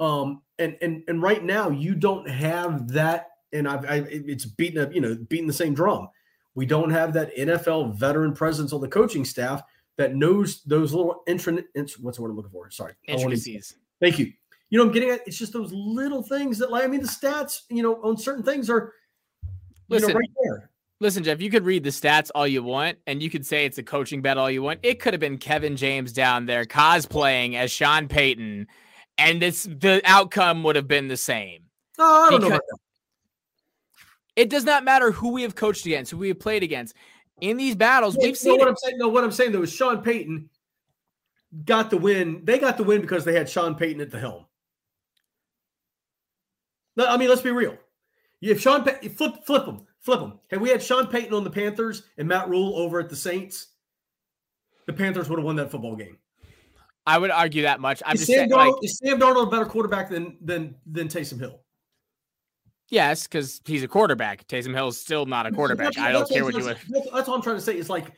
Um, 0.00 0.42
and 0.58 0.76
and 0.82 1.02
and 1.08 1.22
right 1.22 1.42
now 1.42 1.70
you 1.70 1.94
don't 1.94 2.28
have 2.28 2.88
that, 2.92 3.28
and 3.52 3.68
I've 3.68 3.84
I, 3.84 4.04
it's 4.08 4.44
beating 4.44 4.80
up, 4.80 4.94
you 4.94 5.00
know, 5.00 5.16
beating 5.28 5.46
the 5.46 5.52
same 5.52 5.74
drum. 5.74 6.08
We 6.54 6.66
don't 6.66 6.90
have 6.90 7.12
that 7.14 7.36
NFL 7.36 7.96
veteran 7.96 8.32
presence 8.32 8.72
on 8.72 8.80
the 8.80 8.88
coaching 8.88 9.24
staff 9.24 9.62
that 9.96 10.14
knows 10.14 10.62
those 10.62 10.92
little 10.92 11.22
intrin. 11.28 11.64
What's 12.00 12.16
the 12.16 12.22
word 12.22 12.30
I'm 12.30 12.36
looking 12.36 12.50
for? 12.50 12.70
Sorry, 12.70 12.94
intricacies. 13.06 13.76
Thank 14.00 14.18
you. 14.18 14.32
You 14.70 14.78
know, 14.78 14.86
I'm 14.86 14.92
getting 14.92 15.10
at. 15.10 15.20
It's 15.26 15.38
just 15.38 15.52
those 15.52 15.72
little 15.72 16.22
things 16.22 16.58
that, 16.58 16.70
like, 16.70 16.84
I 16.84 16.86
mean, 16.86 17.00
the 17.00 17.08
stats, 17.08 17.62
you 17.70 17.82
know, 17.82 18.02
on 18.02 18.16
certain 18.16 18.42
things 18.42 18.70
are, 18.70 18.92
listen, 19.88 20.08
know, 20.10 20.14
right 20.14 20.30
there. 20.42 20.70
Listen, 21.00 21.22
Jeff, 21.22 21.40
you 21.40 21.50
could 21.50 21.64
read 21.64 21.84
the 21.84 21.90
stats 21.90 22.30
all 22.34 22.46
you 22.46 22.62
want, 22.62 22.98
and 23.06 23.22
you 23.22 23.28
could 23.28 23.44
say 23.44 23.66
it's 23.66 23.78
a 23.78 23.82
coaching 23.82 24.22
bet 24.22 24.38
all 24.38 24.50
you 24.50 24.62
want. 24.62 24.80
It 24.82 25.00
could 25.00 25.12
have 25.12 25.20
been 25.20 25.38
Kevin 25.38 25.76
James 25.76 26.12
down 26.12 26.46
there 26.46 26.64
cosplaying 26.64 27.54
as 27.54 27.70
Sean 27.70 28.08
Payton, 28.08 28.66
and 29.18 29.42
it's 29.42 29.64
the 29.64 30.00
outcome 30.04 30.62
would 30.62 30.76
have 30.76 30.88
been 30.88 31.08
the 31.08 31.16
same. 31.16 31.62
Oh, 31.98 32.26
I 32.26 32.30
don't 32.30 32.48
know. 32.48 32.60
It 34.36 34.50
does 34.50 34.64
not 34.64 34.84
matter 34.84 35.12
who 35.12 35.30
we 35.30 35.42
have 35.42 35.54
coached 35.54 35.86
against, 35.86 36.10
who 36.10 36.18
we 36.18 36.28
have 36.28 36.40
played 36.40 36.62
against. 36.62 36.94
In 37.40 37.56
these 37.56 37.76
battles, 37.76 38.16
yeah, 38.18 38.26
we've 38.26 38.36
seen 38.36 38.58
what 38.58 38.66
it. 38.66 38.70
I'm 38.70 38.76
saying. 38.76 38.98
No, 38.98 39.08
what 39.08 39.24
I'm 39.24 39.32
saying 39.32 39.52
though 39.52 39.62
is 39.62 39.72
Sean 39.72 40.02
Payton 40.02 40.48
got 41.64 41.90
the 41.90 41.96
win. 41.96 42.40
They 42.44 42.58
got 42.58 42.76
the 42.76 42.84
win 42.84 43.00
because 43.00 43.24
they 43.24 43.34
had 43.34 43.48
Sean 43.48 43.74
Payton 43.74 44.00
at 44.00 44.10
the 44.10 44.18
helm. 44.18 44.46
No, 46.96 47.06
I 47.06 47.16
mean, 47.16 47.28
let's 47.28 47.42
be 47.42 47.50
real. 47.50 47.76
If 48.40 48.60
Sean 48.60 48.84
Pay- 48.84 49.08
flip 49.08 49.44
flip 49.44 49.64
them, 49.64 49.86
flip 50.00 50.20
them. 50.20 50.38
Had 50.50 50.60
we 50.60 50.68
had 50.68 50.82
Sean 50.82 51.06
Payton 51.06 51.34
on 51.34 51.44
the 51.44 51.50
Panthers 51.50 52.02
and 52.18 52.28
Matt 52.28 52.48
Rhule 52.48 52.76
over 52.76 53.00
at 53.00 53.08
the 53.08 53.16
Saints, 53.16 53.68
the 54.86 54.92
Panthers 54.92 55.28
would 55.28 55.38
have 55.38 55.46
won 55.46 55.56
that 55.56 55.70
football 55.70 55.96
game. 55.96 56.18
I 57.06 57.18
would 57.18 57.30
argue 57.30 57.62
that 57.62 57.80
much. 57.80 58.02
I'm 58.06 58.14
is 58.14 58.20
just 58.20 58.30
Sam 58.30 58.36
saying, 58.36 58.50
Darnold, 58.50 58.72
like, 58.72 58.84
is 58.84 58.98
Sam 58.98 59.20
Darnold 59.20 59.48
a 59.48 59.50
better 59.50 59.66
quarterback 59.66 60.10
than 60.10 60.36
than 60.40 60.74
than 60.86 61.08
Taysom 61.08 61.38
Hill? 61.38 61.60
Yes, 62.90 63.26
because 63.26 63.60
he's 63.64 63.82
a 63.82 63.88
quarterback. 63.88 64.46
Taysom 64.46 64.74
Hill's 64.74 64.98
still 64.98 65.26
not 65.26 65.46
a 65.46 65.52
quarterback. 65.52 65.98
I 65.98 66.12
don't 66.12 66.28
care 66.28 66.44
what 66.44 66.54
you. 66.54 66.62
That's, 66.62 67.10
that's 67.12 67.28
all 67.28 67.34
I'm 67.34 67.42
trying 67.42 67.56
to 67.56 67.62
say. 67.62 67.76
Is 67.76 67.90
like 67.90 68.12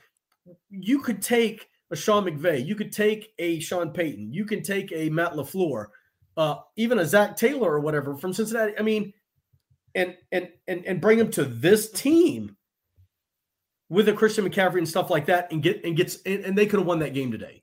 you 0.71 1.01
could 1.01 1.21
take 1.21 1.69
a 1.91 1.97
Sean 1.97 2.25
McVay, 2.25 2.65
you 2.65 2.75
could 2.75 2.93
take 2.93 3.33
a 3.39 3.59
Sean 3.61 3.91
Payton, 3.91 4.33
you 4.33 4.45
can 4.45 4.63
take 4.63 4.93
a 4.93 5.09
Matt 5.09 5.33
LaFleur, 5.33 5.87
uh, 6.37 6.57
even 6.77 6.99
a 6.99 7.07
Zac 7.07 7.37
Taylor 7.37 7.73
or 7.73 7.81
whatever 7.81 8.17
from 8.17 8.33
Cincinnati. 8.33 8.73
I 8.79 8.83
mean, 8.83 9.13
and 9.95 10.17
and 10.31 10.49
and 10.69 10.85
and 10.87 11.01
bring 11.01 11.19
him 11.19 11.31
to 11.33 11.45
this 11.45 11.91
team 11.91 12.57
with 13.89 14.09
a 14.09 14.13
Christian 14.13 14.49
McCaffrey 14.49 14.79
and 14.79 14.89
stuff 14.89 15.11
like 15.11 15.27
that, 15.27 15.51
and 15.51 15.61
get 15.61 15.85
and 15.85 15.97
gets 15.97 16.19
and, 16.25 16.45
and 16.45 16.57
they 16.57 16.67
could 16.67 16.79
have 16.79 16.87
won 16.87 17.01
that 17.01 17.15
game 17.15 17.33
today 17.33 17.63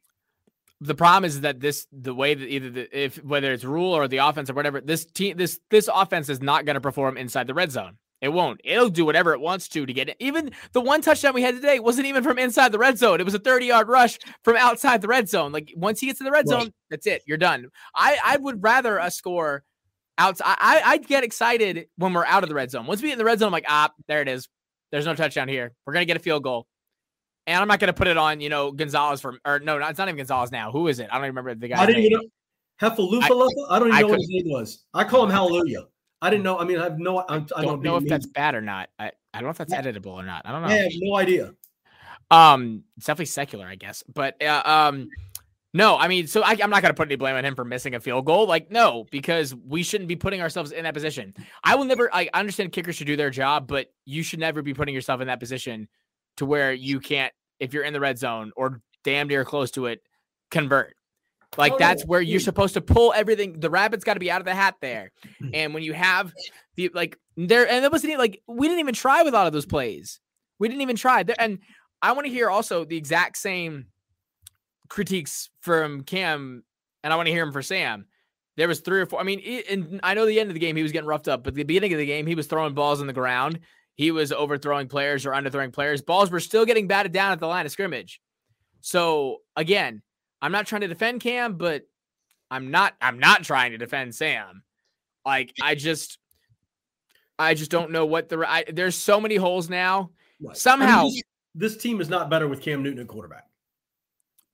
the 0.83 0.95
problem 0.95 1.25
is 1.25 1.41
that 1.41 1.59
this 1.61 1.87
the 1.91 2.13
way 2.13 2.33
that 2.33 2.47
either 2.47 2.69
the, 2.69 3.03
if 3.03 3.23
whether 3.23 3.53
it's 3.53 3.63
Rhule 3.63 3.93
or 3.93 4.07
the 4.07 4.17
offense 4.17 4.49
or 4.49 4.53
whatever 4.53 4.81
this 4.81 5.05
team 5.05 5.37
this 5.37 5.59
this 5.69 5.89
offense 5.93 6.29
is 6.29 6.41
not 6.41 6.65
going 6.65 6.75
to 6.75 6.81
perform 6.81 7.17
inside 7.17 7.47
the 7.47 7.53
red 7.53 7.71
zone. 7.71 7.97
It 8.21 8.31
won't. 8.31 8.61
It'll 8.63 8.89
do 8.89 9.05
whatever 9.05 9.33
it 9.33 9.41
wants 9.41 9.67
to 9.69 9.85
to 9.85 9.93
get 9.93 10.07
it. 10.07 10.15
Even 10.19 10.51
the 10.71 10.79
one 10.79 11.01
touchdown 11.01 11.33
we 11.33 11.41
had 11.41 11.55
today 11.55 11.79
wasn't 11.79 12.07
even 12.07 12.23
from 12.23 12.39
inside 12.39 12.71
the 12.71 12.79
red 12.79 12.97
zone. 12.97 13.19
It 13.19 13.25
was 13.25 13.33
a 13.33 13.39
30 13.39 13.65
yard 13.65 13.87
rush 13.87 14.17
from 14.43 14.55
outside 14.55 15.01
the 15.01 15.07
red 15.07 15.27
zone. 15.29 15.51
Like 15.51 15.73
once 15.75 15.99
he 15.99 16.07
gets 16.07 16.19
to 16.19 16.23
the 16.23 16.31
red 16.31 16.47
right. 16.49 16.61
zone, 16.61 16.73
that's 16.89 17.07
it. 17.07 17.21
You're 17.25 17.37
done. 17.37 17.67
I 17.95 18.17
I 18.23 18.37
would 18.37 18.63
rather 18.63 18.97
a 18.97 19.09
score 19.09 19.63
outside. 20.17 20.57
I 20.59 20.81
I'd 20.85 21.07
get 21.07 21.23
excited 21.23 21.87
when 21.97 22.13
we're 22.13 22.25
out 22.25 22.43
of 22.43 22.49
the 22.49 22.55
red 22.55 22.71
zone. 22.71 22.87
Once 22.87 23.01
we 23.01 23.07
get 23.07 23.13
in 23.13 23.19
the 23.19 23.25
red 23.25 23.39
zone, 23.39 23.47
I'm 23.47 23.53
like, 23.53 23.65
ah, 23.67 23.91
there 24.07 24.21
it 24.21 24.27
is. 24.27 24.49
There's 24.91 25.05
no 25.05 25.15
touchdown 25.15 25.47
here. 25.47 25.73
We're 25.85 25.93
gonna 25.93 26.05
get 26.05 26.17
a 26.17 26.21
field 26.21 26.43
goal. 26.43 26.67
And 27.45 27.61
I'm 27.61 27.67
not 27.67 27.79
going 27.79 27.87
to 27.87 27.93
put 27.93 28.07
it 28.07 28.17
on, 28.17 28.39
you 28.39 28.49
know, 28.49 28.71
Gonzalez 28.71 29.19
from, 29.19 29.39
or 29.45 29.59
no, 29.59 29.77
it's 29.77 29.99
not 29.99 30.07
even 30.07 30.17
Gonzalez 30.17 30.51
now. 30.51 30.71
Who 30.71 30.87
is 30.87 30.99
it? 30.99 31.09
I 31.11 31.15
don't 31.15 31.25
even 31.25 31.35
remember 31.35 31.55
the 31.55 31.67
guy. 31.67 31.81
I 31.81 31.85
didn't 31.85 32.03
even 32.03 32.19
know. 32.19 32.27
Hefalufaluffa? 32.81 33.49
I, 33.69 33.75
I, 33.75 33.79
don't 33.79 33.87
even 33.89 33.97
I 33.97 34.01
know 34.01 34.07
what 34.07 34.19
his 34.19 34.29
name 34.29 34.45
was. 34.47 34.85
I 34.93 35.03
call 35.03 35.23
him 35.23 35.29
Hallelujah. 35.29 35.85
I 36.21 36.29
didn't 36.29 36.43
know. 36.43 36.57
I 36.57 36.63
mean, 36.63 36.79
I 36.79 36.83
have 36.83 36.99
no. 36.99 37.19
I, 37.19 37.43
I 37.55 37.61
don't 37.63 37.81
know 37.81 37.97
if 37.97 38.07
that's 38.07 38.25
bad 38.25 38.55
or 38.55 38.61
not. 38.61 38.89
I, 38.97 39.11
I 39.33 39.39
don't 39.39 39.43
know 39.43 39.49
if 39.49 39.57
that's 39.57 39.73
editable 39.73 40.13
or 40.13 40.23
not. 40.23 40.43
I 40.45 40.53
don't 40.53 40.61
know. 40.61 40.69
I 40.69 40.75
have 40.75 40.91
no 40.95 41.17
idea. 41.17 41.53
Um, 42.31 42.83
it's 42.95 43.05
definitely 43.05 43.25
secular, 43.25 43.67
I 43.67 43.75
guess. 43.75 44.03
But 44.11 44.41
uh, 44.41 44.63
um, 44.65 45.09
no, 45.73 45.97
I 45.97 46.07
mean, 46.07 46.27
so 46.27 46.41
I, 46.41 46.53
am 46.53 46.69
not 46.69 46.81
going 46.81 46.91
to 46.91 46.93
put 46.93 47.07
any 47.07 47.15
blame 47.15 47.35
on 47.35 47.43
him 47.43 47.55
for 47.55 47.65
missing 47.65 47.95
a 47.95 47.99
field 47.99 48.25
goal. 48.25 48.47
Like, 48.47 48.71
no, 48.71 49.05
because 49.11 49.53
we 49.53 49.83
shouldn't 49.83 50.07
be 50.07 50.15
putting 50.15 50.39
ourselves 50.39 50.71
in 50.71 50.83
that 50.83 50.93
position. 50.93 51.33
I 51.63 51.75
will 51.75 51.85
never. 51.85 52.09
I 52.13 52.29
understand 52.33 52.71
kickers 52.71 52.95
should 52.95 53.07
do 53.07 53.17
their 53.17 53.29
job, 53.29 53.67
but 53.67 53.91
you 54.05 54.23
should 54.23 54.39
never 54.39 54.61
be 54.61 54.73
putting 54.73 54.95
yourself 54.95 55.19
in 55.19 55.27
that 55.27 55.39
position 55.39 55.89
to 56.37 56.45
where 56.45 56.73
you 56.73 56.99
can't, 56.99 57.33
if 57.59 57.73
you're 57.73 57.83
in 57.83 57.93
the 57.93 57.99
red 57.99 58.17
zone 58.17 58.51
or 58.55 58.81
damn 59.03 59.27
near 59.27 59.45
close 59.45 59.71
to 59.71 59.87
it, 59.87 60.01
convert. 60.51 60.95
Like 61.57 61.73
oh, 61.73 61.77
that's 61.77 62.05
where 62.05 62.21
you're 62.21 62.39
supposed 62.39 62.73
to 62.73 62.81
pull 62.81 63.13
everything. 63.13 63.59
The 63.59 63.69
rabbit's 63.69 64.03
got 64.03 64.15
to 64.15 64.19
be 64.19 64.31
out 64.31 64.41
of 64.41 64.45
the 64.45 64.55
hat 64.55 64.75
there. 64.81 65.11
Mm. 65.41 65.49
And 65.53 65.73
when 65.73 65.83
you 65.83 65.93
have 65.93 66.33
the 66.75 66.89
like 66.93 67.17
there, 67.37 67.69
and 67.69 67.85
it 67.85 67.91
wasn't 67.91 68.17
like 68.17 68.41
we 68.47 68.67
didn't 68.67 68.79
even 68.79 68.95
try 68.95 69.21
with 69.23 69.33
a 69.33 69.37
lot 69.37 69.47
of 69.47 69.53
those 69.53 69.65
plays. 69.65 70.19
We 70.59 70.67
didn't 70.67 70.81
even 70.81 70.95
try. 70.95 71.23
And 71.37 71.59
I 72.01 72.13
want 72.13 72.25
to 72.25 72.33
hear 72.33 72.49
also 72.49 72.85
the 72.85 72.97
exact 72.97 73.37
same 73.37 73.87
critiques 74.89 75.49
from 75.59 76.03
Cam, 76.03 76.63
and 77.03 77.13
I 77.13 77.15
want 77.15 77.27
to 77.27 77.33
hear 77.33 77.43
him 77.43 77.51
for 77.51 77.61
Sam. 77.61 78.05
There 78.55 78.67
was 78.67 78.81
three 78.81 79.01
or 79.01 79.05
four. 79.05 79.19
I 79.19 79.23
mean, 79.23 79.41
and 79.69 79.99
I 80.03 80.13
know 80.13 80.25
the 80.25 80.39
end 80.39 80.49
of 80.49 80.53
the 80.53 80.59
game 80.59 80.75
he 80.75 80.83
was 80.83 80.91
getting 80.91 81.07
roughed 81.07 81.27
up, 81.27 81.43
but 81.43 81.55
the 81.55 81.63
beginning 81.63 81.93
of 81.93 81.99
the 81.99 82.05
game 82.05 82.27
he 82.27 82.35
was 82.35 82.47
throwing 82.47 82.73
balls 82.73 83.01
on 83.01 83.07
the 83.07 83.13
ground 83.13 83.59
he 83.95 84.11
was 84.11 84.31
overthrowing 84.31 84.87
players 84.87 85.25
or 85.25 85.31
underthrowing 85.31 85.71
players. 85.71 86.01
Balls 86.01 86.31
were 86.31 86.39
still 86.39 86.65
getting 86.65 86.87
batted 86.87 87.11
down 87.11 87.31
at 87.31 87.39
the 87.39 87.47
line 87.47 87.65
of 87.65 87.71
scrimmage. 87.71 88.21
So 88.81 89.37
again, 89.55 90.01
I'm 90.41 90.51
not 90.51 90.67
trying 90.67 90.81
to 90.81 90.87
defend 90.87 91.21
Cam, 91.21 91.55
but 91.55 91.83
I'm 92.51 92.71
not 92.71 92.93
I'm 93.01 93.19
not 93.19 93.43
trying 93.43 93.71
to 93.71 93.77
defend 93.77 94.13
Sam. 94.15 94.63
Like 95.25 95.53
I 95.61 95.75
just 95.75 96.17
I 97.39 97.53
just 97.53 97.71
don't 97.71 97.91
know 97.91 98.05
what 98.05 98.29
the 98.29 98.39
I, 98.47 98.65
there's 98.71 98.95
so 98.95 99.19
many 99.21 99.35
holes 99.35 99.69
now. 99.69 100.11
Right. 100.41 100.57
Somehow 100.57 101.01
I 101.01 101.03
mean, 101.03 101.21
this, 101.55 101.73
this 101.73 101.81
team 101.81 102.01
is 102.01 102.09
not 102.09 102.29
better 102.29 102.47
with 102.47 102.61
Cam 102.61 102.83
Newton 102.83 102.99
at 102.99 103.07
quarterback. 103.07 103.47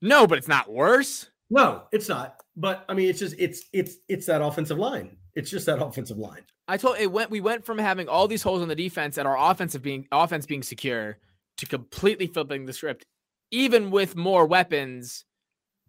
No, 0.01 0.27
but 0.27 0.37
it's 0.37 0.47
not 0.47 0.71
worse. 0.71 1.29
No, 1.49 1.83
it's 1.91 2.07
not. 2.07 2.35
But 2.55 2.85
I 2.87 2.93
mean, 2.93 3.09
it's 3.09 3.19
just 3.19 3.35
it's 3.39 3.63
it's 3.73 3.95
it's 4.07 4.25
that 4.27 4.41
offensive 4.41 4.77
line. 4.77 5.17
It's 5.35 5.49
just 5.49 5.65
that 5.65 5.81
offensive 5.81 6.17
line. 6.17 6.43
I 6.69 6.77
told 6.77 6.97
it 6.99 7.11
went. 7.11 7.31
We 7.31 7.41
went 7.41 7.65
from 7.65 7.79
having 7.79 8.07
all 8.07 8.27
these 8.27 8.43
holes 8.43 8.61
in 8.61 8.69
the 8.69 8.75
defense 8.75 9.17
and 9.17 9.27
our 9.27 9.51
offensive 9.51 9.81
being 9.81 10.07
offense 10.11 10.45
being 10.45 10.61
secure 10.61 11.17
to 11.57 11.65
completely 11.65 12.27
flipping 12.27 12.65
the 12.65 12.73
script, 12.73 13.05
even 13.51 13.89
with 13.89 14.15
more 14.15 14.45
weapons. 14.45 15.25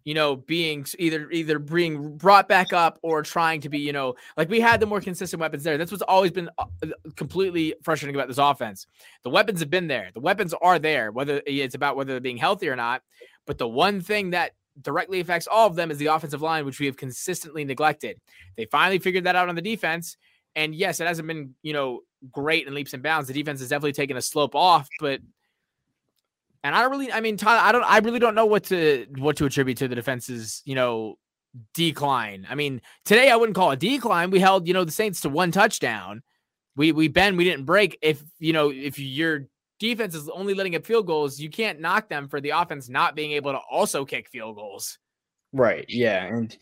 You 0.03 0.15
know, 0.15 0.35
being 0.35 0.83
either 0.97 1.29
either 1.29 1.59
being 1.59 2.17
brought 2.17 2.47
back 2.49 2.73
up 2.73 2.97
or 3.03 3.21
trying 3.21 3.61
to 3.61 3.69
be, 3.69 3.77
you 3.77 3.93
know, 3.93 4.15
like 4.35 4.49
we 4.49 4.59
had 4.59 4.79
the 4.79 4.87
more 4.87 4.99
consistent 4.99 5.39
weapons 5.39 5.63
there. 5.63 5.77
That's 5.77 5.91
what's 5.91 6.01
always 6.01 6.31
been 6.31 6.49
uh, 6.57 6.65
completely 7.15 7.75
frustrating 7.83 8.15
about 8.15 8.27
this 8.27 8.39
offense. 8.39 8.87
The 9.21 9.29
weapons 9.29 9.59
have 9.59 9.69
been 9.69 9.85
there. 9.85 10.09
The 10.15 10.19
weapons 10.19 10.55
are 10.59 10.79
there. 10.79 11.11
Whether 11.11 11.43
it's 11.45 11.75
about 11.75 11.95
whether 11.95 12.13
they're 12.13 12.19
being 12.19 12.37
healthy 12.37 12.67
or 12.67 12.75
not, 12.75 13.03
but 13.45 13.59
the 13.59 13.67
one 13.67 14.01
thing 14.01 14.31
that 14.31 14.53
directly 14.81 15.19
affects 15.19 15.45
all 15.45 15.67
of 15.67 15.75
them 15.75 15.91
is 15.91 15.99
the 15.99 16.07
offensive 16.07 16.41
line, 16.41 16.65
which 16.65 16.79
we 16.79 16.87
have 16.87 16.97
consistently 16.97 17.63
neglected. 17.63 18.19
They 18.57 18.65
finally 18.65 18.97
figured 18.97 19.25
that 19.25 19.35
out 19.35 19.49
on 19.49 19.55
the 19.55 19.61
defense. 19.61 20.17
And 20.55 20.75
yes, 20.75 20.99
it 20.99 21.07
hasn't 21.07 21.27
been, 21.27 21.55
you 21.61 21.73
know, 21.73 22.01
great 22.31 22.67
in 22.67 22.73
leaps 22.73 22.93
and 22.93 23.01
bounds. 23.01 23.27
The 23.27 23.33
defense 23.33 23.59
has 23.59 23.69
definitely 23.69 23.93
taken 23.93 24.17
a 24.17 24.21
slope 24.21 24.55
off, 24.55 24.87
but 24.99 25.21
and 26.63 26.75
I 26.75 26.81
don't 26.81 26.91
really 26.91 27.11
I 27.11 27.21
mean 27.21 27.37
Tyler, 27.37 27.61
I 27.61 27.71
don't 27.71 27.83
I 27.83 27.99
really 27.99 28.19
don't 28.19 28.35
know 28.35 28.45
what 28.45 28.65
to 28.65 29.07
what 29.17 29.37
to 29.37 29.45
attribute 29.45 29.77
to 29.77 29.87
the 29.87 29.95
defense's, 29.95 30.61
you 30.65 30.75
know, 30.75 31.17
decline. 31.73 32.45
I 32.49 32.55
mean, 32.55 32.81
today 33.05 33.29
I 33.29 33.35
wouldn't 33.35 33.55
call 33.55 33.71
it 33.71 33.79
decline. 33.79 34.29
We 34.29 34.39
held, 34.39 34.67
you 34.67 34.73
know, 34.73 34.83
the 34.83 34.91
Saints 34.91 35.21
to 35.21 35.29
one 35.29 35.51
touchdown. 35.51 36.21
We 36.75 36.91
we 36.91 37.07
bend, 37.07 37.37
we 37.37 37.43
didn't 37.43 37.65
break. 37.65 37.97
If 38.01 38.21
you 38.39 38.53
know, 38.53 38.71
if 38.71 38.99
your 38.99 39.47
defense 39.79 40.15
is 40.15 40.29
only 40.29 40.53
letting 40.53 40.75
up 40.75 40.85
field 40.85 41.07
goals, 41.07 41.39
you 41.39 41.49
can't 41.49 41.79
knock 41.79 42.07
them 42.07 42.29
for 42.29 42.39
the 42.39 42.51
offense 42.51 42.87
not 42.87 43.15
being 43.15 43.31
able 43.31 43.51
to 43.51 43.59
also 43.69 44.05
kick 44.05 44.29
field 44.29 44.55
goals. 44.55 44.99
Right. 45.53 45.85
Yeah. 45.89 46.25
And 46.25 46.55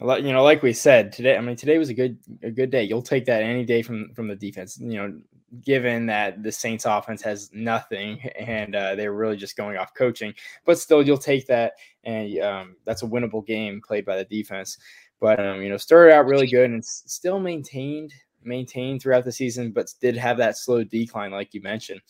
you 0.00 0.32
know, 0.32 0.42
like 0.42 0.62
we 0.62 0.72
said 0.72 1.12
today, 1.12 1.36
I 1.36 1.40
mean, 1.40 1.56
today 1.56 1.78
was 1.78 1.88
a 1.88 1.94
good 1.94 2.18
a 2.42 2.50
good 2.50 2.70
day. 2.70 2.84
You'll 2.84 3.02
take 3.02 3.24
that 3.26 3.42
any 3.42 3.64
day 3.64 3.82
from 3.82 4.12
from 4.14 4.28
the 4.28 4.36
defense. 4.36 4.78
You 4.78 4.94
know, 4.94 5.20
given 5.62 6.06
that 6.06 6.42
the 6.42 6.52
Saints 6.52 6.84
offense 6.84 7.22
has 7.22 7.50
nothing 7.52 8.20
and 8.38 8.74
uh, 8.74 8.94
they're 8.94 9.12
really 9.12 9.36
just 9.36 9.56
going 9.56 9.76
off 9.76 9.94
coaching, 9.94 10.34
but 10.64 10.78
still, 10.78 11.02
you'll 11.02 11.18
take 11.18 11.46
that, 11.46 11.74
and 12.04 12.38
um, 12.40 12.76
that's 12.84 13.02
a 13.02 13.06
winnable 13.06 13.46
game 13.46 13.80
played 13.86 14.04
by 14.04 14.16
the 14.16 14.24
defense. 14.24 14.78
But 15.20 15.44
um, 15.44 15.62
you 15.62 15.68
know, 15.68 15.76
started 15.76 16.12
out 16.12 16.26
really 16.26 16.48
good 16.48 16.70
and 16.70 16.84
still 16.84 17.38
maintained 17.38 18.12
maintained 18.42 19.00
throughout 19.00 19.24
the 19.24 19.32
season, 19.32 19.72
but 19.72 19.92
did 20.00 20.16
have 20.16 20.36
that 20.36 20.58
slow 20.58 20.84
decline, 20.84 21.30
like 21.30 21.54
you 21.54 21.62
mentioned. 21.62 22.02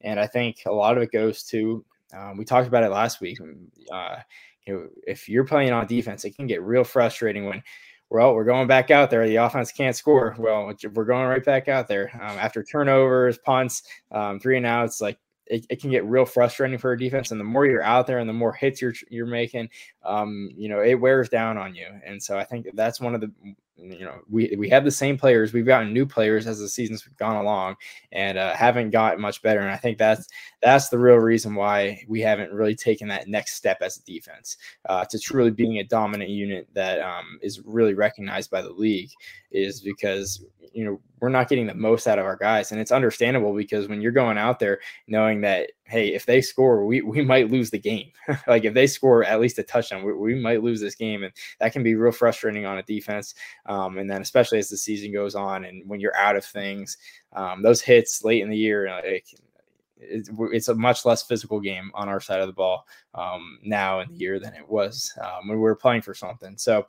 And 0.00 0.18
I 0.18 0.26
think 0.26 0.62
a 0.64 0.72
lot 0.72 0.96
of 0.96 1.02
it 1.02 1.12
goes 1.12 1.42
to 1.44 1.84
um, 2.16 2.36
we 2.36 2.44
talked 2.44 2.68
about 2.68 2.84
it 2.84 2.90
last 2.90 3.20
week. 3.20 3.38
Uh, 3.90 4.16
you 4.66 4.74
know, 4.74 4.88
if 5.06 5.28
you're 5.28 5.44
playing 5.44 5.72
on 5.72 5.86
defense, 5.86 6.24
it 6.24 6.36
can 6.36 6.46
get 6.46 6.62
real 6.62 6.84
frustrating 6.84 7.46
when 7.46 7.62
well, 8.12 8.34
we're 8.34 8.44
going 8.44 8.68
back 8.68 8.90
out 8.90 9.08
there. 9.08 9.26
The 9.26 9.36
offense 9.36 9.72
can't 9.72 9.96
score. 9.96 10.36
Well, 10.38 10.70
we're 10.92 11.04
going 11.04 11.26
right 11.26 11.42
back 11.42 11.68
out 11.68 11.88
there 11.88 12.10
um, 12.14 12.36
after 12.38 12.62
turnovers, 12.62 13.38
punts, 13.38 13.84
um, 14.10 14.38
three 14.38 14.58
and 14.58 14.66
outs. 14.66 15.00
Like 15.00 15.18
it, 15.46 15.64
it, 15.70 15.80
can 15.80 15.90
get 15.90 16.04
real 16.04 16.26
frustrating 16.26 16.78
for 16.78 16.92
a 16.92 16.98
defense. 16.98 17.30
And 17.30 17.40
the 17.40 17.44
more 17.44 17.64
you're 17.64 17.82
out 17.82 18.06
there 18.06 18.18
and 18.18 18.28
the 18.28 18.34
more 18.34 18.52
hits 18.52 18.82
you're 18.82 18.92
you're 19.10 19.26
making, 19.26 19.70
um, 20.04 20.50
you 20.54 20.68
know, 20.68 20.80
it 20.82 20.94
wears 20.94 21.30
down 21.30 21.56
on 21.56 21.74
you. 21.74 21.86
And 22.04 22.22
so 22.22 22.38
I 22.38 22.44
think 22.44 22.66
that's 22.74 23.00
one 23.00 23.14
of 23.14 23.22
the 23.22 23.32
you 23.82 24.04
know 24.04 24.20
we 24.30 24.54
we 24.58 24.68
have 24.68 24.84
the 24.84 24.90
same 24.90 25.18
players 25.18 25.52
we've 25.52 25.66
gotten 25.66 25.92
new 25.92 26.06
players 26.06 26.46
as 26.46 26.58
the 26.58 26.68
seasons 26.68 27.02
gone 27.18 27.36
along 27.36 27.74
and 28.12 28.38
uh, 28.38 28.54
haven't 28.54 28.90
got 28.90 29.18
much 29.18 29.42
better 29.42 29.60
and 29.60 29.70
i 29.70 29.76
think 29.76 29.98
that's 29.98 30.28
that's 30.62 30.88
the 30.88 30.98
real 30.98 31.16
reason 31.16 31.54
why 31.54 32.02
we 32.06 32.20
haven't 32.20 32.52
really 32.52 32.76
taken 32.76 33.08
that 33.08 33.28
next 33.28 33.54
step 33.54 33.78
as 33.82 33.98
a 33.98 34.04
defense. 34.04 34.56
Uh, 34.88 35.04
to 35.04 35.18
truly 35.18 35.50
being 35.50 35.78
a 35.78 35.84
dominant 35.84 36.30
unit 36.30 36.68
that 36.72 37.00
um, 37.00 37.38
is 37.42 37.60
really 37.64 37.94
recognized 37.94 38.50
by 38.50 38.62
the 38.62 38.70
league 38.70 39.10
is 39.50 39.80
because 39.80 40.44
you 40.72 40.84
know 40.84 41.00
we're 41.20 41.28
not 41.28 41.48
getting 41.48 41.66
the 41.66 41.74
most 41.74 42.06
out 42.06 42.18
of 42.18 42.24
our 42.24 42.36
guys 42.36 42.72
and 42.72 42.80
it's 42.80 42.92
understandable 42.92 43.54
because 43.54 43.88
when 43.88 44.00
you're 44.00 44.12
going 44.12 44.38
out 44.38 44.58
there 44.58 44.80
knowing 45.06 45.40
that 45.40 45.70
hey 45.92 46.14
if 46.14 46.24
they 46.24 46.40
score 46.40 46.84
we, 46.84 47.02
we 47.02 47.22
might 47.22 47.50
lose 47.50 47.70
the 47.70 47.78
game 47.78 48.10
like 48.46 48.64
if 48.64 48.72
they 48.72 48.86
score 48.86 49.22
at 49.24 49.40
least 49.40 49.58
a 49.58 49.62
touchdown 49.62 50.02
we, 50.02 50.12
we 50.14 50.34
might 50.34 50.62
lose 50.62 50.80
this 50.80 50.94
game 50.94 51.22
and 51.22 51.32
that 51.60 51.72
can 51.72 51.82
be 51.82 51.94
real 51.94 52.10
frustrating 52.10 52.64
on 52.64 52.78
a 52.78 52.82
defense 52.82 53.34
um, 53.66 53.98
and 53.98 54.10
then 54.10 54.22
especially 54.22 54.58
as 54.58 54.68
the 54.68 54.76
season 54.76 55.12
goes 55.12 55.34
on 55.34 55.64
and 55.64 55.86
when 55.88 56.00
you're 56.00 56.16
out 56.16 56.34
of 56.36 56.44
things 56.44 56.96
um, 57.34 57.62
those 57.62 57.82
hits 57.82 58.24
late 58.24 58.42
in 58.42 58.48
the 58.48 58.56
year 58.56 58.88
like 59.04 59.26
it's 60.04 60.68
a 60.68 60.74
much 60.74 61.04
less 61.04 61.22
physical 61.22 61.60
game 61.60 61.90
on 61.94 62.08
our 62.08 62.20
side 62.20 62.40
of 62.40 62.46
the 62.46 62.52
ball 62.52 62.86
um, 63.14 63.58
now 63.62 64.00
in 64.00 64.08
the 64.10 64.18
year 64.18 64.40
than 64.40 64.54
it 64.54 64.68
was 64.68 65.16
um, 65.22 65.48
when 65.48 65.56
we 65.56 65.62
were 65.62 65.76
playing 65.76 66.02
for 66.02 66.14
something. 66.14 66.56
So 66.58 66.86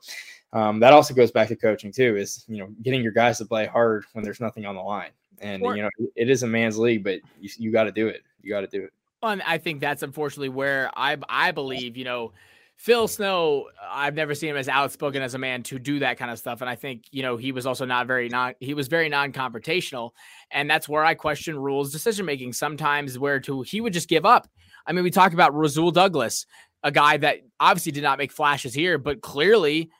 um, 0.52 0.80
that 0.80 0.92
also 0.92 1.14
goes 1.14 1.30
back 1.30 1.48
to 1.48 1.56
coaching 1.56 1.92
too. 1.92 2.16
Is 2.16 2.44
you 2.48 2.58
know 2.58 2.68
getting 2.82 3.02
your 3.02 3.12
guys 3.12 3.38
to 3.38 3.44
play 3.44 3.66
hard 3.66 4.04
when 4.12 4.24
there's 4.24 4.40
nothing 4.40 4.66
on 4.66 4.74
the 4.74 4.80
line, 4.80 5.10
and 5.40 5.62
you 5.62 5.82
know 5.82 5.90
it 6.16 6.30
is 6.30 6.42
a 6.42 6.46
man's 6.46 6.78
league, 6.78 7.04
but 7.04 7.20
you, 7.40 7.50
you 7.58 7.72
got 7.72 7.84
to 7.84 7.92
do 7.92 8.08
it. 8.08 8.22
You 8.44 8.50
got 8.50 8.60
to 8.60 8.66
do 8.66 8.84
it. 8.84 8.92
Well, 9.22 9.40
I 9.44 9.58
think 9.58 9.80
that's 9.80 10.02
unfortunately 10.02 10.50
where 10.50 10.90
I 10.94 11.16
I 11.28 11.50
believe 11.50 11.96
you 11.96 12.04
know 12.04 12.32
Phil 12.76 13.06
Snow, 13.06 13.68
I've 13.88 14.14
never 14.14 14.34
seen 14.34 14.50
him 14.50 14.56
as 14.56 14.68
outspoken 14.68 15.22
as 15.22 15.34
a 15.34 15.38
man 15.38 15.62
to 15.64 15.78
do 15.78 16.00
that 16.00 16.18
kind 16.18 16.30
of 16.30 16.38
stuff. 16.38 16.60
And 16.60 16.68
I 16.68 16.74
think, 16.74 17.04
you 17.12 17.22
know, 17.22 17.36
he 17.36 17.52
was 17.52 17.66
also 17.66 17.84
not 17.84 18.06
very 18.06 18.28
non 18.28 18.54
he 18.60 18.74
was 18.74 18.88
very 18.88 19.08
non-confrontational. 19.08 20.10
And 20.50 20.68
that's 20.68 20.88
where 20.88 21.04
I 21.04 21.14
question 21.14 21.58
Rhule's 21.58 21.92
decision 21.92 22.26
making 22.26 22.52
sometimes 22.52 23.18
where 23.18 23.40
to 23.40 23.62
he 23.62 23.80
would 23.80 23.92
just 23.92 24.08
give 24.08 24.26
up. 24.26 24.48
I 24.86 24.92
mean, 24.92 25.04
we 25.04 25.10
talk 25.10 25.32
about 25.32 25.54
Rasul 25.54 25.92
Douglas, 25.92 26.46
a 26.82 26.90
guy 26.90 27.16
that 27.18 27.38
obviously 27.60 27.92
did 27.92 28.02
not 28.02 28.18
make 28.18 28.32
flashes 28.32 28.74
here, 28.74 28.98
but 28.98 29.22
clearly 29.22 29.90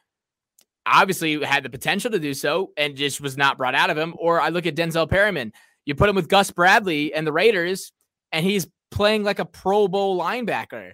obviously 0.85 1.43
had 1.43 1.63
the 1.63 1.71
potential 1.71 2.11
to 2.11 2.19
do 2.19 2.35
so 2.35 2.73
and 2.77 2.97
just 2.97 3.21
was 3.21 3.39
not 3.39 3.57
brought 3.57 3.75
out 3.75 3.89
of 3.89 3.97
him. 3.97 4.15
Or 4.19 4.41
I 4.41 4.51
look 4.51 4.67
at 4.67 4.77
Denzel 4.77 5.09
Perryman. 5.09 5.53
You 5.87 5.95
put 5.95 6.09
him 6.09 6.17
with 6.17 6.29
Gus 6.29 6.51
Bradley 6.51 7.15
and 7.15 7.27
the 7.27 7.33
Raiders, 7.33 7.93
and 8.35 8.45
he's 8.45 8.67
playing 8.91 9.25
like 9.25 9.39
a 9.39 9.45
Pro 9.45 9.89
Bowl 9.89 10.21
linebacker 10.21 10.93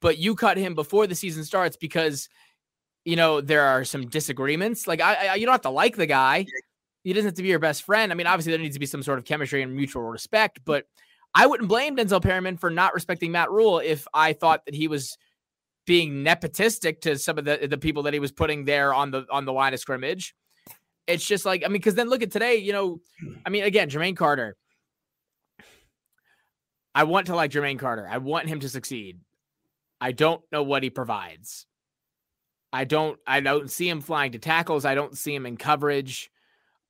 but 0.00 0.18
you 0.18 0.34
cut 0.34 0.56
him 0.56 0.74
before 0.74 1.06
the 1.06 1.14
season 1.14 1.44
starts 1.44 1.76
because 1.76 2.28
you 3.04 3.16
know 3.16 3.40
there 3.40 3.62
are 3.64 3.84
some 3.84 4.06
disagreements. 4.06 4.86
Like 4.86 5.00
I, 5.00 5.28
I 5.28 5.34
you 5.34 5.46
don't 5.46 5.52
have 5.52 5.62
to 5.62 5.70
like 5.70 5.96
the 5.96 6.06
guy. 6.06 6.46
He 7.04 7.12
doesn't 7.12 7.26
have 7.26 7.34
to 7.34 7.42
be 7.42 7.48
your 7.48 7.58
best 7.58 7.82
friend. 7.82 8.10
I 8.10 8.14
mean, 8.14 8.26
obviously 8.26 8.52
there 8.52 8.60
needs 8.60 8.76
to 8.76 8.80
be 8.80 8.86
some 8.86 9.02
sort 9.02 9.18
of 9.18 9.24
chemistry 9.24 9.62
and 9.62 9.74
mutual 9.74 10.02
respect, 10.02 10.60
but 10.64 10.84
I 11.34 11.46
wouldn't 11.46 11.68
blame 11.68 11.96
Denzel 11.96 12.22
Perryman 12.22 12.56
for 12.56 12.70
not 12.70 12.94
respecting 12.94 13.30
Matt 13.30 13.50
Rhule 13.50 13.78
if 13.78 14.06
I 14.12 14.32
thought 14.32 14.64
that 14.66 14.74
he 14.74 14.88
was 14.88 15.16
being 15.86 16.24
nepotistic 16.24 17.00
to 17.02 17.18
some 17.18 17.38
of 17.38 17.44
the 17.44 17.66
the 17.68 17.78
people 17.78 18.04
that 18.04 18.12
he 18.12 18.20
was 18.20 18.32
putting 18.32 18.64
there 18.64 18.92
on 18.92 19.10
the 19.10 19.26
on 19.30 19.44
the 19.44 19.52
line 19.52 19.74
of 19.74 19.80
scrimmage. 19.80 20.34
It's 21.06 21.24
just 21.24 21.44
like 21.44 21.62
I 21.64 21.68
mean, 21.68 21.74
because 21.74 21.94
then 21.94 22.08
look 22.08 22.22
at 22.22 22.30
today. 22.30 22.56
You 22.56 22.72
know, 22.72 23.00
I 23.44 23.50
mean, 23.50 23.64
again, 23.64 23.88
Jermaine 23.88 24.16
Carter. 24.16 24.56
I 26.96 27.04
want 27.04 27.26
to 27.26 27.36
like 27.36 27.50
Jermaine 27.50 27.78
Carter. 27.78 28.08
I 28.10 28.16
want 28.16 28.48
him 28.48 28.60
to 28.60 28.70
succeed. 28.70 29.20
I 30.00 30.12
don't 30.12 30.42
know 30.50 30.62
what 30.62 30.82
he 30.82 30.88
provides. 30.88 31.66
I 32.72 32.84
don't 32.84 33.18
I 33.26 33.40
don't 33.40 33.70
see 33.70 33.86
him 33.86 34.00
flying 34.00 34.32
to 34.32 34.38
tackles. 34.38 34.86
I 34.86 34.94
don't 34.94 35.16
see 35.16 35.34
him 35.34 35.44
in 35.44 35.58
coverage. 35.58 36.30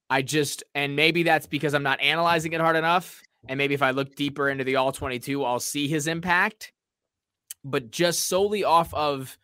I 0.09 0.23
just 0.23 0.63
and 0.77 0.95
maybe 0.95 1.25
that's 1.25 1.49
because 1.49 1.75
I'm 1.75 1.83
not 1.83 2.01
analyzing 2.01 2.53
it 2.53 2.61
hard 2.61 2.77
enough. 2.77 3.21
And 3.49 3.59
maybe 3.59 3.75
if 3.75 3.83
I 3.83 3.91
look 3.91 4.15
deeper 4.15 4.49
into 4.49 4.63
the 4.63 4.77
all 4.77 4.93
22, 4.93 5.45
I'll 5.45 5.59
see 5.59 5.89
his 5.89 6.07
impact. 6.07 6.73
But 7.65 7.91
just 7.91 8.29
solely 8.29 8.63
off 8.63 8.95
of, 8.95 9.37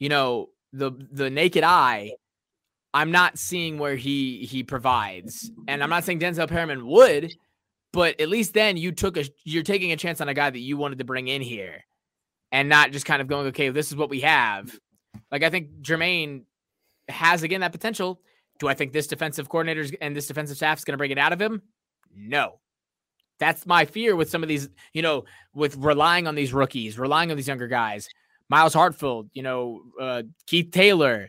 you 0.00 0.08
know, 0.08 0.48
the 0.72 0.90
the 1.12 1.30
naked 1.30 1.62
eye, 1.62 2.14
I'm 2.92 3.12
not 3.12 3.38
seeing 3.38 3.78
where 3.78 3.94
he 3.94 4.44
he 4.44 4.64
provides. 4.64 5.52
And 5.68 5.84
I'm 5.84 5.90
not 5.90 6.02
saying 6.02 6.18
Denzel 6.18 6.48
Perryman 6.48 6.84
would, 6.88 7.32
but 7.92 8.20
at 8.20 8.28
least 8.28 8.54
then 8.54 8.76
you 8.76 8.92
took 8.92 9.16
a 9.16 9.24
you're 9.44 9.62
taking 9.62 9.92
a 9.92 9.96
chance 9.96 10.20
on 10.20 10.28
a 10.28 10.34
guy 10.34 10.50
that 10.50 10.58
you 10.58 10.76
wanted 10.76 10.98
to 10.98 11.04
bring 11.04 11.28
in 11.28 11.42
here 11.42 11.84
and 12.52 12.68
not 12.68 12.92
just 12.92 13.06
kind 13.06 13.20
of 13.20 13.28
going, 13.28 13.46
okay, 13.48 13.70
this 13.70 13.88
is 13.88 13.96
what 13.96 14.10
we 14.10 14.20
have. 14.20 14.78
Like 15.30 15.42
I 15.42 15.50
think 15.50 15.80
Jermaine 15.82 16.44
has 17.08 17.42
again 17.42 17.60
that 17.60 17.72
potential. 17.72 18.20
Do 18.58 18.68
I 18.68 18.74
think 18.74 18.92
this 18.92 19.06
defensive 19.06 19.48
coordinator 19.48 19.86
and 20.00 20.16
this 20.16 20.26
defensive 20.26 20.56
staff 20.56 20.78
is 20.78 20.84
going 20.84 20.94
to 20.94 20.98
bring 20.98 21.10
it 21.10 21.18
out 21.18 21.32
of 21.32 21.40
him? 21.40 21.62
No. 22.14 22.60
That's 23.38 23.66
my 23.66 23.84
fear 23.84 24.16
with 24.16 24.30
some 24.30 24.42
of 24.42 24.48
these, 24.48 24.68
you 24.92 25.02
know, 25.02 25.24
with 25.54 25.76
relying 25.76 26.26
on 26.26 26.34
these 26.34 26.52
rookies, 26.52 26.98
relying 26.98 27.30
on 27.30 27.36
these 27.36 27.46
younger 27.46 27.68
guys. 27.68 28.08
Myles 28.48 28.74
Hartsfield, 28.74 29.28
you 29.32 29.42
know, 29.42 29.82
uh, 30.00 30.22
Keith 30.46 30.70
Taylor. 30.72 31.28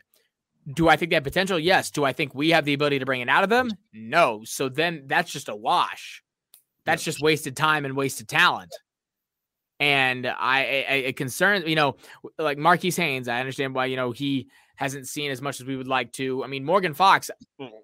Do 0.74 0.90
I 0.90 0.96
think 0.96 1.12
they 1.12 1.16
have 1.16 1.24
potential? 1.24 1.60
Yes. 1.60 1.92
Do 1.92 2.04
I 2.04 2.14
think 2.14 2.34
we 2.34 2.50
have 2.50 2.66
the 2.66 2.74
ability 2.74 3.00
to 3.00 3.06
bring 3.06 3.22
it 3.22 3.30
out 3.30 3.44
of 3.44 3.50
them? 3.50 3.70
No. 3.94 4.42
So 4.46 4.70
then 4.70 5.04
that's 5.06 5.32
just 5.32 5.50
a 5.50 5.56
wash. 5.56 6.24
That's 6.90 7.04
just 7.04 7.22
wasted 7.22 7.56
time 7.56 7.86
and 7.86 7.96
wasted 7.96 8.28
talent. 8.28 8.74
And 9.80 10.28
I, 10.28 10.86
I 10.90 10.94
it 11.08 11.16
concerns, 11.16 11.66
you 11.66 11.76
know, 11.76 11.96
like 12.38 12.58
Marquis 12.58 12.92
Haynes, 12.92 13.28
I 13.28 13.40
understand 13.40 13.74
why, 13.74 13.86
you 13.86 13.96
know, 13.96 14.12
he 14.12 14.50
hasn't 14.76 15.08
seen 15.08 15.32
as 15.32 15.42
much 15.42 15.62
as 15.62 15.66
we 15.66 15.78
would 15.78 15.88
like 15.88 16.12
to. 16.14 16.44
I 16.44 16.48
mean, 16.48 16.66
Morgan 16.66 16.94
Fox, 16.94 17.30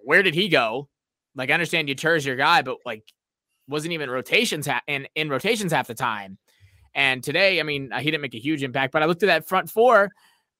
where 0.04 0.22
did 0.22 0.34
he 0.34 0.48
go? 0.48 0.88
Like, 1.34 1.50
I 1.50 1.54
understand 1.54 1.88
Yetur's 1.88 2.24
your 2.24 2.36
guy, 2.36 2.62
but 2.62 2.78
like, 2.84 3.04
wasn't 3.68 3.92
even 3.92 4.10
rotations 4.10 4.66
ha- 4.66 4.82
in, 4.86 5.08
in 5.14 5.28
rotations 5.28 5.72
half 5.72 5.86
the 5.86 5.94
time. 5.94 6.38
And 6.94 7.22
today, 7.22 7.60
I 7.60 7.62
mean, 7.62 7.90
he 7.98 8.04
didn't 8.04 8.22
make 8.22 8.34
a 8.34 8.38
huge 8.38 8.62
impact, 8.62 8.92
but 8.92 9.02
I 9.02 9.06
looked 9.06 9.22
at 9.22 9.26
that 9.26 9.46
front 9.46 9.70
four 9.70 10.10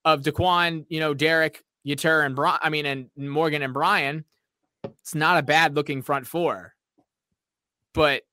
of 0.05 0.21
Daquan, 0.21 0.85
you 0.89 0.99
know, 0.99 1.13
Derrick, 1.13 1.63
Yetur, 1.85 2.25
and 2.25 2.35
Brian, 2.35 2.59
I 2.61 2.69
mean, 2.69 2.85
and 2.85 3.09
Morgan 3.15 3.61
and 3.61 3.73
Brian. 3.73 4.25
It's 4.83 5.15
not 5.15 5.39
a 5.39 5.43
bad 5.43 5.75
looking 5.75 6.01
front 6.01 6.27
four, 6.27 6.75
but 7.93 8.23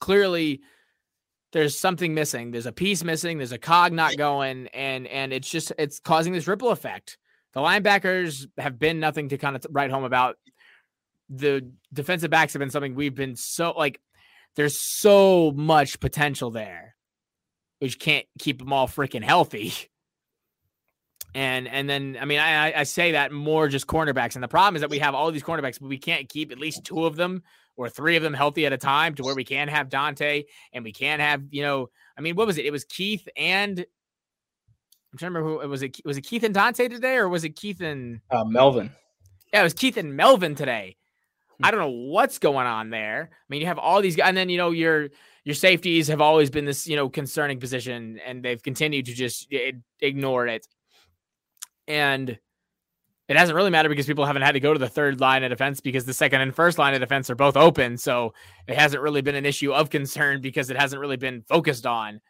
clearly 0.00 0.60
there's 1.54 1.78
something 1.78 2.14
missing. 2.14 2.50
There's 2.50 2.66
a 2.66 2.72
piece 2.72 3.04
missing. 3.04 3.38
There's 3.38 3.52
a 3.52 3.58
cog 3.58 3.92
not 3.92 4.16
going, 4.16 4.66
and 4.74 5.06
and 5.06 5.32
it's 5.32 5.48
just 5.48 5.72
it's 5.78 6.00
causing 6.00 6.32
this 6.32 6.48
ripple 6.48 6.70
effect. 6.70 7.16
The 7.52 7.60
linebackers 7.60 8.46
have 8.58 8.78
been 8.78 8.98
nothing 8.98 9.28
to 9.28 9.38
kind 9.38 9.54
of 9.54 9.64
write 9.70 9.92
home 9.92 10.02
about. 10.02 10.36
The 11.30 11.70
defensive 11.92 12.30
backs 12.30 12.52
have 12.52 12.60
been 12.60 12.70
something 12.70 12.94
we've 12.94 13.14
been 13.14 13.36
so 13.36 13.72
like. 13.76 14.00
There's 14.56 14.80
so 14.80 15.52
much 15.52 16.00
potential 16.00 16.50
there, 16.50 16.96
which 17.78 18.00
can't 18.00 18.26
keep 18.38 18.58
them 18.58 18.72
all 18.72 18.88
freaking 18.88 19.24
healthy. 19.24 19.72
And 21.36 21.68
and 21.68 21.88
then 21.88 22.18
I 22.20 22.24
mean 22.24 22.40
I 22.40 22.80
I 22.80 22.82
say 22.82 23.12
that 23.12 23.30
more 23.30 23.68
just 23.68 23.86
cornerbacks, 23.86 24.34
and 24.34 24.42
the 24.42 24.48
problem 24.48 24.74
is 24.74 24.80
that 24.80 24.90
we 24.90 24.98
have 24.98 25.14
all 25.14 25.30
these 25.30 25.42
cornerbacks, 25.44 25.80
but 25.80 25.88
we 25.88 25.98
can't 25.98 26.28
keep 26.28 26.50
at 26.50 26.58
least 26.58 26.84
two 26.84 27.04
of 27.04 27.14
them 27.14 27.44
or 27.76 27.88
three 27.88 28.16
of 28.16 28.22
them 28.22 28.34
healthy 28.34 28.66
at 28.66 28.72
a 28.72 28.78
time 28.78 29.14
to 29.16 29.22
where 29.22 29.34
we 29.34 29.44
can 29.44 29.68
have 29.68 29.88
Donte 29.88 30.44
and 30.72 30.84
we 30.84 30.92
can 30.92 31.20
have, 31.20 31.42
you 31.50 31.62
know, 31.62 31.88
I 32.16 32.20
mean, 32.20 32.36
what 32.36 32.46
was 32.46 32.58
it? 32.58 32.66
It 32.66 32.70
was 32.70 32.84
Keith 32.84 33.28
and 33.36 33.84
I'm 35.14 35.18
trying 35.18 35.32
to 35.32 35.38
remember 35.38 35.56
who 35.56 35.60
it 35.60 35.68
was. 35.68 35.82
It 35.84 36.00
was 36.04 36.16
it 36.16 36.22
Keith 36.22 36.42
and 36.42 36.52
Donte 36.52 36.90
today, 36.90 37.14
or 37.14 37.28
was 37.28 37.44
it 37.44 37.50
Keith 37.50 37.80
and 37.80 38.20
uh, 38.32 38.42
Melvin? 38.44 38.90
Yeah, 39.52 39.60
it 39.60 39.62
was 39.62 39.72
Keith 39.72 39.96
and 39.96 40.16
Melvin 40.16 40.56
today. 40.56 40.96
I 41.62 41.70
don't 41.70 41.78
know 41.78 42.10
what's 42.10 42.40
going 42.40 42.66
on 42.66 42.90
there. 42.90 43.30
I 43.32 43.36
mean, 43.48 43.60
you 43.60 43.68
have 43.68 43.78
all 43.78 44.02
these 44.02 44.16
guys, 44.16 44.26
and 44.26 44.36
then 44.36 44.48
you 44.48 44.58
know 44.58 44.72
your 44.72 45.10
your 45.44 45.54
safeties 45.54 46.08
have 46.08 46.20
always 46.20 46.50
been 46.50 46.64
this 46.64 46.88
you 46.88 46.96
know 46.96 47.08
concerning 47.08 47.60
position, 47.60 48.18
and 48.26 48.42
they've 48.42 48.60
continued 48.60 49.06
to 49.06 49.14
just 49.14 49.46
ignore 50.00 50.48
it. 50.48 50.66
And 51.86 52.36
it 53.34 53.38
hasn't 53.38 53.56
really 53.56 53.70
mattered 53.70 53.88
because 53.88 54.06
people 54.06 54.24
haven't 54.24 54.42
had 54.42 54.52
to 54.52 54.60
go 54.60 54.72
to 54.72 54.78
the 54.78 54.88
third 54.88 55.20
line 55.20 55.44
of 55.44 55.50
defense 55.50 55.80
because 55.80 56.04
the 56.04 56.14
second 56.14 56.40
and 56.40 56.54
first 56.54 56.78
line 56.78 56.94
of 56.94 57.00
defense 57.00 57.30
are 57.30 57.34
both 57.34 57.56
open. 57.56 57.96
So 57.96 58.34
it 58.66 58.76
hasn't 58.76 59.02
really 59.02 59.22
been 59.22 59.34
an 59.34 59.46
issue 59.46 59.72
of 59.72 59.90
concern 59.90 60.40
because 60.40 60.70
it 60.70 60.76
hasn't 60.76 61.00
really 61.00 61.16
been 61.16 61.42
focused 61.42 61.86
on. 61.86 62.20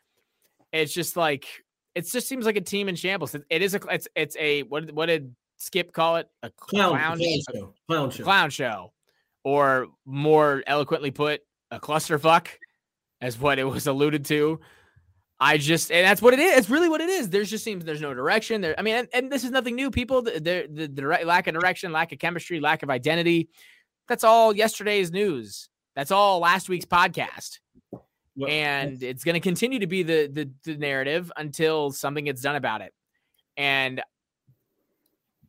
It's 0.73 0.93
just 0.93 1.17
like 1.17 1.47
it 1.95 2.07
just 2.11 2.29
seems 2.29 2.47
like 2.47 2.57
a 2.57 2.61
team 2.61 2.89
in 2.89 2.97
shambles. 2.97 3.35
it, 3.35 3.45
it 3.51 3.63
is 3.63 3.75
a 3.75 3.81
it's 3.91 4.09
it's 4.15 4.37
a 4.39 4.63
what 4.65 4.91
what 4.93 5.07
did 5.07 5.35
Skip 5.57 5.93
call 5.93 6.17
it? 6.17 6.29
A 6.43 6.51
clown, 6.51 6.91
clown, 6.91 7.19
show. 7.21 7.75
Clown 7.89 8.11
show. 8.11 8.25
Clown 8.25 8.51
show. 8.51 8.93
Or 9.45 9.89
more 10.05 10.63
eloquently 10.67 11.11
put, 11.11 11.43
a 11.71 11.79
clusterfuck, 11.79 12.49
as 13.21 13.39
what 13.39 13.59
it 13.59 13.65
was 13.65 13.87
alluded 13.87 14.25
to. 14.27 14.61
I 15.41 15.59
just 15.59 15.91
and 15.91 16.05
that's 16.05 16.23
what 16.23 16.33
it 16.33 16.41
is. 16.41 16.59
It's 16.59 16.71
really 16.71 16.89
what 16.89 17.01
it 17.01 17.11
is. 17.11 17.29
There's 17.29 17.51
just 17.51 17.65
seems 17.65 17.85
there's 17.85 18.01
no 18.01 18.15
direction 18.15 18.61
there. 18.61 18.75
I 18.79 18.83
mean, 18.83 18.95
and, 18.95 19.09
and 19.13 19.33
this 19.33 19.45
is 19.45 19.51
nothing 19.51 19.75
new. 19.75 19.91
People, 19.91 20.23
the, 20.23 20.41
the, 20.71 21.25
lack 21.25 21.47
of 21.49 21.55
direction, 21.55 21.93
lack 21.93 22.13
of 22.13 22.19
chemistry, 22.19 22.61
lack 22.61 22.83
of 22.83 22.91
identity. 22.91 23.49
That's 24.09 24.23
all 24.25 24.55
yesterday's 24.55 25.11
news. 25.11 25.69
That's 25.97 26.11
all 26.11 26.39
last 26.39 26.69
week's 26.69 26.85
podcast. 26.85 27.59
Well, 28.37 28.51
and 28.51 29.03
it's 29.03 29.25
going 29.25 29.35
to 29.35 29.41
continue 29.41 29.81
to 29.81 29.87
be 29.87 30.03
the, 30.03 30.29
the 30.33 30.51
the 30.65 30.77
narrative 30.79 31.31
until 31.37 31.91
something 31.91 32.25
gets 32.25 32.43
done 32.43 32.57
about 32.57 32.81
it. 32.81 32.93
And 33.57 34.03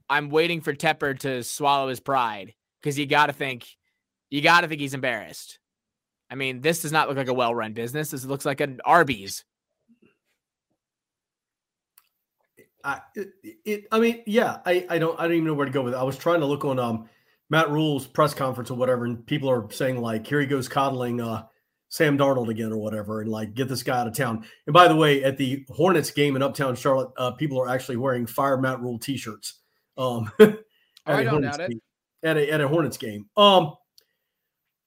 I'm 0.10 0.30
waiting 0.30 0.62
for 0.62 0.74
Tepper 0.74 1.18
to 1.20 1.44
swallow 1.44 1.90
his 1.90 2.00
pride 2.00 2.54
because 2.82 2.98
you 3.00 3.06
got 3.06 3.28
to 3.28 3.34
think, 3.34 3.66
you 4.30 4.42
got 4.42 4.62
to 4.62 4.68
think 4.68 4.82
he's 4.82 4.94
embarrassed. 4.94 5.60
I 6.30 6.36
mean, 6.36 6.62
this 6.62 6.82
does 6.82 6.92
not 6.92 7.08
look 7.08 7.18
like 7.18 7.28
a 7.28 7.34
well 7.34 7.54
run 7.54 7.74
business. 7.74 8.12
This 8.12 8.26
looks 8.26 8.46
like 8.46 8.62
an 8.62 8.80
Arby's. 8.86 9.44
I, 12.86 13.02
it, 13.16 13.30
it, 13.66 13.84
I 13.92 14.00
mean, 14.00 14.22
yeah, 14.28 14.60
I, 14.66 14.86
I 14.90 15.00
don't, 15.00 15.20
I 15.20 15.24
don't 15.24 15.34
even 15.34 15.46
know 15.46 15.54
where 15.56 15.66
to 15.66 15.72
go 15.72 15.82
with 15.82 15.94
it. 15.94 15.98
I 15.98 16.04
was 16.04 16.18
trying 16.18 16.40
to 16.42 16.46
look 16.46 16.64
on 16.64 16.78
um, 16.78 17.10
Matt 17.50 17.70
Rhule's 17.70 18.06
press 18.06 18.34
conference 18.34 18.70
or 18.70 18.76
whatever, 18.76 19.06
and 19.06 19.26
people 19.26 19.50
are 19.50 19.70
saying 19.72 20.00
like, 20.00 20.28
here 20.28 20.40
he 20.40 20.46
goes 20.46 20.68
coddling 20.68 21.20
uh, 21.20 21.46
Sam 21.90 22.18
Darnold 22.18 22.50
again 22.50 22.72
or 22.72 22.78
whatever, 22.78 23.22
and 23.22 23.30
like 23.30 23.56
get 23.56 23.68
this 23.68 23.84
guy 23.84 24.00
out 24.00 24.08
of 24.08 24.16
town. 24.16 24.46
And 24.68 24.74
by 24.74 24.88
the 24.88 24.96
way, 24.96 25.24
at 25.24 25.38
the 25.38 25.66
Hornets 25.70 26.12
game 26.12 26.36
in 26.36 26.44
Uptown 26.44 26.76
Charlotte, 26.76 27.10
uh, 27.18 27.32
people 27.32 27.60
are 27.60 27.70
actually 27.70 27.98
wearing 27.98 28.26
Fire 28.26 28.58
Matt 28.58 28.82
Rule 28.82 29.00
T-shirts. 29.00 29.62
Um, 29.98 30.32
I 31.06 31.24
don't 31.24 31.42
doubt 31.42 31.60
it. 31.60 31.70
Game, 31.70 31.82
at 32.24 32.38
a 32.38 32.52
at 32.52 32.62
a 32.62 32.68
Hornets 32.68 32.98
game. 32.98 33.28
Um, 33.38 33.76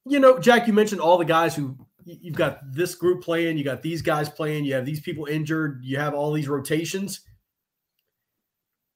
you 0.05 0.20
know, 0.20 0.38
Jack, 0.38 0.66
you 0.66 0.72
mentioned 0.72 1.01
all 1.01 1.18
the 1.18 1.24
guys 1.24 1.55
who 1.55 1.76
you've 2.05 2.36
got 2.36 2.61
this 2.72 2.94
group 2.94 3.22
playing, 3.22 3.59
you 3.59 3.64
got 3.64 3.82
these 3.82 4.03
guys 4.03 4.28
playing, 4.28 4.64
you 4.64 4.74
have 4.74 4.86
these 4.86 5.01
people 5.01 5.26
injured, 5.26 5.80
you 5.82 5.99
have 5.99 6.14
all 6.14 6.32
these 6.32 6.49
rotations. 6.49 7.20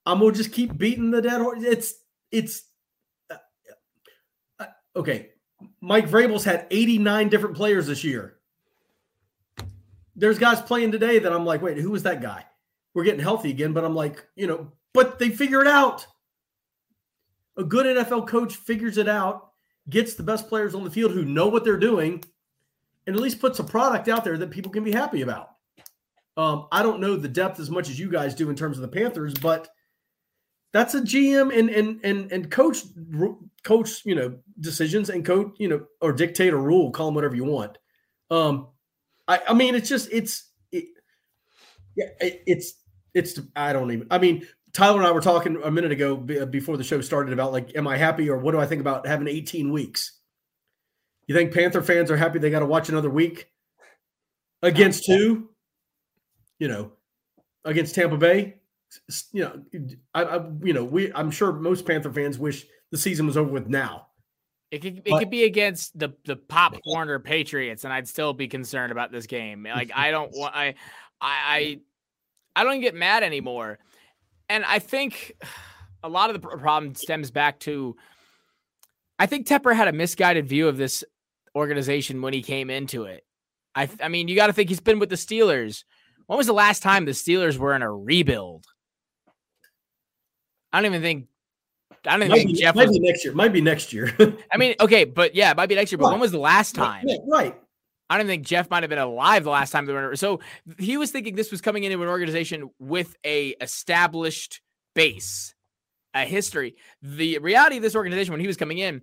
I'm 0.05 0.19
gonna 0.19 0.33
just 0.33 0.53
keep 0.53 0.77
beating 0.77 1.11
the 1.11 1.23
dead 1.23 1.41
horse. 1.41 1.63
It's 1.63 1.95
it's 2.31 2.65
uh, 3.31 3.37
uh, 4.59 4.67
okay. 4.97 5.31
Mike 5.81 6.09
Vrabel's 6.09 6.45
had 6.45 6.67
89 6.71 7.29
different 7.29 7.57
players 7.57 7.87
this 7.87 8.03
year. 8.03 8.39
There's 10.17 10.39
guys 10.39 10.61
playing 10.61 10.93
today 10.93 11.21
that 11.21 11.33
I'm 11.33 11.47
like, 11.47 11.63
wait, 11.63 11.79
who 11.79 11.91
was 11.91 12.03
that 12.03 12.21
guy? 12.21 12.45
We're 12.95 13.05
getting 13.05 13.21
healthy 13.21 13.51
again, 13.51 13.73
but 13.73 13.85
I'm 13.85 13.95
like, 13.95 14.27
you 14.35 14.47
know, 14.47 14.73
but 14.93 15.19
they 15.19 15.31
figure 15.31 15.61
it 15.61 15.69
out. 15.69 16.07
A 17.57 17.65
good 17.65 17.87
NFL 17.87 18.27
coach 18.27 18.57
figures 18.57 18.99
it 18.99 19.09
out, 19.09 19.51
gets 19.89 20.15
the 20.15 20.23
best 20.23 20.49
players 20.49 20.75
on 20.75 20.85
the 20.85 20.91
field 20.91 21.13
who 21.13 21.25
know 21.25 21.49
what 21.49 21.65
they're 21.65 21.79
doing, 21.79 22.23
and 23.07 23.17
at 23.17 23.23
least 23.23 23.41
puts 23.41 23.59
a 23.59 23.65
product 23.65 24.09
out 24.09 24.25
there 24.25 24.39
that 24.39 24.51
people 24.51 24.73
can 24.73 24.85
be 24.85 24.93
happy 24.93 25.23
about. 25.23 25.51
Um, 26.37 26.67
I 26.73 26.83
don't 26.83 27.01
know 27.01 27.17
the 27.17 27.29
depth 27.29 27.61
as 27.61 27.71
much 27.71 27.89
as 27.91 27.99
you 27.99 28.11
guys 28.11 28.35
do 28.35 28.51
in 28.51 28.57
terms 28.57 28.79
of 28.79 28.83
the 28.83 28.89
Panthers, 28.89 29.35
but 29.35 29.69
that's 30.73 30.95
a 30.95 31.01
GM 31.01 31.57
and 31.57 31.69
and 31.71 32.01
and 32.05 32.33
and 32.33 32.51
coach 32.51 32.79
coach 33.63 34.03
you 34.05 34.15
know 34.15 34.39
decisions 34.61 35.11
and 35.11 35.25
coach 35.25 35.55
you 35.59 35.69
know 35.69 35.87
or 36.01 36.13
dictate 36.13 36.53
a 36.53 36.57
rule, 36.57 36.91
call 36.91 37.07
them 37.07 37.15
whatever 37.15 37.37
you 37.37 37.45
want. 37.45 37.79
Um, 38.31 38.69
I 39.29 39.41
I 39.49 39.55
mean 39.55 39.75
it's 39.75 39.89
just 39.89 40.09
it's 40.13 40.51
it, 40.71 40.87
yeah 41.97 42.07
it, 42.21 42.43
it's 42.47 42.75
it's 43.15 43.39
I 43.55 43.73
don't 43.73 43.91
even 43.93 44.07
I 44.11 44.19
mean 44.19 44.47
Tyler 44.73 44.99
and 44.99 45.07
I 45.07 45.13
were 45.13 45.21
talking 45.21 45.61
a 45.63 45.71
minute 45.71 45.93
ago 45.93 46.17
before 46.17 46.77
the 46.77 46.85
show 46.85 47.01
started 47.03 47.33
about 47.33 47.53
like, 47.53 47.77
am 47.77 47.87
I 47.87 47.99
happy 47.99 48.31
or 48.31 48.39
what 48.39 48.53
do 48.53 48.59
I 48.59 48.67
think 48.67 48.81
about 48.81 49.07
having 49.07 49.29
18 49.29 49.71
weeks? 49.71 50.19
You 51.27 51.35
think 51.35 51.53
Panther 51.53 51.83
fans 51.83 52.11
are 52.11 52.17
happy 52.17 52.39
they 52.39 52.51
got 52.51 52.61
to 52.61 52.67
watch 52.67 52.89
another 52.89 53.11
week 53.11 53.49
against 54.63 55.07
who? 55.07 55.51
You 56.59 56.69
know, 56.69 56.93
against 57.65 57.95
Tampa 57.95 58.17
Bay. 58.17 58.62
You 59.33 59.45
know, 59.45 59.63
I, 60.15 60.25
I 60.25 60.47
you 60.63 60.73
know 60.73 60.85
we 60.85 61.13
I'm 61.15 61.31
sure 61.31 61.53
most 61.53 61.87
Panther 61.87 62.13
fans 62.13 62.39
wish 62.39 62.67
the 62.91 62.99
season 62.99 63.27
was 63.27 63.37
over 63.37 63.51
with 63.51 63.69
now. 63.69 64.09
It 64.71 64.81
could, 64.81 64.99
it 64.99 65.11
but, 65.11 65.19
could 65.19 65.31
be 65.31 65.45
against 65.45 65.99
the 65.99 66.11
the 66.25 66.37
Pop 66.37 66.77
Warner 66.87 67.19
Patriots, 67.19 67.85
and 67.85 67.93
I'd 67.93 68.09
still 68.09 68.33
be 68.33 68.49
concerned 68.49 68.93
about 68.93 69.13
this 69.13 69.27
game. 69.27 69.65
Like 69.65 69.91
I 69.95 70.11
don't 70.11 70.33
want 70.33 70.55
I 70.55 70.75
I 71.21 71.81
I 72.55 72.65
don't 72.65 72.81
get 72.81 72.95
mad 72.95 73.23
anymore 73.23 73.79
and 74.53 74.67
I 74.67 74.79
think 74.81 75.33
a 76.03 76.09
lot 76.09 76.29
of 76.29 76.41
the 76.41 76.47
problem 76.47 76.95
stems 76.95 77.31
back 77.31 77.59
to 77.61 77.97
I 79.19 79.25
think 79.25 79.47
Tepper 79.47 79.75
had 79.75 79.89
a 79.89 79.93
misguided 79.93 80.47
view 80.47 80.69
of 80.69 80.77
this 80.77 81.03
organization 81.55 82.21
when 82.21 82.35
he 82.35 82.43
came 82.43 82.69
into 82.69 83.05
it. 83.05 83.25
I 83.75 83.89
I 84.01 84.09
mean, 84.09 84.29
you 84.29 84.37
got 84.37 84.49
to 84.49 84.53
think 84.53 84.69
he's 84.69 84.81
been 84.81 84.99
with 84.99 85.09
the 85.09 85.17
Steelers. 85.17 85.85
When 86.27 86.37
was 86.37 86.47
the 86.47 86.53
last 86.53 86.83
time 86.83 87.05
the 87.05 87.13
Steelers 87.13 87.57
were 87.57 87.75
in 87.75 87.83
a 87.83 87.91
rebuild? 87.91 88.67
I 90.73 90.81
don't 90.81 90.87
even 90.87 91.03
think. 91.03 91.27
I 92.07 92.13
don't 92.13 92.23
even 92.23 92.37
think 92.37 92.49
be, 92.49 92.61
Jeff. 92.61 92.75
Might 92.75 92.89
was, 92.89 92.99
be 92.99 93.07
next 93.07 93.25
year. 93.25 93.35
Might 93.35 93.53
be 93.53 93.61
next 93.61 93.93
year. 93.93 94.15
I 94.53 94.57
mean, 94.57 94.75
okay, 94.81 95.05
but 95.05 95.35
yeah, 95.35 95.51
it 95.51 95.57
might 95.57 95.69
be 95.69 95.75
next 95.75 95.93
year. 95.93 95.99
But 95.99 96.07
right. 96.07 96.13
when 96.13 96.21
was 96.21 96.33
the 96.33 96.39
last 96.39 96.75
time? 96.75 97.05
Yeah, 97.07 97.19
right. 97.27 97.57
I 98.11 98.19
don't 98.19 98.27
think 98.27 98.47
Jeff 98.47 98.69
might 98.69 98.83
have 98.83 98.91
been 98.91 98.99
alive 98.99 99.45
the 99.45 99.51
last 99.51 99.71
time 99.71 99.87
they 99.87 99.93
were. 99.93 100.17
So 100.17 100.41
he 100.79 100.97
was 100.97 101.11
thinking 101.11 101.35
this 101.35 101.51
was 101.51 101.61
coming 101.61 101.85
into 101.85 102.03
an 102.03 102.09
organization 102.09 102.71
with 102.79 103.17
a 103.25 103.55
established 103.61 104.61
base, 104.95 105.55
a 106.13 106.25
history. 106.25 106.77
The 107.01 107.39
reality 107.39 107.77
of 107.77 107.83
this 107.83 107.97
organization 107.97 108.33
when 108.33 108.41
he 108.41 108.47
was 108.47 108.57
coming 108.57 108.79
in, 108.79 109.03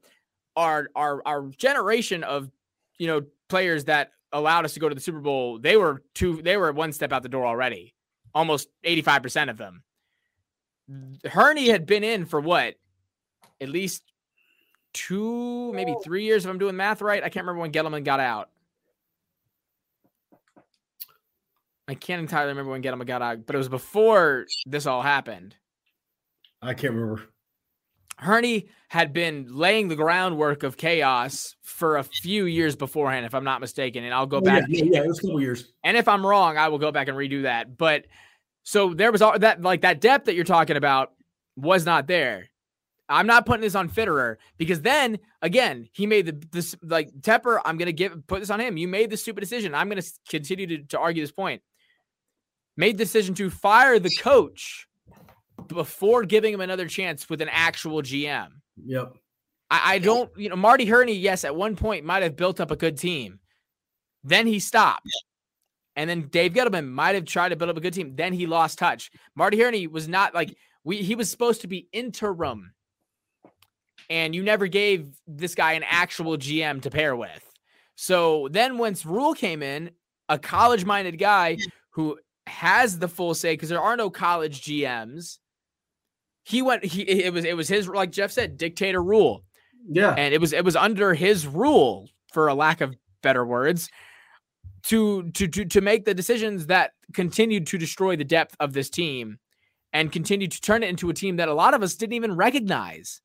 our 0.55 0.89
our 0.95 1.21
our 1.25 1.47
generation 1.57 2.23
of 2.23 2.51
you 2.97 3.07
know 3.07 3.21
players 3.47 3.85
that 3.85 4.11
allowed 4.31 4.65
us 4.65 4.73
to 4.73 4.79
go 4.79 4.89
to 4.89 4.95
the 4.95 5.01
Super 5.01 5.19
Bowl, 5.19 5.59
they 5.59 5.77
were 5.77 6.03
two, 6.13 6.41
they 6.41 6.57
were 6.57 6.71
one 6.71 6.91
step 6.91 7.11
out 7.11 7.23
the 7.23 7.29
door 7.29 7.45
already. 7.45 7.95
Almost 8.33 8.69
85% 8.85 9.49
of 9.49 9.57
them. 9.57 9.83
Hurney 11.25 11.69
had 11.69 11.85
been 11.85 12.03
in 12.03 12.25
for 12.25 12.39
what? 12.39 12.75
At 13.61 13.69
least 13.69 14.03
two, 14.93 15.71
maybe 15.73 15.95
three 16.03 16.23
years, 16.23 16.45
if 16.45 16.51
I'm 16.51 16.57
doing 16.57 16.75
math 16.75 17.01
right. 17.01 17.23
I 17.23 17.29
can't 17.29 17.45
remember 17.45 17.61
when 17.61 17.71
Gettleman 17.71 18.03
got 18.03 18.19
out. 18.19 18.49
I 21.87 21.95
can't 21.95 22.21
entirely 22.21 22.49
remember 22.49 22.71
when 22.71 22.83
Gettleman 22.83 23.07
got 23.07 23.21
out, 23.21 23.45
but 23.45 23.55
it 23.55 23.57
was 23.57 23.69
before 23.69 24.45
this 24.65 24.85
all 24.85 25.01
happened. 25.01 25.55
I 26.61 26.73
can't 26.73 26.93
remember. 26.93 27.23
Hurney 28.17 28.67
had 28.89 29.13
been 29.13 29.47
laying 29.49 29.87
the 29.87 29.95
groundwork 29.95 30.63
of 30.63 30.77
chaos 30.77 31.55
for 31.61 31.97
a 31.97 32.03
few 32.03 32.45
years 32.45 32.75
beforehand, 32.75 33.25
if 33.25 33.33
I'm 33.33 33.45
not 33.45 33.61
mistaken. 33.61 34.03
And 34.03 34.13
I'll 34.13 34.25
go 34.25 34.37
oh, 34.37 34.41
back. 34.41 34.65
Yeah, 34.67 34.83
yeah, 34.85 35.03
it 35.03 35.07
was 35.07 35.19
a 35.19 35.21
couple 35.21 35.41
years. 35.41 35.71
And 35.83 35.95
if 35.95 36.07
I'm 36.07 36.25
wrong, 36.25 36.57
I 36.57 36.67
will 36.67 36.79
go 36.79 36.91
back 36.91 37.07
and 37.07 37.17
redo 37.17 37.43
that. 37.43 37.77
But 37.77 38.05
so 38.69 38.93
there 38.93 39.11
was 39.11 39.23
all 39.23 39.39
that, 39.39 39.63
like 39.63 39.81
that 39.81 39.99
depth 39.99 40.25
that 40.25 40.35
you're 40.35 40.43
talking 40.43 40.77
about 40.77 41.11
was 41.55 41.87
not 41.87 42.05
there. 42.05 42.49
I'm 43.09 43.25
not 43.25 43.47
putting 43.47 43.63
this 43.63 43.73
on 43.73 43.89
Fitterer 43.89 44.35
because 44.59 44.81
then 44.81 45.17
again, 45.41 45.89
he 45.91 46.05
made 46.05 46.27
the 46.27 46.47
this 46.51 46.75
like 46.83 47.09
Tepper. 47.21 47.59
I'm 47.65 47.79
gonna 47.79 47.91
give 47.91 48.27
put 48.27 48.41
this 48.41 48.51
on 48.51 48.59
him. 48.59 48.77
You 48.77 48.87
made 48.87 49.09
the 49.09 49.17
stupid 49.17 49.39
decision. 49.39 49.73
I'm 49.73 49.89
gonna 49.89 50.03
continue 50.29 50.67
to, 50.67 50.77
to 50.89 50.99
argue 50.99 51.23
this 51.23 51.31
point 51.31 51.63
made 52.77 52.99
the 52.99 53.05
decision 53.05 53.33
to 53.35 53.49
fire 53.49 53.97
the 53.97 54.15
coach 54.21 54.87
before 55.67 56.23
giving 56.23 56.53
him 56.53 56.61
another 56.61 56.87
chance 56.87 57.27
with 57.27 57.41
an 57.41 57.49
actual 57.49 58.03
GM. 58.03 58.49
Yep. 58.85 59.15
I, 59.71 59.95
I 59.95 59.99
don't, 59.99 60.29
you 60.37 60.47
know, 60.47 60.55
Marty 60.55 60.85
Hurney, 60.85 61.15
yes, 61.15 61.43
at 61.43 61.55
one 61.55 61.75
point 61.75 62.05
might 62.05 62.21
have 62.21 62.35
built 62.35 62.59
up 62.59 62.69
a 62.69 62.75
good 62.75 62.99
team. 62.99 63.39
Then 64.23 64.45
he 64.45 64.59
stopped. 64.59 65.07
And 65.95 66.09
then 66.09 66.27
Dave 66.29 66.53
Gettleman 66.53 66.87
might 66.87 67.15
have 67.15 67.25
tried 67.25 67.49
to 67.49 67.55
build 67.55 67.69
up 67.69 67.77
a 67.77 67.81
good 67.81 67.93
team. 67.93 68.15
Then 68.15 68.33
he 68.33 68.45
lost 68.45 68.79
touch. 68.79 69.11
Marty 69.35 69.59
Hurney 69.59 69.87
was 69.87 70.07
not 70.07 70.33
like 70.33 70.55
we 70.83 70.97
he 70.97 71.15
was 71.15 71.29
supposed 71.29 71.61
to 71.61 71.67
be 71.67 71.87
interim. 71.91 72.73
And 74.09 74.33
you 74.33 74.41
never 74.41 74.67
gave 74.67 75.19
this 75.27 75.55
guy 75.55 75.73
an 75.73 75.83
actual 75.87 76.37
GM 76.37 76.81
to 76.83 76.89
pair 76.89 77.15
with. 77.15 77.43
So 77.95 78.47
then 78.51 78.77
once 78.77 79.05
Rhule 79.05 79.33
came 79.33 79.61
in, 79.61 79.91
a 80.29 80.39
college-minded 80.39 81.19
guy 81.19 81.57
who 81.91 82.17
has 82.47 82.97
the 82.97 83.07
full 83.07 83.33
say 83.33 83.53
because 83.53 83.69
there 83.69 83.81
are 83.81 83.97
no 83.97 84.09
college 84.09 84.61
GMs. 84.61 85.37
He 86.43 86.61
went. 86.61 86.85
He 86.85 87.01
it 87.01 87.33
was 87.33 87.45
it 87.45 87.57
was 87.57 87.67
his 87.67 87.87
like 87.87 88.11
Jeff 88.11 88.31
said 88.31 88.57
dictator 88.57 89.03
rule. 89.03 89.43
Yeah, 89.87 90.13
and 90.13 90.33
it 90.33 90.41
was 90.41 90.53
it 90.53 90.63
was 90.63 90.75
under 90.75 91.13
his 91.13 91.45
rule 91.45 92.09
for 92.31 92.47
a 92.47 92.53
lack 92.53 92.81
of 92.81 92.95
better 93.21 93.45
words 93.45 93.89
to 94.83 95.29
to 95.31 95.47
to 95.47 95.65
to 95.65 95.81
make 95.81 96.05
the 96.05 96.13
decisions 96.13 96.67
that 96.67 96.91
continued 97.13 97.67
to 97.67 97.77
destroy 97.77 98.15
the 98.15 98.23
depth 98.23 98.55
of 98.59 98.73
this 98.73 98.89
team 98.89 99.39
and 99.93 100.11
continued 100.11 100.51
to 100.51 100.61
turn 100.61 100.83
it 100.83 100.89
into 100.89 101.09
a 101.09 101.13
team 101.13 101.37
that 101.37 101.49
a 101.49 101.53
lot 101.53 101.73
of 101.73 101.83
us 101.83 101.95
didn't 101.95 102.13
even 102.13 102.35
recognize. 102.35 103.21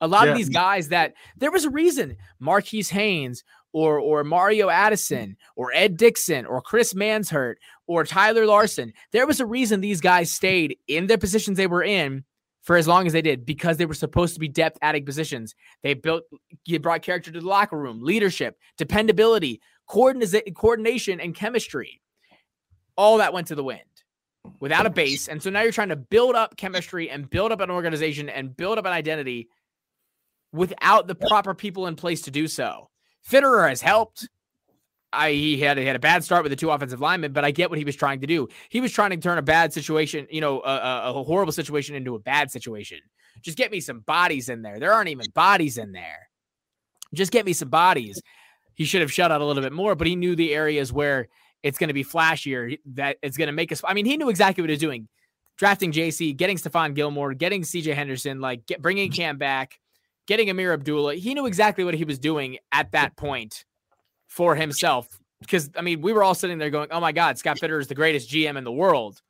A 0.00 0.08
lot 0.08 0.24
yeah. 0.26 0.32
of 0.32 0.36
these 0.36 0.48
guys 0.48 0.88
that 0.88 1.14
there 1.36 1.50
was 1.50 1.64
a 1.64 1.70
reason 1.70 2.16
Marquis 2.38 2.84
Haynes 2.90 3.44
or 3.72 3.98
or 3.98 4.24
Mario 4.24 4.68
Addison 4.68 5.36
or 5.54 5.72
Ed 5.72 5.96
Dickson 5.96 6.46
or 6.46 6.60
Chris 6.60 6.94
Manhertz 6.94 7.56
or 7.86 8.04
Tyler 8.04 8.46
Larsen. 8.46 8.92
There 9.12 9.26
was 9.26 9.40
a 9.40 9.46
reason 9.46 9.80
these 9.80 10.00
guys 10.00 10.30
stayed 10.30 10.78
in 10.86 11.06
the 11.06 11.18
positions 11.18 11.56
they 11.56 11.66
were 11.66 11.82
in 11.82 12.24
for 12.66 12.76
as 12.76 12.88
long 12.88 13.06
as 13.06 13.12
they 13.12 13.22
did 13.22 13.46
because 13.46 13.76
they 13.76 13.86
were 13.86 13.94
supposed 13.94 14.34
to 14.34 14.40
be 14.40 14.48
depth 14.48 14.76
adding 14.82 15.04
positions. 15.04 15.54
They 15.84 15.94
built, 15.94 16.24
you 16.64 16.80
brought 16.80 17.02
character 17.02 17.30
to 17.30 17.40
the 17.40 17.46
locker 17.46 17.78
room, 17.78 18.02
leadership, 18.02 18.58
dependability, 18.76 19.60
coordination, 19.86 21.20
and 21.20 21.34
chemistry. 21.34 22.00
all 22.96 23.18
that 23.18 23.32
went 23.32 23.46
to 23.48 23.54
the 23.54 23.64
wind 23.64 23.82
without 24.60 24.86
a 24.86 24.90
base. 24.90 25.28
And 25.28 25.42
so 25.42 25.50
now 25.50 25.62
you're 25.62 25.72
trying 25.72 25.88
to 25.90 25.96
build 25.96 26.34
up 26.34 26.56
chemistry 26.56 27.10
and 27.10 27.28
build 27.28 27.52
up 27.52 27.60
an 27.60 27.70
organization 27.70 28.28
and 28.28 28.56
build 28.56 28.78
up 28.78 28.86
an 28.86 28.92
identity 28.92 29.48
without 30.52 31.06
the 31.06 31.14
proper 31.14 31.54
people 31.54 31.86
in 31.86 31.96
place 31.96 32.22
to 32.22 32.30
do 32.30 32.48
so. 32.48 32.88
Fitterer 33.28 33.68
has 33.68 33.80
helped. 33.80 34.28
I 35.12 35.32
he 35.32 35.58
had 35.60 35.78
he 35.78 35.84
had 35.84 35.96
a 35.96 36.00
bad 36.00 36.24
start 36.24 36.42
with 36.42 36.50
the 36.50 36.56
two 36.56 36.70
offensive 36.70 37.00
linemen, 37.00 37.32
but 37.32 37.44
I 37.44 37.50
get 37.50 37.70
what 37.70 37.78
he 37.78 37.84
was 37.84 37.96
trying 37.96 38.20
to 38.20 38.26
do. 38.26 38.48
He 38.68 38.80
was 38.80 38.92
trying 38.92 39.10
to 39.10 39.16
turn 39.16 39.38
a 39.38 39.42
bad 39.42 39.72
situation, 39.72 40.26
you 40.30 40.40
know, 40.40 40.60
a, 40.60 41.10
a 41.14 41.24
horrible 41.24 41.52
situation 41.52 41.94
into 41.94 42.14
a 42.14 42.18
bad 42.18 42.50
situation. 42.50 42.98
Just 43.42 43.56
get 43.56 43.70
me 43.70 43.80
some 43.80 44.00
bodies 44.00 44.48
in 44.48 44.62
there. 44.62 44.78
There 44.78 44.92
aren't 44.92 45.08
even 45.08 45.26
bodies 45.34 45.78
in 45.78 45.92
there. 45.92 46.28
Just 47.14 47.32
get 47.32 47.46
me 47.46 47.52
some 47.52 47.68
bodies. 47.68 48.20
He 48.76 48.84
should 48.84 49.00
have 49.00 49.12
shut 49.12 49.32
out 49.32 49.40
a 49.40 49.44
little 49.44 49.62
bit 49.62 49.72
more, 49.72 49.94
but 49.94 50.06
he 50.06 50.14
knew 50.14 50.36
the 50.36 50.54
areas 50.54 50.92
where 50.92 51.28
it's 51.62 51.78
going 51.78 51.88
to 51.88 51.94
be 51.94 52.04
flashier. 52.04 52.78
That 52.94 53.16
it's 53.22 53.36
going 53.36 53.48
to 53.48 53.52
make 53.52 53.72
us. 53.72 53.82
I 53.82 53.94
mean, 53.94 54.04
he 54.06 54.16
knew 54.16 54.28
exactly 54.28 54.62
what 54.62 54.68
he 54.68 54.74
was 54.74 54.80
doing. 54.80 55.08
Drafting 55.56 55.90
JC, 55.90 56.36
getting 56.36 56.58
Stephon 56.58 56.94
Gilmore, 56.94 57.32
getting 57.32 57.62
CJ 57.62 57.94
Henderson, 57.94 58.40
like 58.40 58.66
get, 58.66 58.82
bringing 58.82 59.10
mm-hmm. 59.10 59.16
Cam 59.16 59.38
back, 59.38 59.80
getting 60.26 60.48
Ameer 60.48 60.74
Abdullah. 60.74 61.14
He 61.14 61.32
knew 61.32 61.46
exactly 61.46 61.82
what 61.82 61.94
he 61.94 62.04
was 62.04 62.18
doing 62.18 62.58
at 62.70 62.92
that 62.92 63.16
point 63.16 63.64
for 64.28 64.54
himself. 64.54 65.08
Because 65.40 65.70
I 65.74 65.80
mean, 65.80 66.02
we 66.02 66.12
were 66.12 66.22
all 66.22 66.34
sitting 66.34 66.58
there 66.58 66.70
going, 66.70 66.88
"Oh 66.90 67.00
my 67.00 67.12
God, 67.12 67.38
Scott 67.38 67.58
Fitterer 67.58 67.80
is 67.80 67.88
the 67.88 67.94
greatest 67.94 68.30
GM 68.30 68.56
in 68.56 68.64
the 68.64 68.72
world." 68.72 69.20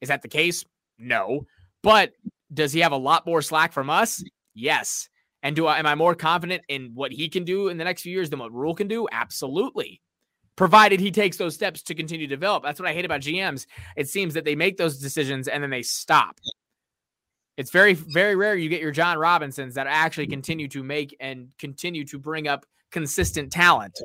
Is 0.00 0.08
that 0.08 0.22
the 0.22 0.28
case? 0.28 0.64
No. 0.98 1.46
But 1.82 2.12
does 2.52 2.72
he 2.72 2.80
have 2.80 2.92
a 2.92 2.96
lot 2.96 3.24
more 3.24 3.40
slack 3.40 3.72
from 3.72 3.88
us? 3.88 4.22
Yes. 4.54 5.08
And 5.46 5.54
do 5.54 5.66
I 5.66 5.78
am 5.78 5.86
I 5.86 5.94
more 5.94 6.16
confident 6.16 6.64
in 6.68 6.90
what 6.94 7.12
he 7.12 7.28
can 7.28 7.44
do 7.44 7.68
in 7.68 7.78
the 7.78 7.84
next 7.84 8.02
few 8.02 8.12
years 8.12 8.30
than 8.30 8.40
what 8.40 8.52
Rhule 8.52 8.74
can 8.74 8.88
do? 8.88 9.06
Absolutely. 9.12 10.00
Provided 10.56 10.98
he 10.98 11.12
takes 11.12 11.36
those 11.36 11.54
steps 11.54 11.84
to 11.84 11.94
continue 11.94 12.26
to 12.26 12.34
develop. 12.34 12.64
That's 12.64 12.80
what 12.80 12.88
I 12.88 12.92
hate 12.92 13.04
about 13.04 13.20
GMs. 13.20 13.64
It 13.96 14.08
seems 14.08 14.34
that 14.34 14.44
they 14.44 14.56
make 14.56 14.76
those 14.76 14.98
decisions 14.98 15.46
and 15.46 15.62
then 15.62 15.70
they 15.70 15.82
stop. 15.82 16.40
It's 17.56 17.70
very, 17.70 17.92
very 17.92 18.34
rare 18.34 18.56
you 18.56 18.68
get 18.68 18.80
your 18.80 18.90
Jon 18.90 19.18
Robinsons 19.18 19.76
that 19.76 19.86
actually 19.86 20.26
continue 20.26 20.66
to 20.66 20.82
make 20.82 21.16
and 21.20 21.50
continue 21.60 22.04
to 22.06 22.18
bring 22.18 22.48
up 22.48 22.66
consistent 22.90 23.52
talent. 23.52 23.96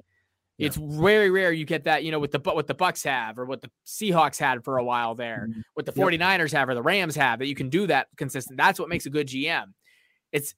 Yeah. 0.60 0.68
It's 0.68 0.76
very 0.76 1.32
rare 1.32 1.52
you 1.52 1.66
get 1.66 1.86
that, 1.86 2.04
you 2.04 2.12
know, 2.12 2.20
with 2.20 2.34
the 2.34 2.40
but 2.40 2.54
what 2.54 2.68
the 2.68 2.76
Bucks 2.76 3.02
have 3.02 3.40
or 3.40 3.46
what 3.46 3.64
the 3.64 3.72
Seahawks 3.88 4.38
had 4.38 4.64
for 4.64 4.78
a 4.78 4.84
while 4.84 5.16
there, 5.16 5.48
mm-hmm. 5.50 5.62
what 5.74 5.88
the 5.88 5.92
49ers 5.92 6.52
yep. 6.52 6.52
have 6.52 6.70
or 6.70 6.76
the 6.76 6.84
Rams 6.84 7.16
have, 7.16 7.40
that 7.40 7.48
you 7.48 7.56
can 7.56 7.70
do 7.70 7.88
that 7.88 8.10
consistent. 8.16 8.58
That's 8.58 8.80
what 8.80 8.90
makes 8.90 9.08
a 9.08 9.10
good 9.10 9.26
GM. 9.26 9.74
It's 10.32 10.54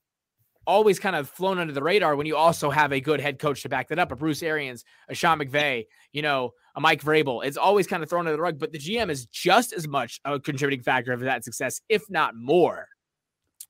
always 0.65 0.99
kind 0.99 1.15
of 1.15 1.29
flown 1.29 1.59
under 1.59 1.73
the 1.73 1.83
radar 1.83 2.15
when 2.15 2.25
you 2.25 2.35
also 2.35 2.69
have 2.69 2.91
a 2.91 3.01
good 3.01 3.19
head 3.19 3.39
coach 3.39 3.63
to 3.63 3.69
back 3.69 3.89
that 3.89 3.99
up, 3.99 4.11
a 4.11 4.15
Bruce 4.15 4.43
Arians, 4.43 4.83
a 5.09 5.15
Sean 5.15 5.39
McVay, 5.39 5.85
you 6.11 6.21
know, 6.21 6.51
a 6.75 6.81
Mike 6.81 7.01
Vrabel. 7.01 7.45
It's 7.45 7.57
always 7.57 7.87
kind 7.87 8.03
of 8.03 8.09
thrown 8.09 8.21
under 8.21 8.31
the 8.31 8.41
rug, 8.41 8.59
but 8.59 8.71
the 8.71 8.79
GM 8.79 9.09
is 9.09 9.25
just 9.27 9.73
as 9.73 9.87
much 9.87 10.19
a 10.25 10.39
contributing 10.39 10.83
factor 10.83 11.13
of 11.13 11.21
that 11.21 11.43
success, 11.43 11.81
if 11.89 12.03
not 12.09 12.35
more. 12.35 12.87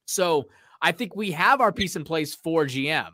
So 0.05 0.45
I 0.81 0.91
think 0.91 1.15
we 1.15 1.31
have 1.31 1.61
our 1.61 1.71
piece 1.71 1.95
in 1.95 2.03
place 2.03 2.35
for 2.35 2.65
GM. 2.65 3.09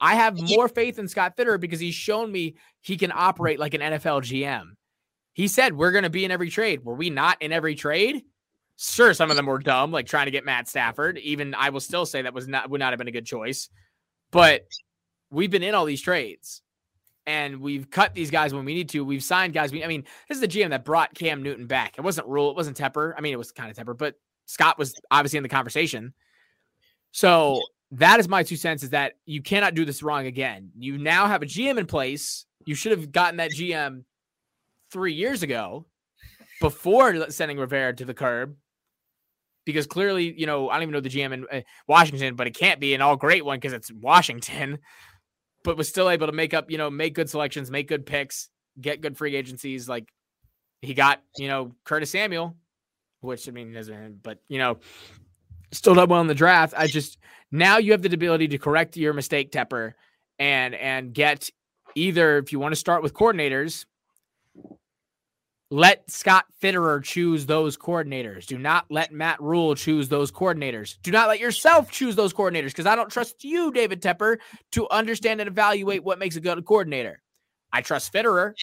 I 0.00 0.14
have 0.14 0.40
more 0.40 0.68
faith 0.68 0.98
in 0.98 1.08
Scott 1.08 1.34
Fitter 1.36 1.58
because 1.58 1.78
he's 1.78 1.94
shown 1.94 2.32
me 2.32 2.56
he 2.80 2.96
can 2.96 3.12
operate 3.14 3.60
like 3.60 3.74
an 3.74 3.82
NFL 3.82 4.22
GM. 4.22 4.70
He 5.34 5.46
said 5.46 5.76
we're 5.76 5.92
going 5.92 6.04
to 6.04 6.10
be 6.10 6.24
in 6.24 6.30
every 6.30 6.50
trade. 6.50 6.84
Were 6.84 6.94
we 6.94 7.10
not 7.10 7.40
in 7.42 7.52
every 7.52 7.74
trade? 7.74 8.22
Sure, 8.82 9.12
some 9.12 9.30
of 9.30 9.36
them 9.36 9.44
were 9.44 9.58
dumb, 9.58 9.92
like 9.92 10.06
trying 10.06 10.24
to 10.24 10.30
get 10.30 10.46
Matt 10.46 10.66
Stafford. 10.66 11.18
Even 11.18 11.54
I 11.54 11.68
will 11.68 11.80
still 11.80 12.06
say 12.06 12.22
that 12.22 12.32
was 12.32 12.48
not 12.48 12.70
would 12.70 12.78
not 12.78 12.92
have 12.92 12.98
been 12.98 13.08
a 13.08 13.12
good 13.12 13.26
choice. 13.26 13.68
But 14.30 14.62
we've 15.30 15.50
been 15.50 15.62
in 15.62 15.74
all 15.74 15.84
these 15.84 16.00
trades 16.00 16.62
and 17.26 17.60
we've 17.60 17.90
cut 17.90 18.14
these 18.14 18.30
guys 18.30 18.54
when 18.54 18.64
we 18.64 18.72
need 18.72 18.88
to. 18.90 19.04
We've 19.04 19.22
signed 19.22 19.52
guys. 19.52 19.70
We, 19.70 19.84
I 19.84 19.86
mean, 19.86 20.04
this 20.28 20.36
is 20.36 20.40
the 20.40 20.48
GM 20.48 20.70
that 20.70 20.86
brought 20.86 21.14
Cam 21.14 21.42
Newton 21.42 21.66
back. 21.66 21.98
It 21.98 22.00
wasn't 22.00 22.26
Rhule. 22.26 22.48
It 22.50 22.56
wasn't 22.56 22.78
Tepper. 22.78 23.12
I 23.18 23.20
mean, 23.20 23.34
it 23.34 23.36
was 23.36 23.52
kind 23.52 23.70
of 23.70 23.76
Tepper, 23.76 23.96
but 23.96 24.14
Scott 24.46 24.78
was 24.78 24.94
obviously 25.10 25.36
in 25.36 25.42
the 25.42 25.50
conversation. 25.50 26.14
So 27.12 27.60
that 27.92 28.18
is 28.18 28.28
my 28.28 28.42
two 28.42 28.56
cents 28.56 28.82
is 28.82 28.90
that 28.90 29.12
you 29.26 29.42
cannot 29.42 29.74
do 29.74 29.84
this 29.84 30.02
wrong 30.02 30.26
again. 30.26 30.70
You 30.78 30.96
now 30.96 31.26
have 31.26 31.42
a 31.42 31.46
GM 31.46 31.76
in 31.76 31.84
place. 31.84 32.46
You 32.64 32.74
should 32.74 32.92
have 32.92 33.12
gotten 33.12 33.36
that 33.36 33.50
GM 33.50 34.04
three 34.90 35.12
years 35.12 35.42
ago 35.42 35.84
before 36.62 37.30
sending 37.30 37.58
Rivera 37.58 37.94
to 37.96 38.06
the 38.06 38.14
curb 38.14 38.56
because 39.64 39.86
clearly, 39.86 40.32
you 40.38 40.46
know, 40.46 40.68
I 40.68 40.74
don't 40.74 40.82
even 40.82 40.92
know 40.92 41.00
the 41.00 41.08
GM 41.08 41.32
in 41.32 41.46
uh, 41.50 41.60
Washington, 41.86 42.34
but 42.34 42.46
it 42.46 42.54
can't 42.54 42.80
be 42.80 42.94
an 42.94 43.02
all 43.02 43.16
great 43.16 43.44
one 43.44 43.58
because 43.58 43.72
it's 43.72 43.92
Washington. 43.92 44.78
But 45.62 45.76
was 45.76 45.90
still 45.90 46.08
able 46.08 46.26
to 46.26 46.32
make 46.32 46.54
up, 46.54 46.70
you 46.70 46.78
know, 46.78 46.88
make 46.88 47.12
good 47.12 47.28
selections, 47.28 47.70
make 47.70 47.86
good 47.86 48.06
picks, 48.06 48.48
get 48.80 49.02
good 49.02 49.18
free 49.18 49.36
agencies. 49.36 49.90
Like 49.90 50.10
he 50.80 50.94
got, 50.94 51.22
you 51.36 51.48
know, 51.48 51.74
Curtis 51.84 52.10
Samuel, 52.10 52.56
which 53.20 53.46
I 53.46 53.52
mean, 53.52 53.70
doesn't, 53.74 54.22
but 54.22 54.38
you 54.48 54.56
know, 54.56 54.78
still 55.70 55.94
done 55.94 56.08
well 56.08 56.22
in 56.22 56.28
the 56.28 56.34
draft. 56.34 56.72
I 56.76 56.86
just 56.86 57.18
now 57.52 57.76
you 57.76 57.92
have 57.92 58.00
the 58.00 58.12
ability 58.12 58.48
to 58.48 58.58
correct 58.58 58.96
your 58.96 59.12
mistake, 59.12 59.52
Tepper, 59.52 59.92
and 60.38 60.74
and 60.74 61.12
get 61.12 61.50
either 61.94 62.38
if 62.38 62.52
you 62.52 62.58
want 62.58 62.72
to 62.72 62.80
start 62.80 63.02
with 63.02 63.14
coordinators, 63.14 63.84
let 65.70 66.10
Scott 66.10 66.46
Fitterer 66.60 67.02
choose 67.02 67.46
those 67.46 67.76
coordinators. 67.76 68.44
Do 68.44 68.58
not 68.58 68.86
let 68.90 69.12
Matt 69.12 69.40
Rhule 69.40 69.76
choose 69.76 70.08
those 70.08 70.32
coordinators. 70.32 70.96
Do 71.02 71.12
not 71.12 71.28
let 71.28 71.38
yourself 71.38 71.92
choose 71.92 72.16
those 72.16 72.32
coordinators 72.32 72.68
because 72.68 72.86
I 72.86 72.96
don't 72.96 73.10
trust 73.10 73.44
you, 73.44 73.70
David 73.70 74.02
Tepper, 74.02 74.38
to 74.72 74.88
understand 74.90 75.40
and 75.40 75.48
evaluate 75.48 76.02
what 76.02 76.18
makes 76.18 76.34
a 76.34 76.40
good 76.40 76.64
coordinator. 76.64 77.22
I 77.72 77.82
trust 77.82 78.12
Fitterer 78.12 78.54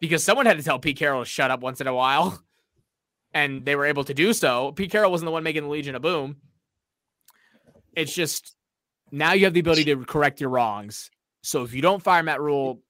because 0.00 0.24
someone 0.24 0.46
had 0.46 0.56
to 0.56 0.64
tell 0.64 0.78
Pete 0.78 0.96
Carroll 0.96 1.24
to 1.24 1.28
shut 1.28 1.50
up 1.50 1.60
once 1.60 1.82
in 1.82 1.86
a 1.86 1.94
while, 1.94 2.42
and 3.34 3.64
they 3.66 3.76
were 3.76 3.84
able 3.84 4.04
to 4.04 4.14
do 4.14 4.32
so. 4.32 4.72
Pete 4.72 4.90
Carroll 4.90 5.10
wasn't 5.10 5.26
the 5.26 5.32
one 5.32 5.42
making 5.42 5.64
the 5.64 5.68
Legion 5.68 5.94
of 5.94 6.00
Boom. 6.00 6.36
It's 7.94 8.14
just 8.14 8.56
now 9.12 9.34
you 9.34 9.44
have 9.44 9.54
the 9.54 9.60
ability 9.60 9.84
to 9.86 10.02
correct 10.04 10.40
your 10.40 10.50
wrongs. 10.50 11.10
So 11.42 11.62
if 11.62 11.74
you 11.74 11.82
don't 11.82 12.02
fire 12.02 12.22
Matt 12.22 12.40
Rhule, 12.40 12.80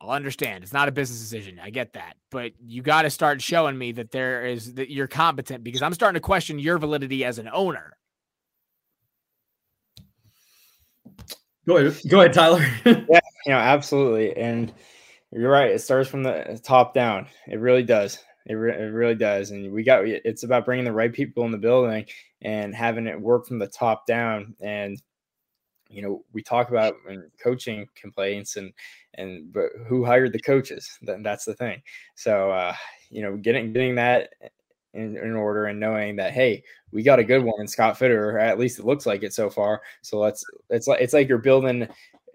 I'll 0.00 0.10
understand. 0.10 0.64
It's 0.64 0.72
not 0.72 0.88
a 0.88 0.92
business 0.92 1.20
decision. 1.20 1.60
I 1.62 1.70
get 1.70 1.92
that. 1.92 2.16
But 2.30 2.52
you 2.64 2.82
got 2.82 3.02
to 3.02 3.10
start 3.10 3.42
showing 3.42 3.76
me 3.76 3.92
that 3.92 4.10
there 4.12 4.46
is 4.46 4.74
that 4.74 4.90
you're 4.90 5.06
competent 5.06 5.62
because 5.62 5.82
I'm 5.82 5.92
starting 5.92 6.14
to 6.14 6.20
question 6.24 6.58
your 6.58 6.78
validity 6.78 7.24
as 7.24 7.38
an 7.38 7.50
owner. 7.52 7.96
Go 11.66 11.76
ahead. 11.76 12.00
Go 12.08 12.20
ahead, 12.20 12.32
Tyler. 12.32 12.66
yeah, 12.84 13.20
you 13.46 13.52
know, 13.52 13.58
absolutely. 13.58 14.34
And 14.36 14.72
you're 15.32 15.50
right. 15.50 15.70
It 15.70 15.80
starts 15.80 16.08
from 16.08 16.22
the 16.22 16.58
top 16.64 16.94
down. 16.94 17.26
It 17.46 17.60
really 17.60 17.82
does. 17.82 18.18
It, 18.46 18.54
re- 18.54 18.74
it 18.74 18.92
really 18.92 19.14
does. 19.14 19.50
And 19.50 19.70
we 19.70 19.84
got 19.84 20.06
it's 20.06 20.42
about 20.42 20.64
bringing 20.64 20.86
the 20.86 20.92
right 20.92 21.12
people 21.12 21.44
in 21.44 21.52
the 21.52 21.58
building 21.58 22.06
and 22.40 22.74
having 22.74 23.06
it 23.06 23.20
work 23.20 23.46
from 23.46 23.58
the 23.58 23.68
top 23.68 24.06
down. 24.06 24.54
And 24.60 25.00
you 25.90 26.02
know, 26.02 26.24
we 26.32 26.42
talk 26.42 26.70
about 26.70 26.94
coaching 27.42 27.86
complaints 27.94 28.56
and 28.56 28.72
and 29.14 29.52
but 29.52 29.70
who 29.86 30.04
hired 30.04 30.32
the 30.32 30.40
coaches? 30.40 30.98
Then 31.02 31.22
that's 31.22 31.44
the 31.44 31.54
thing. 31.54 31.82
So 32.14 32.50
uh, 32.50 32.74
you 33.10 33.22
know, 33.22 33.36
getting 33.36 33.72
getting 33.72 33.96
that 33.96 34.30
in, 34.94 35.16
in, 35.16 35.34
order 35.34 35.66
and 35.66 35.78
knowing 35.78 36.16
that 36.16 36.32
hey, 36.32 36.62
we 36.92 37.02
got 37.02 37.18
a 37.18 37.24
good 37.24 37.42
one 37.42 37.60
in 37.60 37.68
Scott 37.68 37.98
Fitter, 37.98 38.38
at 38.38 38.58
least 38.58 38.78
it 38.78 38.86
looks 38.86 39.06
like 39.06 39.22
it 39.22 39.34
so 39.34 39.50
far. 39.50 39.82
So 40.02 40.18
let's 40.18 40.44
it's 40.70 40.86
like 40.86 41.00
it's 41.00 41.14
like 41.14 41.28
you're 41.28 41.38
building 41.38 41.88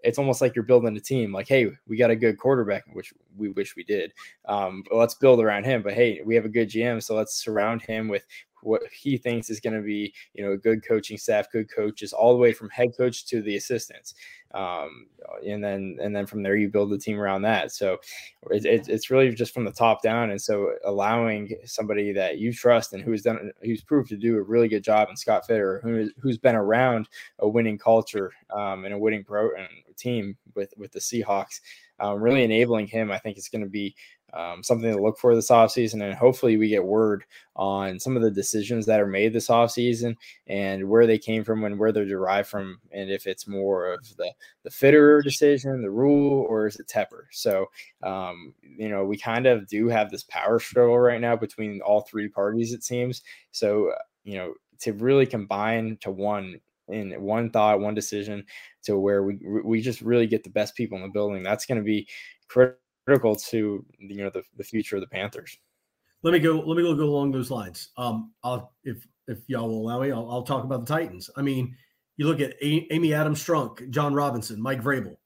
it's 0.06 0.20
almost 0.20 0.40
like 0.40 0.56
you're 0.56 0.64
building 0.64 0.96
a 0.96 1.00
team. 1.00 1.34
Like, 1.34 1.48
hey, 1.48 1.72
we 1.88 1.98
got 1.98 2.12
a 2.12 2.16
good 2.16 2.38
quarterback, 2.38 2.84
which 2.94 3.12
we 3.36 3.50
wish 3.50 3.76
we 3.76 3.84
did. 3.84 4.14
Um, 4.48 4.84
let's 4.92 5.16
build 5.16 5.40
around 5.40 5.66
him. 5.66 5.82
But 5.82 5.94
hey, 5.94 6.22
we 6.24 6.36
have 6.36 6.46
a 6.46 6.50
good 6.50 6.70
GM, 6.70 7.02
so 7.02 7.16
let's 7.16 7.44
surround 7.44 7.82
him 7.82 8.08
with 8.08 8.26
what 8.66 8.82
he 8.92 9.18
thinks 9.18 9.50
is 9.50 9.60
going 9.60 9.76
to 9.76 9.82
be, 9.82 10.14
you 10.34 10.44
know, 10.44 10.54
a 10.54 10.58
good 10.58 10.86
coaching 10.86 11.18
staff, 11.18 11.52
good 11.52 11.72
coaches, 11.74 12.14
all 12.14 12.34
the 12.34 12.40
way 12.40 12.52
from 12.52 12.70
head 12.70 12.90
coach 12.98 13.26
to 13.28 13.42
the 13.42 13.56
assistants. 13.56 14.16
Um, 14.54 15.08
and 15.46 15.64
then 15.64 15.98
and 16.02 16.16
then 16.16 16.26
from 16.26 16.42
there 16.42 16.56
you 16.56 16.70
build 16.70 16.90
the 16.90 16.98
team 16.98 17.20
around 17.20 17.42
that. 17.42 17.72
So 17.72 17.98
it, 18.50 18.66
it, 18.66 18.88
it's 18.88 19.10
really 19.10 19.34
just 19.34 19.54
from 19.54 19.66
the 19.66 19.72
top 19.72 20.02
down. 20.02 20.32
And 20.32 20.42
so 20.42 20.74
allowing 20.86 21.54
somebody 21.66 22.14
that 22.14 22.38
you 22.40 22.54
trust 22.54 22.94
and 22.94 23.04
who's 23.04 23.22
done 23.22 23.52
who's 23.62 23.84
proved 23.84 24.10
to 24.10 24.18
do 24.18 24.38
a 24.38 24.42
really 24.42 24.70
good 24.70 24.84
job 24.84 25.10
in 25.10 25.18
Scott 25.18 25.46
Fitter, 25.46 25.82
who 25.84 26.10
who's 26.20 26.38
been 26.38 26.56
around 26.56 27.10
a 27.40 27.48
winning 27.48 27.78
culture 27.78 28.32
um, 28.50 28.86
and 28.86 28.94
a 28.94 28.98
winning 28.98 29.24
pro 29.24 29.50
team 29.98 30.38
with 30.56 30.74
with 30.78 30.92
the 30.92 31.00
Seahawks, 31.00 31.60
um, 32.00 32.22
really 32.22 32.44
enabling 32.44 32.88
him, 32.88 33.12
I 33.12 33.20
think 33.20 33.38
it's 33.38 33.50
going 33.50 33.64
to 33.64 33.70
be 33.70 33.96
um, 34.36 34.62
something 34.62 34.92
to 34.92 35.02
look 35.02 35.18
for 35.18 35.34
this 35.34 35.50
offseason. 35.50 36.04
And 36.04 36.14
hopefully 36.14 36.58
we 36.58 36.68
get 36.68 36.84
word 36.84 37.24
on 37.56 38.00
some 38.00 38.16
of 38.16 38.22
the 38.22 38.32
decisions 38.32 38.86
that 38.86 39.00
are 39.00 39.08
made 39.08 39.32
this 39.32 39.48
offseason 39.48 40.16
and 40.48 40.88
where 40.90 41.08
they 41.08 41.18
came 41.18 41.44
from 41.44 41.64
and 41.64 41.80
where 41.80 41.92
they're 41.92 42.06
derived 42.06 42.50
from. 42.50 42.80
And 42.92 43.10
if 43.10 43.28
it's 43.28 43.48
more 43.48 43.94
of 43.94 44.06
the, 44.18 44.32
the 44.64 44.70
fitter 44.70 45.22
decision, 45.22 45.82
the 45.82 45.90
Rhule, 45.90 46.46
or 46.50 46.68
is 46.68 46.76
it 46.76 46.88
Tepper? 46.88 47.24
So, 47.32 47.68
um, 48.04 48.54
you 48.62 48.90
know, 48.90 49.06
we 49.06 49.18
kind 49.18 49.46
of 49.46 49.68
do 49.68 49.88
have 49.88 50.12
this 50.12 50.24
power 50.24 50.60
struggle 50.60 51.00
right 51.00 51.22
now 51.22 51.36
between 51.36 51.82
all 51.82 52.02
three 52.02 52.28
parties, 52.28 52.74
it 52.74 52.84
seems. 52.84 53.24
So, 53.52 53.94
you 54.26 54.38
know, 54.38 54.54
to 54.82 54.92
really 54.94 55.26
combine 55.26 55.98
to 56.02 56.12
one 56.12 56.60
in 56.88 57.20
one 57.20 57.50
thought, 57.50 57.80
one 57.80 57.96
decision 57.96 58.46
to 58.84 58.98
where 58.98 59.24
we 59.24 59.40
we 59.64 59.82
just 59.82 60.02
really 60.02 60.28
get 60.28 60.44
the 60.44 60.50
best 60.50 60.76
people 60.76 60.98
in 60.98 61.04
the 61.04 61.10
building. 61.10 61.42
That's 61.42 61.66
going 61.66 61.80
to 61.80 61.84
be 61.84 62.08
critical 62.48 62.80
critical 63.06 63.36
to 63.36 63.86
you 64.00 64.24
know 64.24 64.30
the, 64.30 64.44
the 64.58 64.64
future 64.64 64.96
of 64.98 65.02
the 65.02 65.08
Panthers. 65.08 65.58
Let 66.24 66.34
me 66.34 66.40
go. 66.40 66.60
Let 66.60 66.76
me 66.78 66.84
go, 66.84 66.96
go 66.96 67.06
along 67.06 67.32
those 67.32 67.52
lines. 67.52 67.90
Um, 67.98 68.34
I'll 68.44 68.74
if 68.84 69.06
if 69.28 69.40
y'all 69.48 69.68
will 69.68 69.82
allow 69.82 70.02
me, 70.02 70.12
I'll, 70.12 70.30
I'll 70.30 70.44
talk 70.44 70.64
about 70.64 70.86
the 70.86 70.94
Titans. 70.94 71.30
I 71.36 71.42
mean, 71.42 71.76
you 72.18 72.28
look 72.28 72.40
at 72.40 72.54
a- 72.62 72.88
Amy 72.92 73.14
Adams 73.14 73.44
Strunk, 73.44 73.90
Jon 73.90 74.14
Robinson, 74.14 74.62
Mike 74.62 74.82
Vrabel. 74.82 75.18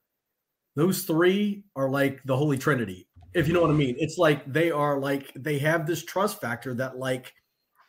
Those 0.75 1.03
three 1.03 1.63
are 1.75 1.89
like 1.89 2.21
the 2.25 2.37
holy 2.37 2.57
trinity, 2.57 3.07
if 3.33 3.47
you 3.47 3.53
know 3.53 3.61
what 3.61 3.69
I 3.69 3.73
mean. 3.73 3.95
It's 3.99 4.17
like 4.17 4.51
they 4.51 4.71
are 4.71 4.99
like 4.99 5.31
they 5.35 5.57
have 5.59 5.85
this 5.85 6.03
trust 6.03 6.39
factor 6.39 6.73
that 6.75 6.97
like 6.97 7.33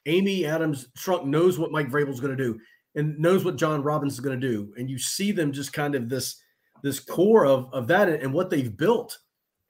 Amy 0.06 0.46
Adams 0.46 0.88
Strunk 0.98 1.24
knows 1.24 1.58
what 1.58 1.72
Mike 1.72 1.88
Vrabel's 1.88 2.20
going 2.20 2.36
to 2.36 2.42
do 2.42 2.58
and 2.94 3.18
knows 3.18 3.44
what 3.44 3.56
Jon 3.56 3.86
is 4.06 4.20
going 4.20 4.40
to 4.40 4.48
do, 4.48 4.72
and 4.76 4.90
you 4.90 4.98
see 4.98 5.30
them 5.32 5.52
just 5.52 5.72
kind 5.72 5.94
of 5.94 6.08
this 6.08 6.40
this 6.82 7.00
core 7.00 7.44
of 7.44 7.72
of 7.72 7.86
that 7.88 8.08
and 8.08 8.32
what 8.32 8.50
they've 8.50 8.76
built 8.76 9.18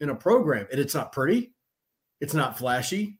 in 0.01 0.11
a 0.11 0.14
program. 0.14 0.66
And 0.70 0.80
it's 0.80 0.94
not 0.94 1.12
pretty, 1.12 1.53
it's 2.20 2.34
not 2.34 2.59
flashy, 2.59 3.18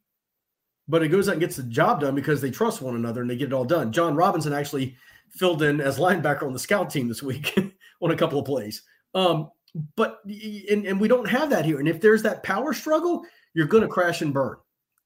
but 0.89 1.03
it 1.03 1.09
goes 1.09 1.29
out 1.29 1.33
and 1.33 1.41
gets 1.41 1.57
the 1.57 1.63
job 1.65 2.01
done 2.01 2.15
because 2.15 2.41
they 2.41 2.51
trust 2.51 2.83
one 2.83 2.97
another 2.97 3.21
and 3.21 3.31
they 3.31 3.37
get 3.37 3.49
it 3.49 3.53
all 3.53 3.65
done. 3.65 3.93
Jon 3.93 4.15
Robinson 4.15 4.53
actually 4.53 4.97
filled 5.31 5.63
in 5.63 5.81
as 5.81 5.99
linebacker 5.99 6.43
on 6.43 6.53
the 6.53 6.59
scout 6.59 6.91
team 6.91 7.09
this 7.09 7.23
week 7.23 7.57
on 8.03 8.11
a 8.11 8.17
couple 8.17 8.39
of 8.39 8.45
plays. 8.45 8.83
Um, 9.15 9.51
but 9.97 10.21
and, 10.25 10.87
and 10.87 11.01
we 11.01 11.09
don't 11.09 11.29
have 11.29 11.51
that 11.51 11.65
here. 11.65 11.79
And 11.79 11.89
if 11.89 12.01
there's 12.01 12.23
that 12.23 12.43
power 12.43 12.73
struggle, 12.73 13.25
you're 13.55 13.67
going 13.67 13.83
to 13.83 13.89
crash 13.89 14.23
and 14.23 14.35
burn. 14.35 14.57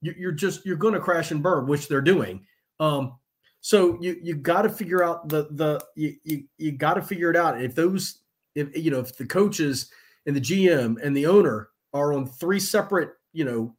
You're 0.01 0.33
just 0.33 0.67
you're 0.67 0.77
going 0.77 0.95
to 0.95 1.01
crash 1.01 1.31
and 1.31 1.43
burn, 1.43 1.67
which 1.67 1.89
they're 1.89 2.03
doing. 2.03 2.45
Um, 2.79 3.15
so 3.61 3.99
you 4.01 4.19
you 4.23 4.35
got 4.35 4.63
to 4.63 4.69
figure 4.69 5.03
out 5.03 5.29
the 5.29 5.49
the 5.53 5.83
you 5.97 6.17
you, 6.25 6.45
you 6.59 6.73
got 6.73 6.95
to 6.95 7.03
figure 7.03 7.31
it 7.31 7.37
out. 7.37 7.63
If 7.63 7.75
those 7.75 8.21
if 8.55 8.77
you 8.77 8.91
know 8.91 9.01
if 9.01 9.17
the 9.17 9.25
coaches 9.25 9.91
and 10.27 10.37
the 10.37 10.41
GM 10.41 10.97
and 11.03 11.17
the 11.17 11.27
owner 11.27 11.69
are 11.93 12.13
on 12.13 12.27
three 12.27 12.61
separate 12.61 13.11
you 13.33 13.45
know 13.45 13.75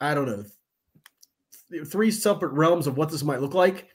I 0.00 0.14
don't 0.14 0.26
know 0.26 0.44
three 1.86 2.10
separate 2.10 2.52
realms 2.52 2.86
of 2.86 2.96
what 2.96 3.10
this 3.10 3.22
might 3.22 3.40
look 3.40 3.54
like, 3.54 3.88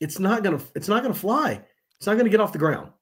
it's 0.00 0.18
not 0.18 0.42
gonna 0.42 0.60
it's 0.74 0.88
not 0.88 1.02
gonna 1.02 1.14
fly. 1.14 1.62
It's 1.98 2.06
not 2.06 2.16
gonna 2.16 2.28
get 2.28 2.40
off 2.40 2.52
the 2.52 2.58
ground. 2.58 2.92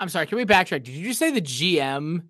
I'm 0.00 0.08
sorry. 0.08 0.26
Can 0.26 0.38
we 0.38 0.44
backtrack? 0.44 0.84
Did 0.84 0.88
you 0.88 1.08
just 1.08 1.18
say 1.18 1.30
the 1.30 1.40
GM 1.40 2.24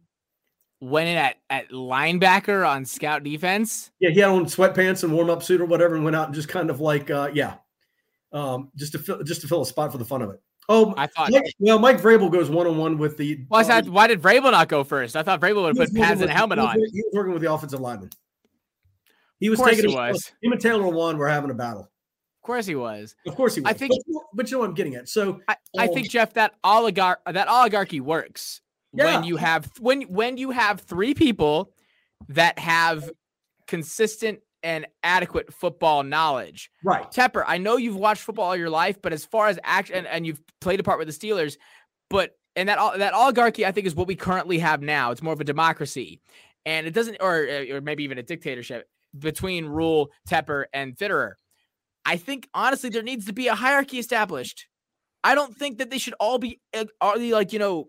went 0.80 1.08
in 1.08 1.16
at, 1.16 1.36
at 1.48 1.70
linebacker 1.70 2.68
on 2.68 2.84
scout 2.84 3.22
defense? 3.22 3.90
Yeah, 4.00 4.10
he 4.10 4.20
had 4.20 4.30
on 4.30 4.46
sweatpants 4.46 5.04
and 5.04 5.12
warm 5.12 5.30
up 5.30 5.42
suit 5.42 5.60
or 5.60 5.66
whatever, 5.66 5.94
and 5.94 6.04
went 6.04 6.16
out 6.16 6.26
and 6.26 6.34
just 6.34 6.48
kind 6.48 6.70
of 6.70 6.80
like, 6.80 7.10
uh, 7.10 7.30
yeah, 7.32 7.54
um, 8.32 8.70
just 8.76 8.92
to 8.92 8.98
fill 8.98 9.22
just 9.22 9.42
to 9.42 9.48
fill 9.48 9.62
a 9.62 9.66
spot 9.66 9.92
for 9.92 9.98
the 9.98 10.04
fun 10.04 10.22
of 10.22 10.30
it. 10.30 10.42
Oh, 10.74 10.94
I 10.96 11.06
thought. 11.06 11.30
Mike, 11.30 11.54
well, 11.58 11.78
Mike 11.78 12.00
Vrabel 12.00 12.32
goes 12.32 12.48
one 12.48 12.66
on 12.66 12.78
one 12.78 12.96
with 12.96 13.18
the. 13.18 13.44
Why, 13.48 13.62
uh, 13.62 13.82
why 13.82 14.06
did 14.06 14.22
Vrabel 14.22 14.52
not 14.52 14.68
go 14.68 14.84
first? 14.84 15.16
I 15.16 15.22
thought 15.22 15.38
Vrabel 15.38 15.64
would 15.64 15.76
put 15.76 15.94
pads 15.94 16.22
and 16.22 16.30
helmet 16.30 16.58
on. 16.58 16.74
He 16.76 17.02
was 17.02 17.10
working 17.12 17.34
with 17.34 17.42
the 17.42 17.52
offensive 17.52 17.78
lineman. 17.78 18.08
He 19.38 19.50
was 19.50 19.60
taking 19.60 19.90
he 19.90 19.94
was. 19.94 20.32
Him 20.42 20.52
and 20.52 20.60
Taylor 20.60 20.84
Lewan 20.84 21.18
were 21.18 21.28
having 21.28 21.50
a 21.50 21.54
battle. 21.54 21.82
Of 21.82 22.46
course 22.46 22.64
he 22.64 22.74
was. 22.74 23.14
Of 23.26 23.36
course 23.36 23.54
he 23.54 23.60
was. 23.60 23.68
I 23.68 23.74
think, 23.74 23.92
but, 24.08 24.22
but 24.32 24.50
you 24.50 24.56
know 24.56 24.60
what 24.60 24.70
I'm 24.70 24.74
getting 24.74 24.94
at. 24.94 25.10
So 25.10 25.42
I, 25.46 25.56
I 25.76 25.88
think 25.88 26.08
Jeff 26.08 26.32
that 26.34 26.54
oligarch 26.64 27.20
that 27.26 27.48
oligarchy 27.48 28.00
works 28.00 28.62
yeah. 28.94 29.04
when 29.04 29.24
you 29.24 29.36
have 29.36 29.70
when 29.78 30.02
when 30.02 30.38
you 30.38 30.52
have 30.52 30.80
three 30.80 31.12
people 31.12 31.70
that 32.30 32.58
have 32.58 33.10
consistent 33.66 34.40
and 34.62 34.86
adequate 35.02 35.52
football 35.52 36.02
knowledge. 36.02 36.70
Right. 36.84 37.10
Tepper, 37.10 37.44
I 37.46 37.58
know 37.58 37.76
you've 37.76 37.96
watched 37.96 38.22
football 38.22 38.46
all 38.46 38.56
your 38.56 38.70
life, 38.70 39.00
but 39.02 39.12
as 39.12 39.24
far 39.24 39.48
as 39.48 39.58
action 39.64 39.96
and, 39.96 40.06
and 40.06 40.26
you've 40.26 40.40
played 40.60 40.80
a 40.80 40.82
part 40.82 40.98
with 40.98 41.08
the 41.08 41.14
Steelers, 41.14 41.56
but 42.10 42.36
and 42.54 42.68
that 42.68 42.98
that 42.98 43.14
oligarchy 43.14 43.64
I 43.66 43.72
think 43.72 43.86
is 43.86 43.94
what 43.94 44.06
we 44.06 44.16
currently 44.16 44.58
have 44.58 44.82
now. 44.82 45.10
It's 45.10 45.22
more 45.22 45.32
of 45.32 45.40
a 45.40 45.44
democracy. 45.44 46.20
And 46.64 46.86
it 46.86 46.94
doesn't 46.94 47.16
or 47.20 47.48
or 47.72 47.80
maybe 47.80 48.04
even 48.04 48.18
a 48.18 48.22
dictatorship 48.22 48.88
between 49.18 49.66
Rhule, 49.66 50.10
Tepper, 50.28 50.64
and 50.72 50.96
Fitterer. 50.96 51.32
I 52.04 52.16
think 52.16 52.48
honestly 52.54 52.90
there 52.90 53.02
needs 53.02 53.26
to 53.26 53.32
be 53.32 53.48
a 53.48 53.54
hierarchy 53.54 53.98
established. 53.98 54.66
I 55.24 55.34
don't 55.34 55.56
think 55.56 55.78
that 55.78 55.90
they 55.90 55.98
should 55.98 56.14
all 56.20 56.38
be 56.38 56.60
are 57.00 57.18
they 57.18 57.32
like 57.32 57.52
you 57.52 57.58
know 57.58 57.88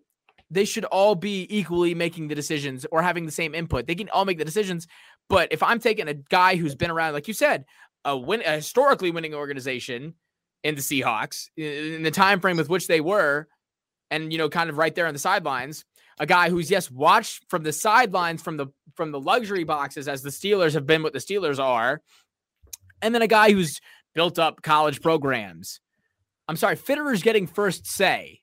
they 0.54 0.66
should 0.66 0.86
all 0.86 1.16
be 1.16 1.48
equally 1.50 1.96
making 1.96 2.28
the 2.28 2.36
decisions 2.36 2.86
or 2.92 3.02
having 3.02 3.26
the 3.26 3.32
same 3.32 3.56
input. 3.56 3.88
They 3.88 3.96
can 3.96 4.10
all 4.10 4.24
make 4.24 4.38
the 4.38 4.46
decisions, 4.46 4.88
but 5.30 5.50
if 5.52 5.64
I'm 5.64 5.80
taking 5.80 6.08
a 6.08 6.14
guy 6.14 6.56
who's 6.56 6.76
been 6.76 6.92
around, 6.92 7.14
like 7.14 7.28
you 7.28 7.34
said, 7.34 7.66
a 8.06 8.18
win 8.18 8.42
a 8.46 8.56
historically 8.56 9.12
winning 9.12 9.34
organization 9.34 10.16
in 10.64 10.76
the 10.76 10.82
Seahawks 10.82 11.50
in 11.58 12.04
the 12.04 12.12
time 12.12 12.40
frame 12.40 12.58
with 12.58 12.70
which 12.70 12.88
they 12.88 13.02
were, 13.02 13.48
and 14.12 14.32
you 14.32 14.38
know, 14.38 14.50
kind 14.50 14.70
of 14.70 14.78
right 14.78 14.94
there 14.94 15.08
on 15.08 15.14
the 15.14 15.20
sidelines, 15.20 15.86
a 16.20 16.26
guy 16.26 16.50
who's 16.50 16.70
yes 16.70 16.92
watched 16.92 17.46
from 17.50 17.64
the 17.64 17.74
sidelines 17.74 18.42
from 18.42 18.58
the 18.58 18.68
from 18.96 19.12
the 19.12 19.20
luxury 19.20 19.64
boxes 19.64 20.08
as 20.08 20.22
the 20.22 20.30
Steelers 20.30 20.74
have 20.74 20.86
been 20.86 21.04
what 21.04 21.14
the 21.14 21.20
Steelers 21.20 21.60
are, 21.60 22.02
and 23.02 23.14
then 23.14 23.22
a 23.22 23.28
guy 23.28 23.52
who's 23.52 23.80
built 24.14 24.38
up 24.38 24.62
college 24.62 25.02
programs. 25.02 25.80
I'm 26.48 26.58
sorry, 26.58 26.76
Fitterer's 26.76 27.24
getting 27.24 27.48
first 27.48 27.88
say. 27.88 28.43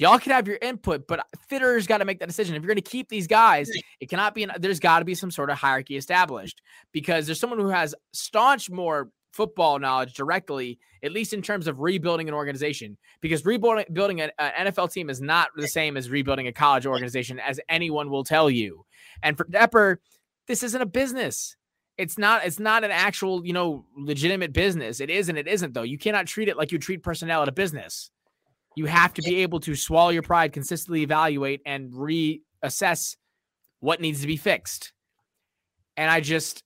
Y'all 0.00 0.18
can 0.18 0.32
have 0.32 0.48
your 0.48 0.56
input, 0.62 1.06
but 1.06 1.26
Fitterer's 1.50 1.86
got 1.86 1.98
to 1.98 2.06
make 2.06 2.20
that 2.20 2.26
decision. 2.26 2.56
If 2.56 2.62
you're 2.62 2.68
going 2.68 2.82
to 2.82 2.90
keep 2.90 3.10
these 3.10 3.26
guys, 3.26 3.68
it 4.00 4.08
cannot 4.08 4.34
be. 4.34 4.44
An, 4.44 4.52
there's 4.58 4.80
got 4.80 5.00
to 5.00 5.04
be 5.04 5.14
some 5.14 5.30
sort 5.30 5.50
of 5.50 5.58
hierarchy 5.58 5.94
established 5.98 6.62
because 6.90 7.26
there's 7.26 7.38
someone 7.38 7.58
who 7.58 7.68
has 7.68 7.94
staunch 8.14 8.70
more 8.70 9.10
football 9.34 9.78
knowledge 9.78 10.14
directly, 10.14 10.78
at 11.02 11.12
least 11.12 11.34
in 11.34 11.42
terms 11.42 11.66
of 11.66 11.80
rebuilding 11.80 12.28
an 12.28 12.34
organization. 12.34 12.96
Because 13.20 13.44
rebuilding 13.44 13.84
building 13.92 14.22
an, 14.22 14.30
an 14.38 14.72
NFL 14.72 14.90
team 14.90 15.10
is 15.10 15.20
not 15.20 15.50
the 15.54 15.68
same 15.68 15.98
as 15.98 16.08
rebuilding 16.08 16.46
a 16.46 16.52
college 16.52 16.86
organization, 16.86 17.38
as 17.38 17.60
anyone 17.68 18.08
will 18.08 18.24
tell 18.24 18.48
you. 18.48 18.86
And 19.22 19.36
for 19.36 19.44
Tepper, 19.44 19.98
this 20.46 20.62
isn't 20.62 20.80
a 20.80 20.86
business. 20.86 21.56
It's 21.98 22.16
not. 22.16 22.46
It's 22.46 22.58
not 22.58 22.84
an 22.84 22.90
actual, 22.90 23.44
you 23.44 23.52
know, 23.52 23.84
legitimate 23.98 24.54
business. 24.54 24.98
It 25.00 25.10
is 25.10 25.28
and 25.28 25.36
it 25.36 25.46
isn't 25.46 25.74
though. 25.74 25.82
You 25.82 25.98
cannot 25.98 26.26
treat 26.26 26.48
it 26.48 26.56
like 26.56 26.72
you 26.72 26.78
treat 26.78 27.02
personnel 27.02 27.42
at 27.42 27.48
a 27.48 27.52
business. 27.52 28.10
You 28.76 28.86
have 28.86 29.12
to 29.14 29.22
be 29.22 29.42
able 29.42 29.60
to 29.60 29.74
swallow 29.74 30.10
your 30.10 30.22
pride, 30.22 30.52
consistently 30.52 31.02
evaluate, 31.02 31.60
and 31.66 31.92
reassess 31.92 33.16
what 33.80 34.00
needs 34.00 34.20
to 34.20 34.26
be 34.26 34.36
fixed. 34.36 34.92
And 35.96 36.10
I 36.10 36.20
just, 36.20 36.62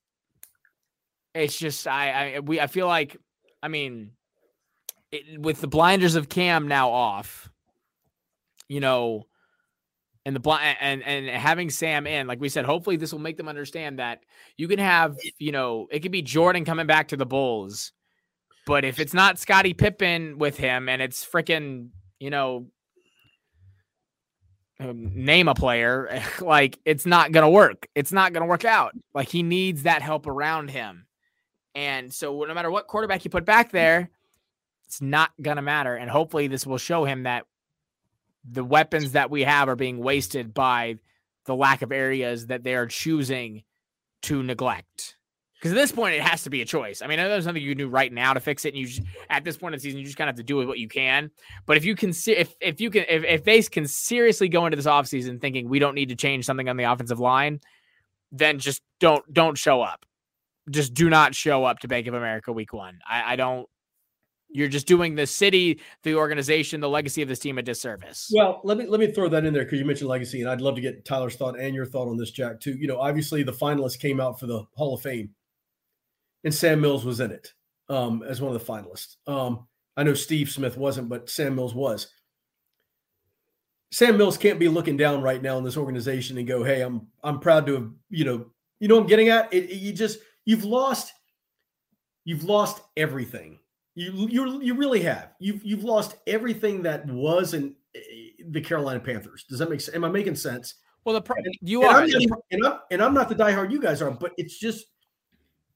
it's 1.34 1.58
just, 1.58 1.86
I, 1.86 2.34
I, 2.36 2.40
we, 2.40 2.60
I 2.60 2.66
feel 2.66 2.86
like, 2.86 3.16
I 3.62 3.68
mean, 3.68 4.10
it, 5.10 5.40
with 5.40 5.60
the 5.60 5.66
blinders 5.66 6.14
of 6.14 6.28
Cam 6.28 6.68
now 6.68 6.90
off, 6.90 7.50
you 8.68 8.80
know, 8.80 9.26
and 10.26 10.34
the 10.34 10.40
blind 10.40 10.76
and 10.80 11.02
and 11.02 11.28
having 11.28 11.68
Sam 11.68 12.06
in, 12.06 12.26
like 12.26 12.40
we 12.40 12.48
said, 12.48 12.64
hopefully 12.64 12.96
this 12.96 13.12
will 13.12 13.20
make 13.20 13.36
them 13.36 13.48
understand 13.48 13.98
that 13.98 14.20
you 14.56 14.68
can 14.68 14.78
have, 14.78 15.16
you 15.38 15.52
know, 15.52 15.86
it 15.90 16.00
could 16.00 16.12
be 16.12 16.22
Jordan 16.22 16.64
coming 16.64 16.86
back 16.86 17.08
to 17.08 17.16
the 17.16 17.26
Bulls, 17.26 17.92
but 18.66 18.84
if 18.84 18.98
it's 18.98 19.14
not 19.14 19.38
Scottie 19.38 19.74
Pippen 19.74 20.38
with 20.38 20.56
him 20.56 20.88
and 20.88 21.02
it's 21.02 21.24
freaking, 21.24 21.90
you 22.18 22.30
know, 22.30 22.66
um, 24.80 25.12
name 25.14 25.48
a 25.48 25.54
player, 25.54 26.22
like 26.40 26.78
it's 26.84 27.06
not 27.06 27.32
gonna 27.32 27.50
work. 27.50 27.88
It's 27.94 28.12
not 28.12 28.32
gonna 28.32 28.46
work 28.46 28.64
out. 28.64 28.92
Like 29.14 29.28
he 29.28 29.42
needs 29.42 29.84
that 29.84 30.02
help 30.02 30.26
around 30.26 30.70
him, 30.70 31.06
and 31.74 32.12
so 32.12 32.44
no 32.44 32.54
matter 32.54 32.70
what 32.70 32.86
quarterback 32.86 33.24
you 33.24 33.30
put 33.30 33.44
back 33.44 33.70
there, 33.70 34.10
it's 34.86 35.00
not 35.00 35.30
gonna 35.40 35.62
matter. 35.62 35.94
And 35.94 36.10
hopefully 36.10 36.48
this 36.48 36.66
will 36.66 36.78
show 36.78 37.04
him 37.04 37.24
that 37.24 37.46
the 38.48 38.64
weapons 38.64 39.12
that 39.12 39.30
we 39.30 39.42
have 39.42 39.68
are 39.68 39.76
being 39.76 39.98
wasted 39.98 40.52
by 40.52 40.98
the 41.46 41.54
lack 41.54 41.82
of 41.82 41.92
areas 41.92 42.46
that 42.46 42.64
they 42.64 42.74
are 42.74 42.86
choosing 42.86 43.62
to 44.22 44.42
neglect. 44.42 45.13
Because 45.64 45.78
at 45.78 45.80
this 45.80 45.92
point, 45.92 46.14
it 46.14 46.20
has 46.20 46.42
to 46.42 46.50
be 46.50 46.60
a 46.60 46.66
choice. 46.66 47.00
I 47.00 47.06
mean, 47.06 47.16
there's 47.16 47.46
nothing 47.46 47.62
you 47.62 47.70
can 47.70 47.78
do 47.78 47.88
right 47.88 48.12
now 48.12 48.34
to 48.34 48.40
fix 48.40 48.66
it. 48.66 48.74
And 48.74 48.76
you, 48.76 48.86
just, 48.86 49.00
at 49.30 49.44
this 49.44 49.56
point 49.56 49.72
in 49.72 49.78
the 49.78 49.82
season, 49.82 49.98
you 49.98 50.04
just 50.04 50.18
kind 50.18 50.28
of 50.28 50.34
have 50.34 50.40
to 50.40 50.42
do 50.42 50.56
with 50.56 50.68
what 50.68 50.78
you 50.78 50.88
can. 50.88 51.30
But 51.64 51.78
if 51.78 51.86
you 51.86 51.94
can, 51.94 52.10
if 52.10 52.54
if 52.60 52.82
you 52.82 52.90
can, 52.90 53.06
if, 53.08 53.24
if 53.24 53.44
they 53.44 53.62
can 53.62 53.86
seriously 53.86 54.50
go 54.50 54.66
into 54.66 54.76
this 54.76 54.84
offseason 54.84 55.40
thinking 55.40 55.70
we 55.70 55.78
don't 55.78 55.94
need 55.94 56.10
to 56.10 56.16
change 56.16 56.44
something 56.44 56.68
on 56.68 56.76
the 56.76 56.84
offensive 56.84 57.18
line, 57.18 57.60
then 58.30 58.58
just 58.58 58.82
don't 59.00 59.24
don't 59.32 59.56
show 59.56 59.80
up. 59.80 60.04
Just 60.68 60.92
do 60.92 61.08
not 61.08 61.34
show 61.34 61.64
up 61.64 61.78
to 61.78 61.88
Bank 61.88 62.08
of 62.08 62.12
America 62.12 62.52
Week 62.52 62.74
One. 62.74 62.98
I, 63.08 63.32
I 63.32 63.36
don't. 63.36 63.66
You're 64.50 64.68
just 64.68 64.86
doing 64.86 65.14
the 65.14 65.26
city, 65.26 65.80
the 66.02 66.16
organization, 66.16 66.82
the 66.82 66.90
legacy 66.90 67.22
of 67.22 67.28
this 67.28 67.38
team 67.38 67.56
a 67.56 67.62
disservice. 67.62 68.30
Well, 68.34 68.60
let 68.64 68.76
me 68.76 68.84
let 68.86 69.00
me 69.00 69.10
throw 69.12 69.30
that 69.30 69.46
in 69.46 69.54
there 69.54 69.64
because 69.64 69.78
you 69.78 69.86
mentioned 69.86 70.10
legacy, 70.10 70.42
and 70.42 70.50
I'd 70.50 70.60
love 70.60 70.74
to 70.74 70.82
get 70.82 71.06
Tyler's 71.06 71.36
thought 71.36 71.58
and 71.58 71.74
your 71.74 71.86
thought 71.86 72.06
on 72.06 72.18
this, 72.18 72.32
Jack. 72.32 72.60
Too. 72.60 72.76
You 72.78 72.86
know, 72.86 73.00
obviously 73.00 73.42
the 73.42 73.52
finalists 73.52 73.98
came 73.98 74.20
out 74.20 74.38
for 74.38 74.44
the 74.44 74.62
Hall 74.74 74.94
of 74.94 75.00
Fame, 75.00 75.30
and 76.44 76.54
Sam 76.54 76.80
Mills 76.80 77.04
was 77.04 77.20
in 77.20 77.30
it 77.30 77.52
um, 77.88 78.22
as 78.22 78.40
one 78.40 78.54
of 78.54 78.64
the 78.64 78.72
finalists. 78.72 79.16
Um, 79.26 79.66
I 79.96 80.02
know 80.02 80.14
Steve 80.14 80.50
Smith 80.50 80.76
wasn't, 80.76 81.08
but 81.08 81.30
Sam 81.30 81.54
Mills 81.54 81.74
was. 81.74 82.08
Sam 83.92 84.16
Mills 84.16 84.36
can't 84.36 84.58
be 84.58 84.68
looking 84.68 84.96
down 84.96 85.22
right 85.22 85.40
now 85.40 85.56
in 85.58 85.64
this 85.64 85.76
organization 85.76 86.36
and 86.38 86.48
go, 86.48 86.64
"Hey, 86.64 86.80
I'm 86.80 87.08
I'm 87.22 87.40
proud 87.40 87.66
to 87.66 87.74
have 87.74 87.90
you 88.10 88.24
know 88.24 88.46
you 88.80 88.88
know 88.88 88.98
I'm 88.98 89.06
getting 89.06 89.28
at 89.28 89.52
it, 89.52 89.70
it, 89.70 89.76
you 89.76 89.92
just 89.92 90.18
you've 90.44 90.64
lost 90.64 91.12
you've 92.24 92.44
lost 92.44 92.80
everything 92.96 93.58
you 93.94 94.28
you 94.28 94.60
you 94.60 94.74
really 94.74 95.00
have. 95.02 95.30
You've 95.38 95.64
you've 95.64 95.84
lost 95.84 96.16
everything 96.26 96.82
that 96.82 97.06
was 97.06 97.54
in 97.54 97.76
eh, 97.94 98.00
the 98.50 98.60
Carolina 98.60 99.00
Panthers. 99.00 99.44
Does 99.48 99.60
that 99.60 99.70
make 99.70 99.80
sense? 99.80 99.94
Am 99.94 100.04
I 100.04 100.08
making 100.08 100.34
sense? 100.34 100.74
Well, 101.04 101.14
the 101.14 101.22
pro- 101.22 101.36
you 101.60 101.82
and 101.82 101.90
are, 101.90 102.02
I'm, 102.02 102.10
and, 102.50 102.66
I'm, 102.66 102.78
and 102.90 103.02
I'm 103.02 103.14
not 103.14 103.28
the 103.28 103.34
diehard 103.34 103.70
you 103.70 103.80
guys 103.80 104.00
are, 104.02 104.10
but 104.10 104.32
it's 104.36 104.58
just 104.58 104.86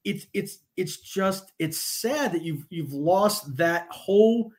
it's 0.03 0.27
it's 0.33 0.59
it's 0.77 0.97
just 0.97 1.51
it's 1.59 1.77
sad 1.77 2.31
that 2.31 2.41
you've 2.41 2.65
you've 2.69 2.93
lost 2.93 3.57
that 3.57 3.87
whole 3.89 4.51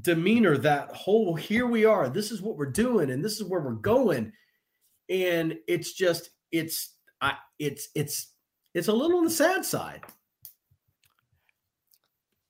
demeanor, 0.00 0.56
that 0.58 0.90
whole 0.92 1.34
here 1.34 1.66
we 1.66 1.84
are, 1.84 2.08
this 2.08 2.30
is 2.30 2.42
what 2.42 2.56
we're 2.56 2.66
doing, 2.66 3.10
and 3.10 3.24
this 3.24 3.36
is 3.36 3.44
where 3.44 3.60
we're 3.60 3.72
going, 3.72 4.32
and 5.08 5.56
it's 5.68 5.92
just 5.92 6.30
it's 6.52 6.94
I 7.20 7.34
it's 7.58 7.88
it's 7.94 8.32
it's 8.74 8.88
a 8.88 8.92
little 8.92 9.18
on 9.18 9.24
the 9.24 9.30
sad 9.30 9.64
side. 9.64 10.02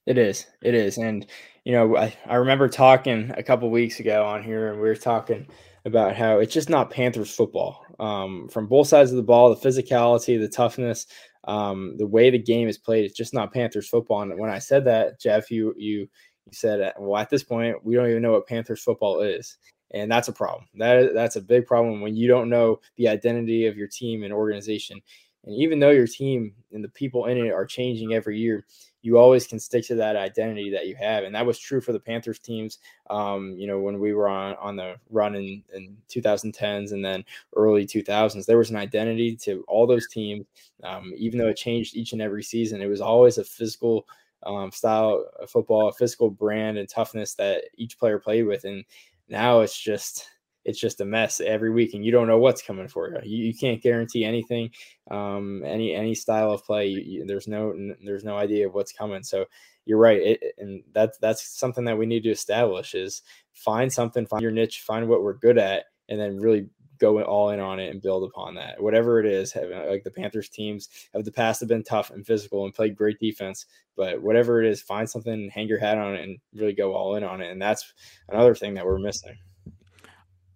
It 0.07 0.17
is. 0.17 0.45
It 0.61 0.73
is. 0.73 0.97
And, 0.97 1.25
you 1.65 1.73
know, 1.73 1.97
I, 1.97 2.15
I 2.25 2.35
remember 2.35 2.69
talking 2.69 3.31
a 3.35 3.43
couple 3.43 3.69
weeks 3.69 3.99
ago 3.99 4.25
on 4.25 4.41
here, 4.41 4.71
and 4.71 4.81
we 4.81 4.87
were 4.87 4.95
talking 4.95 5.47
about 5.83 6.15
how 6.15 6.39
it's 6.39 6.53
just 6.53 6.69
not 6.69 6.89
Panthers 6.89 7.35
football. 7.35 7.85
Um, 7.99 8.47
from 8.47 8.67
both 8.67 8.87
sides 8.87 9.11
of 9.11 9.17
the 9.17 9.23
ball, 9.23 9.53
the 9.53 9.69
physicality, 9.69 10.39
the 10.39 10.47
toughness, 10.47 11.07
um, 11.47 11.95
the 11.97 12.05
way 12.05 12.29
the 12.29 12.37
game 12.37 12.67
is 12.67 12.77
played, 12.77 13.05
it's 13.05 13.17
just 13.17 13.33
not 13.33 13.53
Panthers 13.53 13.87
football. 13.87 14.21
And 14.21 14.37
when 14.37 14.49
I 14.49 14.59
said 14.59 14.85
that, 14.85 15.19
Jeff, 15.19 15.49
you 15.49 15.73
you 15.77 16.01
you 16.45 16.53
said, 16.53 16.93
well, 16.99 17.19
at 17.19 17.29
this 17.29 17.43
point, 17.43 17.83
we 17.83 17.95
don't 17.95 18.09
even 18.09 18.21
know 18.21 18.33
what 18.33 18.47
Panthers 18.47 18.81
football 18.81 19.21
is. 19.21 19.57
And 19.91 20.11
that's 20.11 20.27
a 20.27 20.33
problem. 20.33 20.67
That 20.75 21.13
that's 21.13 21.37
a 21.37 21.41
big 21.41 21.65
problem 21.65 22.01
when 22.01 22.15
you 22.15 22.27
don't 22.27 22.49
know 22.49 22.79
the 22.97 23.07
identity 23.07 23.65
of 23.67 23.77
your 23.77 23.87
team 23.87 24.23
and 24.23 24.33
organization. 24.33 24.99
And 25.45 25.55
even 25.55 25.79
though 25.79 25.91
your 25.91 26.07
team 26.07 26.53
and 26.73 26.83
the 26.83 26.89
people 26.89 27.25
in 27.25 27.37
it 27.37 27.51
are 27.51 27.65
changing 27.65 28.13
every 28.13 28.37
year, 28.37 28.65
you 29.07 29.17
always 29.17 29.47
can 29.47 29.57
stick 29.57 29.85
to 29.85 29.95
that 29.95 30.17
identity 30.17 30.69
that 30.69 30.85
you 30.85 30.93
have. 30.97 31.23
And 31.23 31.33
that 31.33 31.45
was 31.45 31.57
true 31.57 31.79
for 31.79 31.93
the 31.93 31.99
Panthers 31.99 32.39
teams, 32.39 32.79
um, 33.09 33.55
you 33.57 33.65
know, 33.65 33.79
when 33.79 34.01
we 34.01 34.13
were 34.13 34.27
on, 34.27 34.55
on 34.55 34.75
the 34.75 34.97
run 35.09 35.33
in, 35.33 35.63
in 35.73 35.95
2010s 36.09 36.91
and 36.91 37.05
then 37.05 37.23
early 37.55 37.87
2000s. 37.87 38.45
There 38.45 38.57
was 38.57 38.69
an 38.69 38.75
identity 38.75 39.37
to 39.37 39.63
all 39.69 39.87
those 39.87 40.09
teams, 40.09 40.45
um, 40.83 41.13
even 41.15 41.39
though 41.39 41.47
it 41.47 41.55
changed 41.55 41.95
each 41.95 42.11
and 42.11 42.21
every 42.21 42.43
season. 42.43 42.81
It 42.81 42.87
was 42.87 42.99
always 42.99 43.37
a 43.37 43.45
physical 43.45 44.05
um, 44.43 44.73
style 44.73 45.25
of 45.39 45.49
football, 45.49 45.87
a 45.87 45.93
physical 45.93 46.29
brand 46.29 46.77
and 46.77 46.89
toughness 46.89 47.33
that 47.35 47.63
each 47.77 47.97
player 47.97 48.19
played 48.19 48.43
with. 48.43 48.65
And 48.65 48.83
now 49.29 49.61
it's 49.61 49.79
just 49.79 50.27
it's 50.67 50.79
just 50.79 50.99
a 50.99 51.05
mess 51.05 51.39
every 51.39 51.71
week, 51.71 51.93
and 51.93 52.05
you 52.05 52.11
don't 52.11 52.27
know 52.27 52.37
what's 52.37 52.61
coming 52.61 52.89
for 52.89 53.09
you. 53.09 53.17
You, 53.23 53.45
you 53.45 53.53
can't 53.55 53.81
guarantee 53.81 54.25
anything, 54.25 54.69
um, 55.09 55.63
any 55.65 55.95
any 55.95 56.13
style 56.13 56.51
of 56.51 56.63
play. 56.65 56.87
You, 56.87 56.99
you, 56.99 57.25
there's 57.25 57.47
no 57.47 57.73
there's 58.03 58.25
no 58.25 58.37
idea 58.37 58.67
of 58.67 58.73
what's 58.73 58.91
coming. 58.91 59.23
So 59.23 59.45
you're 59.85 59.97
right, 59.97 60.21
it, 60.21 60.43
and 60.57 60.83
that's 60.91 61.17
that's 61.19 61.57
something 61.57 61.85
that 61.85 61.97
we 61.97 62.05
need 62.05 62.23
to 62.23 62.31
establish 62.31 62.93
is 62.95 63.21
find 63.53 63.91
something, 63.91 64.27
find 64.27 64.43
your 64.43 64.51
niche, 64.51 64.81
find 64.81 65.07
what 65.07 65.23
we're 65.23 65.35
good 65.35 65.57
at, 65.57 65.85
and 66.09 66.19
then 66.19 66.37
really 66.37 66.67
go 66.99 67.21
all 67.21 67.51
in 67.51 67.61
on 67.61 67.79
it 67.79 67.89
and 67.89 68.01
build 68.01 68.23
upon 68.23 68.55
that. 68.55 68.81
Whatever 68.81 69.21
it 69.21 69.25
is, 69.25 69.55
like 69.55 70.03
the 70.03 70.11
Panthers 70.11 70.49
teams 70.49 70.89
of 71.13 71.23
the 71.23 71.31
past 71.31 71.61
have 71.61 71.69
been 71.69 71.83
tough 71.83 72.09
and 72.11 72.25
physical 72.25 72.65
and 72.65 72.73
played 72.73 72.97
great 72.97 73.19
defense, 73.19 73.67
but 73.95 74.21
whatever 74.21 74.61
it 74.61 74.69
is, 74.69 74.81
find 74.81 75.09
something, 75.09 75.49
hang 75.49 75.67
your 75.67 75.79
hat 75.79 75.97
on 75.97 76.15
it, 76.15 76.23
and 76.23 76.39
really 76.53 76.73
go 76.73 76.93
all 76.93 77.15
in 77.15 77.23
on 77.23 77.39
it. 77.39 77.51
And 77.51 77.61
that's 77.61 77.93
another 78.27 78.55
thing 78.55 78.73
that 78.73 78.85
we're 78.85 78.99
missing. 78.99 79.37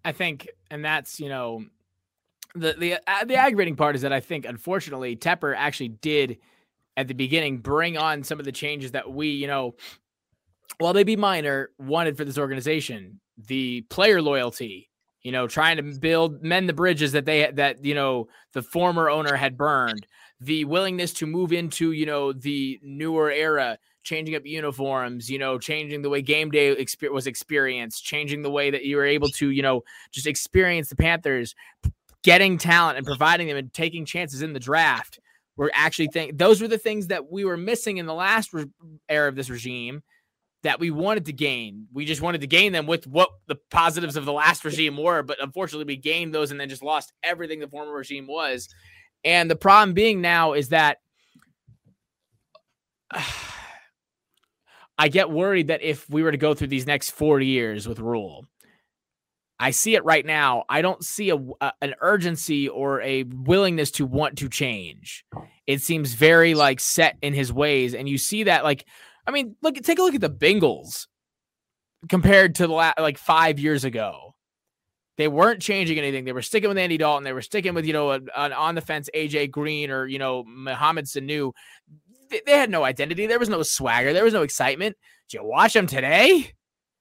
I 0.04 0.12
think, 0.12 0.48
and 0.70 0.84
that's 0.84 1.20
you 1.20 1.28
know, 1.28 1.64
the 2.54 2.74
the 2.78 2.94
uh, 3.06 3.24
the 3.24 3.36
aggravating 3.36 3.76
part 3.76 3.96
is 3.96 4.02
that 4.02 4.12
I 4.12 4.20
think 4.20 4.44
unfortunately 4.44 5.16
Tepper 5.16 5.54
actually 5.56 5.88
did 5.88 6.38
at 6.96 7.08
the 7.08 7.14
beginning 7.14 7.58
bring 7.58 7.96
on 7.96 8.22
some 8.22 8.38
of 8.38 8.44
the 8.44 8.52
changes 8.52 8.92
that 8.92 9.10
we 9.10 9.28
you 9.28 9.46
know, 9.46 9.74
while 10.78 10.92
they 10.92 11.04
be 11.04 11.16
minor, 11.16 11.70
wanted 11.78 12.16
for 12.16 12.24
this 12.24 12.38
organization. 12.38 13.20
The 13.46 13.80
player 13.82 14.20
loyalty, 14.20 14.90
you 15.22 15.32
know, 15.32 15.46
trying 15.46 15.78
to 15.78 15.82
build 15.82 16.42
mend 16.42 16.68
the 16.68 16.74
bridges 16.74 17.12
that 17.12 17.24
they 17.24 17.50
that 17.52 17.84
you 17.84 17.94
know 17.94 18.28
the 18.52 18.62
former 18.62 19.08
owner 19.08 19.36
had 19.36 19.56
burned. 19.56 20.06
The 20.40 20.64
willingness 20.64 21.12
to 21.14 21.26
move 21.26 21.52
into 21.52 21.92
you 21.92 22.06
know 22.06 22.32
the 22.32 22.78
newer 22.82 23.30
era 23.30 23.78
changing 24.02 24.34
up 24.34 24.44
uniforms, 24.44 25.30
you 25.30 25.38
know, 25.38 25.58
changing 25.58 26.02
the 26.02 26.08
way 26.08 26.22
game 26.22 26.50
day 26.50 26.74
exper- 26.74 27.12
was 27.12 27.26
experienced, 27.26 28.04
changing 28.04 28.42
the 28.42 28.50
way 28.50 28.70
that 28.70 28.84
you 28.84 28.96
were 28.96 29.04
able 29.04 29.28
to, 29.28 29.50
you 29.50 29.62
know, 29.62 29.82
just 30.10 30.26
experience 30.26 30.88
the 30.88 30.96
Panthers, 30.96 31.54
getting 32.22 32.58
talent 32.58 32.98
and 32.98 33.06
providing 33.06 33.48
them 33.48 33.56
and 33.56 33.72
taking 33.72 34.04
chances 34.04 34.42
in 34.42 34.52
the 34.52 34.60
draft. 34.60 35.18
We're 35.56 35.70
actually 35.74 36.08
think 36.08 36.38
those 36.38 36.60
were 36.60 36.68
the 36.68 36.78
things 36.78 37.08
that 37.08 37.30
we 37.30 37.44
were 37.44 37.56
missing 37.56 37.98
in 37.98 38.06
the 38.06 38.14
last 38.14 38.52
re- 38.52 38.66
era 39.08 39.28
of 39.28 39.36
this 39.36 39.50
regime 39.50 40.02
that 40.62 40.80
we 40.80 40.90
wanted 40.90 41.26
to 41.26 41.32
gain. 41.32 41.86
We 41.92 42.04
just 42.04 42.22
wanted 42.22 42.40
to 42.40 42.46
gain 42.46 42.72
them 42.72 42.86
with 42.86 43.06
what 43.06 43.30
the 43.48 43.56
positives 43.70 44.16
of 44.16 44.24
the 44.24 44.32
last 44.32 44.64
regime 44.64 44.96
were, 44.96 45.22
but 45.22 45.42
unfortunately 45.42 45.84
we 45.86 45.96
gained 45.96 46.34
those 46.34 46.50
and 46.50 46.60
then 46.60 46.68
just 46.68 46.82
lost 46.82 47.12
everything 47.22 47.60
the 47.60 47.68
former 47.68 47.92
regime 47.92 48.26
was. 48.26 48.68
And 49.24 49.50
the 49.50 49.56
problem 49.56 49.92
being 49.92 50.20
now 50.20 50.52
is 50.52 50.70
that 50.70 50.98
I 55.02 55.08
get 55.08 55.30
worried 55.30 55.66
that 55.66 55.82
if 55.82 56.08
we 56.08 56.22
were 56.22 56.30
to 56.30 56.38
go 56.38 56.54
through 56.54 56.68
these 56.68 56.86
next 56.86 57.10
four 57.10 57.40
years 57.40 57.88
with 57.88 57.98
Rhule, 57.98 58.46
I 59.58 59.72
see 59.72 59.96
it 59.96 60.04
right 60.04 60.24
now. 60.24 60.62
I 60.68 60.80
don't 60.80 61.04
see 61.04 61.30
a, 61.30 61.38
a, 61.60 61.72
an 61.82 61.96
urgency 62.00 62.68
or 62.68 63.00
a 63.00 63.24
willingness 63.24 63.90
to 63.92 64.06
want 64.06 64.38
to 64.38 64.48
change. 64.48 65.24
It 65.66 65.82
seems 65.82 66.14
very 66.14 66.54
like 66.54 66.78
set 66.78 67.16
in 67.20 67.34
his 67.34 67.52
ways, 67.52 67.94
and 67.94 68.08
you 68.08 68.16
see 68.16 68.44
that 68.44 68.62
like, 68.62 68.86
I 69.26 69.32
mean, 69.32 69.56
look, 69.60 69.74
take 69.74 69.98
a 69.98 70.02
look 70.02 70.14
at 70.14 70.20
the 70.20 70.30
Bengals 70.30 71.08
compared 72.08 72.54
to 72.56 72.68
the 72.68 72.72
la- 72.72 72.94
like 72.96 73.18
five 73.18 73.58
years 73.58 73.82
ago. 73.84 74.36
They 75.18 75.26
weren't 75.26 75.60
changing 75.60 75.98
anything. 75.98 76.26
They 76.26 76.32
were 76.32 76.42
sticking 76.42 76.68
with 76.68 76.78
Andy 76.78 76.96
Dalton. 76.96 77.24
They 77.24 77.32
were 77.32 77.42
sticking 77.42 77.74
with 77.74 77.86
you 77.86 77.92
know 77.92 78.12
an 78.12 78.28
on 78.36 78.76
the 78.76 78.80
fence 78.80 79.10
AJ 79.12 79.50
Green 79.50 79.90
or 79.90 80.06
you 80.06 80.20
know 80.20 80.44
Mohamed 80.44 81.06
Sanu 81.06 81.50
they 82.44 82.52
had 82.52 82.70
no 82.70 82.84
identity. 82.84 83.26
There 83.26 83.38
was 83.38 83.48
no 83.48 83.62
swagger. 83.62 84.12
There 84.12 84.24
was 84.24 84.34
no 84.34 84.42
excitement. 84.42 84.96
Did 85.28 85.38
you 85.38 85.44
watch 85.44 85.72
them 85.72 85.86
today? 85.86 86.52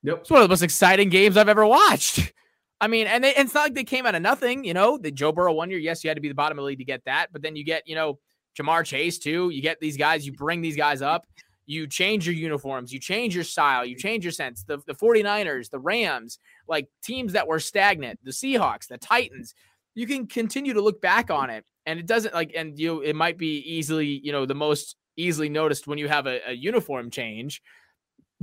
Yep. 0.03 0.19
It's 0.21 0.29
one 0.29 0.41
of 0.41 0.45
the 0.45 0.51
most 0.51 0.63
exciting 0.63 1.09
games 1.09 1.37
I've 1.37 1.49
ever 1.49 1.65
watched. 1.65 2.33
I 2.81 2.87
mean, 2.87 3.05
and, 3.05 3.23
they, 3.23 3.35
and 3.35 3.45
it's 3.45 3.53
not 3.53 3.65
like 3.65 3.75
they 3.75 3.83
came 3.83 4.07
out 4.07 4.15
of 4.15 4.23
nothing. 4.23 4.63
You 4.63 4.73
know, 4.73 4.97
the 4.97 5.11
Joe 5.11 5.31
Burrow 5.31 5.53
one 5.53 5.69
year, 5.69 5.79
yes, 5.79 6.03
you 6.03 6.09
had 6.09 6.15
to 6.15 6.21
be 6.21 6.27
the 6.27 6.33
bottom 6.33 6.57
of 6.57 6.63
the 6.63 6.67
league 6.67 6.79
to 6.79 6.85
get 6.85 7.05
that, 7.05 7.27
but 7.31 7.43
then 7.43 7.55
you 7.55 7.63
get, 7.63 7.87
you 7.87 7.93
know, 7.93 8.17
Ja'Marr 8.59 8.83
Chase 8.83 9.19
too. 9.19 9.49
You 9.49 9.61
get 9.61 9.79
these 9.79 9.97
guys, 9.97 10.25
you 10.25 10.33
bring 10.33 10.61
these 10.61 10.75
guys 10.75 11.03
up, 11.03 11.27
you 11.67 11.85
change 11.85 12.25
your 12.25 12.35
uniforms, 12.35 12.91
you 12.91 12.99
change 12.99 13.35
your 13.35 13.43
style, 13.43 13.85
you 13.85 13.95
change 13.95 14.25
your 14.25 14.31
sense. 14.31 14.63
The, 14.63 14.79
the 14.87 14.95
49ers, 14.95 15.69
the 15.69 15.79
Rams, 15.79 16.39
like 16.67 16.89
teams 17.03 17.33
that 17.33 17.47
were 17.47 17.59
stagnant, 17.59 18.19
the 18.23 18.31
Seahawks, 18.31 18.87
the 18.87 18.97
Titans, 18.97 19.53
you 19.93 20.07
can 20.07 20.25
continue 20.25 20.73
to 20.73 20.81
look 20.81 21.01
back 21.01 21.29
on 21.29 21.51
it. 21.51 21.63
And 21.85 21.99
it 21.99 22.07
doesn't 22.07 22.33
like, 22.33 22.51
and 22.55 22.77
you, 22.77 23.01
it 23.01 23.15
might 23.15 23.37
be 23.37 23.57
easily, 23.59 24.19
you 24.23 24.31
know, 24.31 24.45
the 24.45 24.55
most 24.55 24.95
easily 25.17 25.49
noticed 25.49 25.87
when 25.87 25.97
you 25.97 26.07
have 26.07 26.27
a, 26.27 26.39
a 26.49 26.53
uniform 26.53 27.09
change 27.09 27.61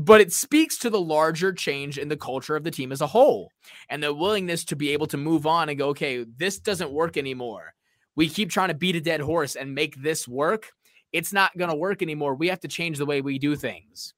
but 0.01 0.21
it 0.21 0.33
speaks 0.33 0.79
to 0.79 0.91
the 0.91 1.01
larger 1.01 1.53
change 1.53 1.99
in 1.99 2.09
the 2.09 2.17
culture 2.17 2.55
of 2.55 2.63
the 2.63 2.71
team 2.71 2.93
as 2.93 3.01
a 3.01 3.07
whole 3.07 3.51
and 3.91 4.01
the 4.01 4.15
willingness 4.15 4.65
to 4.65 4.77
be 4.77 4.93
able 4.93 5.09
to 5.09 5.17
move 5.17 5.45
on 5.45 5.69
and 5.69 5.77
go, 5.77 5.89
okay, 5.89 6.25
this 6.37 6.61
doesn't 6.61 6.93
work 6.93 7.17
anymore. 7.17 7.75
We 8.15 8.29
keep 8.29 8.49
trying 8.49 8.69
to 8.69 8.75
beat 8.75 8.95
a 8.95 9.01
dead 9.01 9.21
horse 9.21 9.57
and 9.57 9.75
make 9.75 10.01
this 10.01 10.29
work. 10.29 10.71
It's 11.13 11.33
not 11.33 11.57
going 11.59 11.71
to 11.71 11.77
work 11.77 12.01
anymore. 12.01 12.37
We 12.37 12.47
have 12.47 12.61
to 12.61 12.69
change 12.69 12.99
the 12.99 13.07
way 13.07 13.23
we 13.23 13.41
do 13.41 13.57
things. 13.57 14.15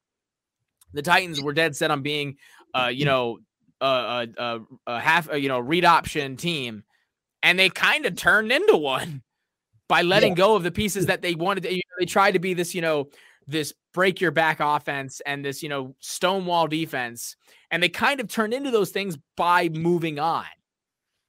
The 0.92 1.00
Titans 1.00 1.40
were 1.40 1.54
dead 1.54 1.74
set 1.74 1.90
on 1.90 2.02
being, 2.02 2.36
uh, 2.74 2.90
you 2.92 3.06
know, 3.06 3.38
a, 3.80 4.28
a, 4.36 4.60
a 4.86 5.00
half, 5.00 5.30
a, 5.30 5.40
you 5.40 5.48
know, 5.48 5.60
read 5.60 5.86
option 5.86 6.36
team, 6.36 6.84
and 7.42 7.58
they 7.58 7.70
kind 7.70 8.04
of 8.04 8.16
turned 8.16 8.52
into 8.52 8.76
one 8.76 9.22
by 9.90 10.02
letting 10.02 10.30
yeah. 10.30 10.36
go 10.36 10.54
of 10.54 10.62
the 10.62 10.70
pieces 10.70 11.06
that 11.06 11.20
they 11.20 11.34
wanted. 11.34 11.64
To, 11.64 11.70
you 11.72 11.78
know, 11.78 11.96
they 11.98 12.06
tried 12.06 12.30
to 12.32 12.38
be 12.38 12.54
this, 12.54 12.76
you 12.76 12.80
know, 12.80 13.08
this 13.48 13.74
break 13.92 14.20
your 14.20 14.30
back 14.30 14.60
offense 14.60 15.20
and 15.26 15.44
this, 15.44 15.64
you 15.64 15.68
know, 15.68 15.96
stonewall 15.98 16.68
defense, 16.68 17.34
and 17.72 17.82
they 17.82 17.88
kind 17.88 18.20
of 18.20 18.28
turned 18.28 18.54
into 18.54 18.70
those 18.70 18.90
things 18.90 19.18
by 19.36 19.68
moving 19.68 20.20
on. 20.20 20.46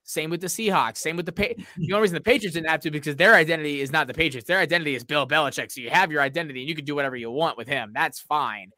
Same 0.04 0.30
with 0.30 0.42
the 0.42 0.48
Seahawks. 0.48 0.98
Same 0.98 1.18
with 1.18 1.26
the 1.26 1.32
pa- 1.32 1.64
the 1.78 1.94
only 1.94 2.04
reason 2.04 2.14
the 2.14 2.22
Patriots 2.22 2.54
didn't 2.54 2.70
have 2.70 2.82
to 2.82 2.92
because 2.92 3.16
their 3.16 3.34
identity 3.34 3.82
is 3.82 3.92
not 3.92 4.06
the 4.06 4.14
Patriots. 4.14 4.48
Their 4.48 4.60
identity 4.60 4.94
is 4.94 5.04
Bill 5.04 5.28
Belichick. 5.28 5.72
So 5.72 5.82
you 5.82 5.90
have 5.90 6.12
your 6.12 6.22
identity 6.22 6.60
and 6.60 6.70
you 6.70 6.76
can 6.76 6.86
do 6.86 6.94
whatever 6.94 7.16
you 7.16 7.32
want 7.32 7.58
with 7.58 7.68
him. 7.68 7.92
That's 7.96 8.20
fine. 8.20 8.70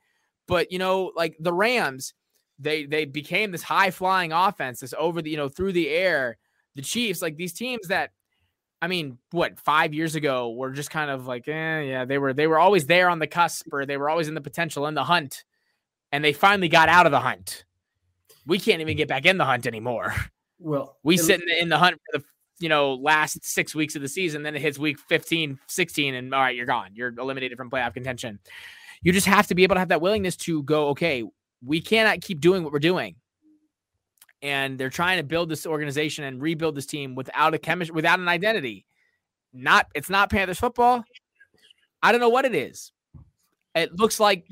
But 0.48 0.72
you 0.72 0.80
know, 0.80 1.12
like 1.14 1.36
the 1.42 1.54
Rams, 1.54 2.14
they 2.58 2.86
they 2.86 3.04
became 3.04 3.52
this 3.52 3.64
high 3.64 3.92
flying 3.92 4.32
offense, 4.32 4.80
this 4.80 4.94
over 4.98 5.22
the 5.22 5.30
you 5.30 5.38
know 5.38 5.50
through 5.50 5.74
the 5.74 5.90
air. 5.90 6.38
The 6.76 6.82
Chiefs, 6.82 7.22
like 7.22 7.36
these 7.36 7.54
teams 7.54 7.90
that 7.90 8.12
I 8.84 8.88
mean, 8.88 9.18
what 9.32 9.58
five 9.62 9.94
years 9.94 10.16
ago 10.16 10.52
were 10.52 10.72
just 10.72 10.92
kind 10.92 11.10
of 11.10 11.26
like, 11.26 11.48
eh, 11.48 11.80
yeah, 11.84 12.04
they 12.04 12.18
were 12.18 12.34
they 12.34 12.48
were 12.48 12.60
always 12.60 12.86
there 12.86 13.08
on 13.08 13.18
the 13.18 13.28
cusp, 13.28 13.68
or 13.72 13.86
they 13.86 13.96
were 13.96 14.10
always 14.10 14.28
in 14.28 14.34
the 14.34 14.42
potential 14.42 14.88
in 14.88 14.94
the 14.94 15.06
hunt, 15.06 15.46
and 16.12 16.22
they 16.22 16.34
finally 16.34 16.68
got 16.68 16.90
out 16.90 17.06
of 17.06 17.14
the 17.14 17.22
hunt. 17.22 17.64
We 18.46 18.60
can't 18.60 18.82
even 18.82 18.98
get 18.98 19.08
back 19.08 19.26
in 19.26 19.38
the 19.38 19.46
hunt 19.46 19.68
anymore. 19.68 20.14
Well, 20.60 20.98
we 21.02 21.16
sit 21.16 21.40
in 21.40 21.48
the, 21.48 21.62
in 21.62 21.70
the 21.70 21.78
hunt 21.78 21.96
for 21.96 22.20
the 22.20 22.26
you 22.60 22.68
know 22.68 22.96
last 22.96 23.46
six 23.46 23.74
weeks 23.74 23.96
of 23.96 24.02
the 24.02 24.10
season, 24.10 24.44
then 24.44 24.54
it 24.54 24.62
hits 24.62 24.78
week 24.78 25.00
15, 25.00 25.60
16, 25.66 26.14
and 26.14 26.34
all 26.34 26.42
right, 26.42 26.54
you're 26.54 26.66
gone. 26.66 26.90
You're 26.94 27.14
eliminated 27.18 27.58
from 27.58 27.70
playoff 27.70 27.94
contention. 27.94 28.40
You 29.02 29.14
just 29.14 29.28
have 29.28 29.48
to 29.48 29.56
be 29.56 29.64
able 29.64 29.76
to 29.78 29.80
have 29.80 29.90
that 29.90 30.02
willingness 30.02 30.36
to 30.38 30.62
go, 30.64 30.90
okay, 30.90 31.24
we 31.66 31.80
cannot 31.80 32.20
keep 32.20 32.42
doing 32.42 32.64
what 32.64 32.74
we're 32.74 32.80
doing 32.80 33.16
and 34.44 34.78
they're 34.78 34.90
trying 34.90 35.18
to 35.18 35.24
build 35.24 35.50
this 35.50 35.66
organization 35.66 36.26
and 36.26 36.42
rebuild 36.42 36.76
this 36.76 36.86
team 36.86 37.16
without 37.16 37.54
a 37.54 37.58
chemistry, 37.58 37.96
without 37.96 38.20
an 38.20 38.28
identity. 38.28 38.86
Not, 39.54 39.88
it's 39.96 40.10
not 40.10 40.30
Panthers 40.30 40.60
football. 40.60 41.04
I 42.04 42.12
don't 42.12 42.20
know 42.22 42.30
what 42.30 42.44
it 42.46 42.54
is. 42.54 42.92
It 43.74 43.98
looks 43.98 44.20
like 44.20 44.46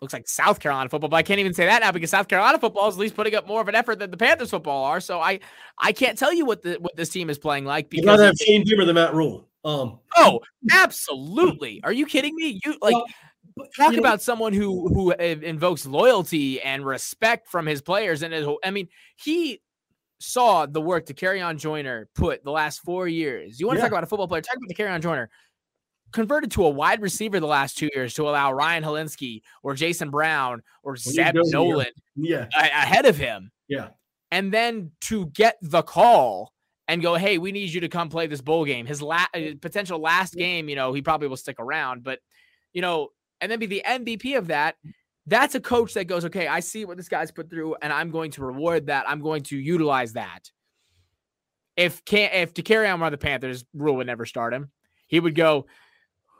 looks 0.00 0.12
like 0.12 0.28
South 0.28 0.60
Carolina 0.60 0.88
football, 0.88 1.08
but 1.08 1.16
I 1.16 1.22
can't 1.22 1.40
even 1.40 1.54
say 1.54 1.66
that 1.66 1.82
now 1.82 1.92
because 1.92 2.10
South 2.10 2.28
Carolina 2.28 2.58
football 2.58 2.88
is 2.88 2.96
at 2.96 3.00
least 3.00 3.14
putting 3.14 3.34
up 3.34 3.46
more 3.46 3.60
of 3.60 3.68
an 3.68 3.74
effort 3.74 3.98
than 3.98 4.10
the 4.10 4.16
Panthers 4.16 4.50
football 4.50 4.84
are. 4.84 5.00
So 5.00 5.20
I 5.20 5.40
I 5.78 5.92
can't 5.92 6.18
tell 6.18 6.32
you 6.32 6.44
what 6.44 6.62
the 6.62 6.74
what 6.74 6.96
this 6.96 7.08
team 7.08 7.30
is 7.30 7.38
playing 7.38 7.64
like 7.64 7.90
because 7.90 8.04
You'd 8.04 8.10
rather 8.10 8.24
have 8.24 8.36
Shane 8.36 8.64
Beamer 8.64 8.84
than 8.84 8.94
Matt 8.94 9.14
Rhule. 9.14 9.48
Um, 9.64 9.98
oh, 10.16 10.40
absolutely. 10.72 11.80
Are 11.82 11.92
you 11.92 12.06
kidding 12.06 12.34
me? 12.34 12.60
You 12.64 12.76
like 12.82 12.94
well, 12.94 13.06
talk 13.76 13.92
you 13.92 13.92
know, 13.92 13.98
about 13.98 14.22
someone 14.22 14.52
who 14.52 14.88
who 14.88 15.12
invokes 15.12 15.86
loyalty 15.86 16.60
and 16.60 16.84
respect 16.84 17.48
from 17.48 17.66
his 17.66 17.80
players 17.80 18.22
and 18.22 18.32
his, 18.32 18.44
whole, 18.44 18.58
I 18.64 18.70
mean, 18.70 18.88
he 19.16 19.60
saw 20.18 20.66
the 20.66 20.80
work 20.80 21.06
to 21.06 21.14
Dakereon 21.14 21.58
Joyner 21.58 22.08
put 22.14 22.44
the 22.44 22.50
last 22.50 22.80
four 22.80 23.08
years. 23.08 23.60
You 23.60 23.66
want 23.66 23.76
to 23.76 23.80
yeah. 23.80 23.84
talk 23.84 23.92
about 23.92 24.04
a 24.04 24.06
football 24.06 24.28
player? 24.28 24.42
Talk 24.42 24.56
about 24.56 24.68
the 24.68 24.74
Dakereon 24.74 25.00
Joyner 25.00 25.30
converted 26.12 26.50
to 26.52 26.64
a 26.64 26.70
wide 26.70 27.02
receiver 27.02 27.40
the 27.40 27.46
last 27.46 27.76
two 27.76 27.90
years 27.94 28.14
to 28.14 28.28
allow 28.28 28.52
Ryan 28.52 28.84
Hilinski 28.84 29.42
or 29.62 29.74
Jason 29.74 30.10
Brown 30.10 30.62
or 30.82 30.96
Zeb 30.96 31.34
Noland 31.34 31.90
yeah. 32.14 32.46
ahead 32.56 33.06
of 33.06 33.16
him. 33.16 33.50
Yeah. 33.68 33.88
And 34.30 34.52
then 34.52 34.92
to 35.02 35.26
get 35.26 35.56
the 35.60 35.82
call 35.82 36.52
and 36.88 37.02
go, 37.02 37.16
hey, 37.16 37.38
we 37.38 37.52
need 37.52 37.70
you 37.70 37.80
to 37.80 37.88
come 37.88 38.08
play 38.08 38.26
this 38.26 38.40
bowl 38.40 38.64
game. 38.64 38.86
His 38.86 39.02
la- 39.02 39.26
uh, 39.34 39.40
potential 39.60 39.98
last 39.98 40.34
game, 40.34 40.68
you 40.68 40.76
know, 40.76 40.92
he 40.92 41.02
probably 41.02 41.28
will 41.28 41.36
stick 41.36 41.56
around, 41.58 42.02
but 42.02 42.20
you 42.72 42.82
know, 42.82 43.08
and 43.40 43.50
then 43.50 43.58
be 43.58 43.66
the 43.66 43.82
MVP 43.86 44.36
of 44.36 44.48
that. 44.48 44.76
That's 45.26 45.54
a 45.54 45.60
coach 45.60 45.94
that 45.94 46.04
goes, 46.04 46.24
okay, 46.26 46.46
I 46.46 46.60
see 46.60 46.84
what 46.84 46.96
this 46.96 47.08
guy's 47.08 47.30
put 47.30 47.50
through, 47.50 47.76
and 47.82 47.92
I'm 47.92 48.10
going 48.10 48.30
to 48.32 48.44
reward 48.44 48.86
that. 48.86 49.08
I'm 49.08 49.20
going 49.20 49.42
to 49.44 49.56
utilize 49.56 50.12
that. 50.12 50.50
If 51.76 52.04
can 52.04 52.30
if 52.32 52.54
Dakereon 52.54 53.00
were 53.00 53.10
the 53.10 53.18
Panthers, 53.18 53.64
Rhule 53.74 53.96
would 53.96 54.06
never 54.06 54.24
start 54.24 54.54
him. 54.54 54.70
He 55.08 55.20
would 55.20 55.34
go, 55.34 55.66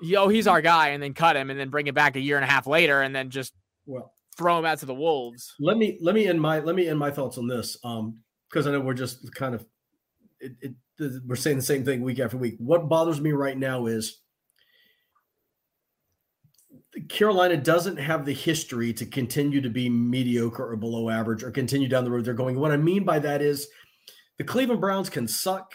yo, 0.01 0.29
he's 0.29 0.47
our 0.47 0.63
guy, 0.63 0.89
and 0.89 1.03
then 1.03 1.15
cut 1.15 1.37
him, 1.37 1.51
and 1.51 1.59
then 1.59 1.69
bring 1.69 1.87
him 1.87 1.95
back 1.95 2.17
a 2.17 2.21
year 2.21 2.37
and 2.37 2.45
a 2.45 2.49
half 2.49 2.67
later, 2.67 3.03
and 3.03 3.15
then 3.15 3.31
just 3.31 3.53
well 3.87 4.13
throw 4.37 4.59
him 4.59 4.65
out 4.65 4.79
to 4.79 4.87
the 4.87 4.95
wolves. 4.95 5.55
Let 5.59 5.79
me 5.79 5.99
let 6.01 6.15
me 6.15 6.27
end 6.27 6.41
my 6.41 6.61
let 6.61 6.77
me 6.77 6.89
end 6.89 6.99
my 6.99 7.11
thoughts 7.11 7.39
on 7.39 7.47
this, 7.47 7.77
um, 7.85 8.19
because 8.49 8.67
I 8.67 8.73
know 8.73 8.81
we're 8.81 8.95
just 8.95 9.35
kind 9.35 9.55
of 9.55 9.67
it, 10.41 10.53
it, 10.61 10.75
we're 11.27 11.37
saying 11.37 11.57
the 11.57 11.63
same 11.63 11.85
thing 11.85 12.03
week 12.03 12.21
after 12.21 12.37
week. 12.37 12.57
What 12.59 12.89
bothers 12.89 13.21
me 13.21 13.33
right 13.33 13.57
now 13.57 13.87
is 13.87 14.21
Carolina 17.09 17.57
doesn't 17.57 17.97
have 17.99 18.25
the 18.25 18.33
history 18.33 18.93
to 18.95 19.07
continue 19.07 19.61
to 19.61 19.69
be 19.69 19.89
mediocre 19.89 20.71
or 20.71 20.77
below 20.77 21.11
average 21.11 21.43
or 21.43 21.51
continue 21.51 21.89
down 21.89 22.05
the 22.05 22.11
road 22.11 22.25
they're 22.25 22.35
going. 22.35 22.59
What 22.59 22.73
I 22.73 22.77
mean 22.77 23.05
by 23.05 23.19
that 23.19 23.43
is 23.43 23.69
the 24.39 24.45
Cleveland 24.45 24.81
Browns 24.81 25.11
can 25.11 25.29
suck, 25.29 25.75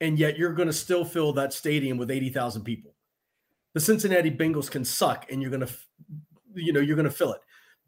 and 0.00 0.18
yet 0.18 0.36
you're 0.36 0.52
going 0.52 0.68
to 0.68 0.72
still 0.72 1.04
fill 1.04 1.32
that 1.34 1.52
stadium 1.52 1.98
with 1.98 2.10
80,000 2.10 2.62
people 2.62 2.96
the 3.76 3.80
Cincinnati 3.80 4.30
Bengals 4.30 4.70
can 4.70 4.86
suck 4.86 5.30
and 5.30 5.42
you're 5.42 5.50
going 5.50 5.66
to, 5.66 5.68
you 6.54 6.72
know, 6.72 6.80
you're 6.80 6.96
going 6.96 7.04
to 7.04 7.14
fill 7.14 7.34
it. 7.34 7.42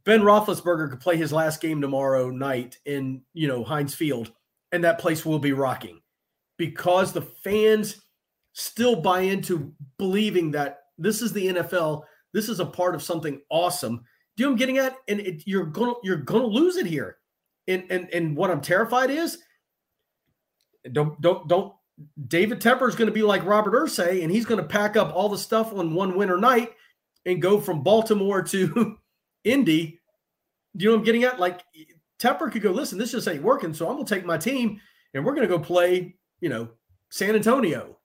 Ben 0.04 0.20
Roethlisberger 0.20 0.90
could 0.90 1.00
play 1.00 1.16
his 1.16 1.32
last 1.32 1.62
game 1.62 1.80
tomorrow 1.80 2.28
night 2.28 2.76
in, 2.84 3.22
you 3.32 3.48
know, 3.48 3.64
Heinz 3.64 3.94
Field, 3.94 4.30
and 4.70 4.84
that 4.84 4.98
place 4.98 5.24
will 5.24 5.38
be 5.38 5.54
rocking 5.54 6.02
because 6.58 7.14
the 7.14 7.22
fans 7.22 8.02
still 8.52 8.96
buy 8.96 9.20
into 9.20 9.72
believing 9.96 10.50
that 10.50 10.80
this 10.98 11.22
is 11.22 11.32
the 11.32 11.46
NFL. 11.46 12.02
This 12.32 12.48
is 12.48 12.60
a 12.60 12.66
part 12.66 12.94
of 12.94 13.02
something 13.02 13.40
awesome. 13.50 14.04
Do 14.36 14.42
you 14.42 14.46
know 14.46 14.50
what 14.50 14.54
I'm 14.54 14.58
getting 14.58 14.78
at? 14.78 14.96
And 15.08 15.20
it, 15.20 15.42
you're 15.46 15.66
gonna 15.66 15.94
you're 16.02 16.16
gonna 16.16 16.46
lose 16.46 16.76
it 16.76 16.86
here. 16.86 17.18
And 17.66 17.84
and 17.90 18.08
and 18.12 18.36
what 18.36 18.50
I'm 18.50 18.60
terrified 18.60 19.10
is 19.10 19.38
don't 20.92 21.20
don't 21.20 21.48
don't 21.48 21.72
David 22.28 22.60
Tepper 22.60 22.88
is 22.88 22.94
going 22.94 23.08
to 23.08 23.12
be 23.12 23.22
like 23.22 23.44
Robert 23.44 23.74
Irsay, 23.74 24.22
and 24.22 24.30
he's 24.30 24.46
going 24.46 24.60
to 24.60 24.66
pack 24.66 24.96
up 24.96 25.14
all 25.14 25.28
the 25.28 25.38
stuff 25.38 25.72
on 25.72 25.94
one 25.94 26.16
winter 26.16 26.38
night 26.38 26.72
and 27.26 27.42
go 27.42 27.60
from 27.60 27.82
Baltimore 27.82 28.42
to 28.42 28.98
Indy. 29.44 30.00
Do 30.76 30.84
you 30.84 30.90
know 30.90 30.94
what 30.94 31.00
I'm 31.00 31.04
getting 31.04 31.24
at? 31.24 31.40
Like 31.40 31.62
Tepper 32.18 32.50
could 32.50 32.62
go, 32.62 32.70
listen, 32.70 32.98
this 32.98 33.12
just 33.12 33.28
ain't 33.28 33.42
working, 33.42 33.74
so 33.74 33.88
I'm 33.88 33.96
to 34.04 34.14
take 34.14 34.24
my 34.24 34.38
team 34.38 34.80
and 35.14 35.24
we're 35.24 35.34
to 35.48 35.52
go 35.52 35.58
play, 35.58 36.16
you 36.40 36.48
know, 36.48 36.68
San 37.10 37.34
Antonio. 37.34 37.97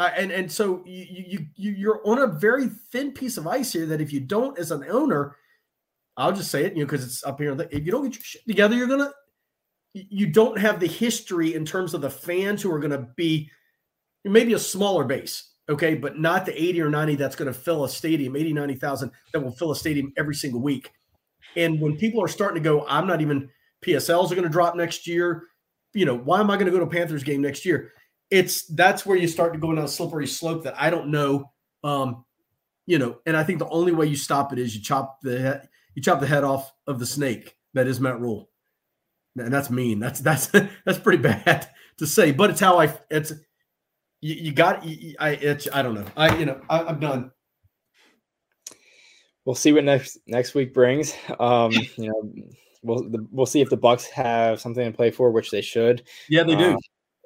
Uh, 0.00 0.10
and 0.16 0.32
and 0.32 0.50
so 0.50 0.82
you 0.86 1.44
you 1.56 1.72
you're 1.72 2.00
on 2.06 2.20
a 2.20 2.26
very 2.26 2.68
thin 2.90 3.12
piece 3.12 3.36
of 3.36 3.46
ice 3.46 3.74
here. 3.74 3.84
That 3.84 4.00
if 4.00 4.14
you 4.14 4.20
don't, 4.20 4.58
as 4.58 4.70
an 4.70 4.82
owner, 4.88 5.36
I'll 6.16 6.32
just 6.32 6.50
say 6.50 6.64
it, 6.64 6.72
you 6.72 6.78
know, 6.78 6.86
because 6.86 7.04
it's 7.04 7.22
up 7.22 7.38
here. 7.38 7.54
If 7.70 7.84
you 7.84 7.92
don't 7.92 8.04
get 8.04 8.14
your 8.14 8.24
shit 8.24 8.46
together, 8.48 8.74
you're 8.74 8.86
gonna 8.86 9.12
you 9.92 10.26
don't 10.28 10.58
have 10.58 10.80
the 10.80 10.86
history 10.86 11.54
in 11.54 11.66
terms 11.66 11.92
of 11.92 12.00
the 12.00 12.08
fans 12.08 12.62
who 12.62 12.72
are 12.72 12.78
to 12.92 13.08
be 13.14 13.50
maybe 14.24 14.54
a 14.54 14.58
smaller 14.58 15.04
base, 15.04 15.50
okay, 15.68 15.94
but 15.94 16.18
not 16.18 16.46
the 16.46 16.62
80 16.62 16.80
or 16.80 16.88
90 16.88 17.16
that's 17.16 17.36
to 17.52 17.58
fill 17.58 17.84
a 17.84 17.88
stadium, 17.88 18.36
80, 18.36 18.54
90,000 18.54 19.10
that 19.34 19.40
will 19.40 19.52
fill 19.52 19.72
a 19.72 19.76
stadium 19.76 20.14
every 20.16 20.34
single 20.34 20.62
week. 20.62 20.92
And 21.56 21.78
when 21.78 21.98
people 21.98 22.22
are 22.22 22.28
starting 22.28 22.62
to 22.62 22.66
go, 22.66 22.86
I'm 22.88 23.06
not 23.06 23.20
even 23.20 23.50
PSLs 23.84 24.30
are 24.30 24.34
to 24.44 24.48
drop 24.48 24.76
next 24.76 25.06
year. 25.06 25.42
You 25.92 26.06
know, 26.06 26.16
why 26.16 26.40
am 26.40 26.50
I 26.50 26.56
to 26.72 26.78
go 26.78 26.82
to 26.82 26.86
Panthers 26.86 27.22
game 27.22 27.42
next 27.42 27.66
year? 27.66 27.92
It's 28.30 28.64
that's 28.66 29.04
where 29.04 29.16
you 29.16 29.26
start 29.26 29.52
to 29.52 29.58
go 29.58 29.74
down 29.74 29.84
a 29.84 29.88
slippery 29.88 30.26
slope 30.26 30.64
that 30.64 30.80
I 30.80 30.90
don't 30.90 31.08
know. 31.08 31.50
Um, 31.82 32.24
you 32.86 32.98
know, 32.98 33.18
and 33.26 33.36
I 33.36 33.44
think 33.44 33.58
the 33.58 33.68
only 33.68 33.92
way 33.92 34.06
you 34.06 34.16
stop 34.16 34.52
it 34.52 34.58
is 34.58 34.74
you 34.74 34.82
chop 34.82 35.20
the 35.22 35.62
you 35.94 36.02
chop 36.02 36.20
the 36.20 36.26
head 36.26 36.44
off 36.44 36.72
of 36.86 36.98
the 36.98 37.06
snake 37.06 37.56
that 37.74 37.86
is 37.86 38.00
Matt 38.00 38.20
Rhule, 38.20 38.50
and 39.36 39.52
that's 39.52 39.70
mean. 39.70 39.98
That's 39.98 40.20
that's 40.20 40.46
that's 40.84 40.98
pretty 40.98 41.22
bad 41.22 41.68
to 41.98 42.06
say, 42.06 42.32
but 42.32 42.50
it's 42.50 42.60
how 42.60 42.80
I. 42.80 42.92
It's 43.10 43.32
you, 44.20 44.34
you 44.34 44.52
got. 44.52 44.84
I 45.18 45.30
it's 45.30 45.68
I 45.72 45.82
don't 45.82 45.94
know. 45.94 46.06
I 46.16 46.36
you 46.36 46.46
know 46.46 46.60
I, 46.68 46.82
I'm 46.84 47.00
done. 47.00 47.30
We'll 49.44 49.54
see 49.54 49.72
what 49.72 49.84
next 49.84 50.18
next 50.26 50.54
week 50.54 50.74
brings. 50.74 51.14
Um, 51.38 51.72
you 51.72 52.08
know, 52.08 52.32
we'll 52.82 53.08
we'll 53.30 53.46
see 53.46 53.60
if 53.60 53.70
the 53.70 53.76
Bucks 53.76 54.06
have 54.06 54.60
something 54.60 54.84
to 54.84 54.96
play 54.96 55.10
for, 55.10 55.30
which 55.30 55.50
they 55.50 55.62
should. 55.62 56.04
Yeah, 56.28 56.42
they 56.42 56.56
do. 56.56 56.72
Um, 56.72 56.78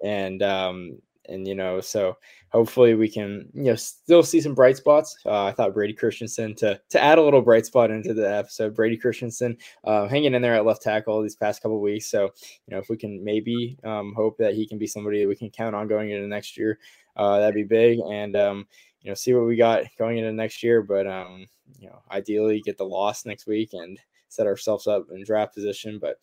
and 0.02 0.42
um, 0.42 0.98
and 1.28 1.46
you 1.46 1.54
know, 1.54 1.80
so 1.80 2.16
hopefully 2.50 2.94
we 2.94 3.08
can 3.08 3.48
you 3.54 3.64
know 3.64 3.74
still 3.74 4.22
see 4.22 4.40
some 4.40 4.54
bright 4.54 4.76
spots. 4.76 5.16
Uh, 5.24 5.44
I 5.44 5.52
thought 5.52 5.74
Brady 5.74 5.92
Christensen 5.92 6.54
to 6.56 6.80
to 6.90 7.02
add 7.02 7.18
a 7.18 7.22
little 7.22 7.42
bright 7.42 7.66
spot 7.66 7.90
into 7.90 8.14
the 8.14 8.36
episode. 8.36 8.74
Brady 8.74 8.96
Christensen 8.96 9.56
uh, 9.84 10.06
hanging 10.06 10.34
in 10.34 10.42
there 10.42 10.54
at 10.54 10.66
left 10.66 10.82
tackle 10.82 11.22
these 11.22 11.36
past 11.36 11.62
couple 11.62 11.80
weeks. 11.80 12.06
So 12.06 12.24
you 12.66 12.74
know 12.74 12.78
if 12.78 12.88
we 12.88 12.96
can 12.96 13.22
maybe 13.24 13.78
um, 13.84 14.12
hope 14.14 14.36
that 14.38 14.54
he 14.54 14.66
can 14.66 14.78
be 14.78 14.86
somebody 14.86 15.20
that 15.20 15.28
we 15.28 15.36
can 15.36 15.50
count 15.50 15.74
on 15.74 15.88
going 15.88 16.10
into 16.10 16.26
next 16.26 16.56
year, 16.56 16.78
uh, 17.16 17.38
that'd 17.38 17.54
be 17.54 17.64
big. 17.64 18.00
And 18.00 18.36
um, 18.36 18.66
you 19.02 19.10
know 19.10 19.14
see 19.14 19.34
what 19.34 19.46
we 19.46 19.56
got 19.56 19.84
going 19.98 20.18
into 20.18 20.32
next 20.32 20.62
year. 20.62 20.82
But 20.82 21.06
um, 21.06 21.46
you 21.78 21.88
know 21.88 22.02
ideally 22.10 22.60
get 22.60 22.76
the 22.76 22.84
loss 22.84 23.24
next 23.24 23.46
week 23.46 23.70
and 23.72 23.98
set 24.28 24.46
ourselves 24.46 24.86
up 24.86 25.06
in 25.12 25.24
draft 25.24 25.54
position. 25.54 25.98
But 25.98 26.18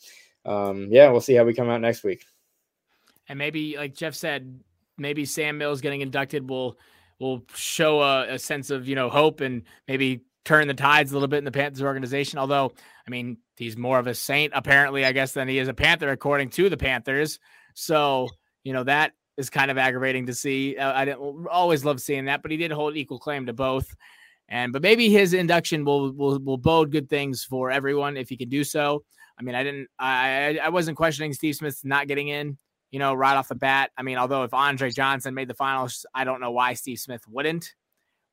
um, 0.45 0.87
yeah, 0.91 1.09
we'll 1.09 1.21
see 1.21 1.33
how 1.33 1.43
we 1.43 1.53
come 1.53 1.69
out 1.69 1.81
next 1.81 2.03
week. 2.03 2.23
And 3.31 3.37
maybe, 3.37 3.77
like 3.77 3.95
Jeff 3.95 4.13
said, 4.13 4.59
maybe 4.97 5.23
Sam 5.23 5.57
Mills 5.57 5.79
getting 5.79 6.01
inducted 6.01 6.49
will 6.49 6.77
will 7.17 7.45
show 7.55 8.01
a, 8.01 8.33
a, 8.33 8.39
sense 8.39 8.69
of 8.71 8.89
you 8.89 8.95
know 8.95 9.09
hope 9.09 9.39
and 9.39 9.61
maybe 9.87 10.25
turn 10.43 10.67
the 10.67 10.73
tides 10.73 11.11
a 11.11 11.13
little 11.13 11.29
bit 11.29 11.37
in 11.37 11.45
the 11.45 11.51
Panthers 11.51 11.81
organization. 11.81 12.39
Although, 12.39 12.73
I 13.07 13.09
mean, 13.09 13.37
he's 13.55 13.77
more 13.77 13.99
of 13.99 14.07
a 14.07 14.13
saint 14.13 14.51
apparently, 14.53 15.05
I 15.05 15.13
guess, 15.13 15.31
than 15.31 15.47
he 15.47 15.59
is 15.59 15.69
a 15.69 15.73
Panther 15.73 16.09
according 16.09 16.49
to 16.49 16.67
the 16.67 16.75
Panthers. 16.75 17.39
So 17.73 18.27
you 18.65 18.73
know 18.73 18.83
that 18.83 19.13
is 19.37 19.49
kind 19.49 19.71
of 19.71 19.77
aggravating 19.77 20.25
to 20.25 20.33
see. 20.33 20.75
Uh, 20.75 20.91
I 20.91 21.05
didn't 21.05 21.47
always 21.47 21.85
love 21.85 22.01
seeing 22.01 22.25
that, 22.25 22.41
but 22.41 22.51
he 22.51 22.57
did 22.57 22.73
hold 22.73 22.97
equal 22.97 23.17
claim 23.17 23.45
to 23.45 23.53
both. 23.53 23.95
And 24.49 24.73
but 24.73 24.81
maybe 24.81 25.09
his 25.09 25.33
induction 25.33 25.85
will 25.85 26.11
will 26.11 26.37
will 26.39 26.57
bode 26.57 26.91
good 26.91 27.07
things 27.07 27.45
for 27.45 27.71
everyone 27.71 28.17
if 28.17 28.27
he 28.27 28.35
can 28.35 28.49
do 28.49 28.65
so. 28.65 29.05
I 29.39 29.43
mean, 29.43 29.55
I 29.55 29.63
didn't, 29.63 29.87
I 29.97 30.59
I 30.61 30.67
wasn't 30.67 30.97
questioning 30.97 31.31
Steve 31.31 31.55
Smith 31.55 31.79
not 31.85 32.09
getting 32.09 32.27
in 32.27 32.57
you 32.91 32.99
know, 32.99 33.13
right 33.13 33.35
off 33.35 33.47
the 33.47 33.55
bat. 33.55 33.91
I 33.97 34.03
mean, 34.03 34.17
although 34.17 34.43
if 34.43 34.53
Andre 34.53 34.91
Johnson 34.91 35.33
made 35.33 35.47
the 35.47 35.53
finals, 35.53 36.05
I 36.13 36.23
don't 36.23 36.41
know 36.41 36.51
why 36.51 36.73
Steve 36.73 36.99
Smith 36.99 37.23
wouldn't, 37.27 37.73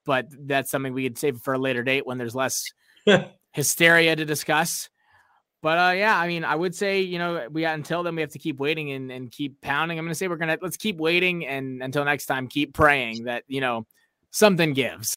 but 0.05 0.27
that's 0.31 0.71
something 0.71 0.93
we 0.93 1.05
could 1.05 1.19
save 1.19 1.41
for 1.41 1.55
a 1.55 1.59
later 1.59 1.83
date 1.83 2.07
when 2.07 2.19
there's 2.19 2.35
less 2.35 2.65
hysteria 3.53 4.17
to 4.17 4.25
discuss. 4.25 4.91
But 5.61 5.79
uh, 5.79 5.93
yeah, 5.93 6.17
I 6.17 6.29
mean, 6.29 6.45
I 6.45 6.55
would 6.55 6.75
say, 6.75 7.01
you 7.01 7.19
know, 7.19 7.49
we 7.51 7.65
until 7.65 8.03
then 8.03 8.15
we 8.15 8.23
have 8.23 8.31
to 8.31 8.39
keep 8.39 8.59
waiting 8.59 8.93
and, 8.93 9.11
and 9.11 9.31
keep 9.31 9.61
pounding. 9.61 9.99
I'm 9.99 10.05
gonna 10.05 10.15
say 10.15 10.29
we're 10.29 10.37
gonna 10.37 10.59
let's 10.63 10.77
keep 10.77 10.99
waiting 10.99 11.47
and 11.47 11.83
until 11.83 12.05
next 12.05 12.27
time, 12.27 12.47
keep 12.47 12.75
praying 12.75 13.25
that, 13.25 13.43
you 13.49 13.61
know, 13.61 13.87
something 14.31 14.73
gives. 14.73 15.07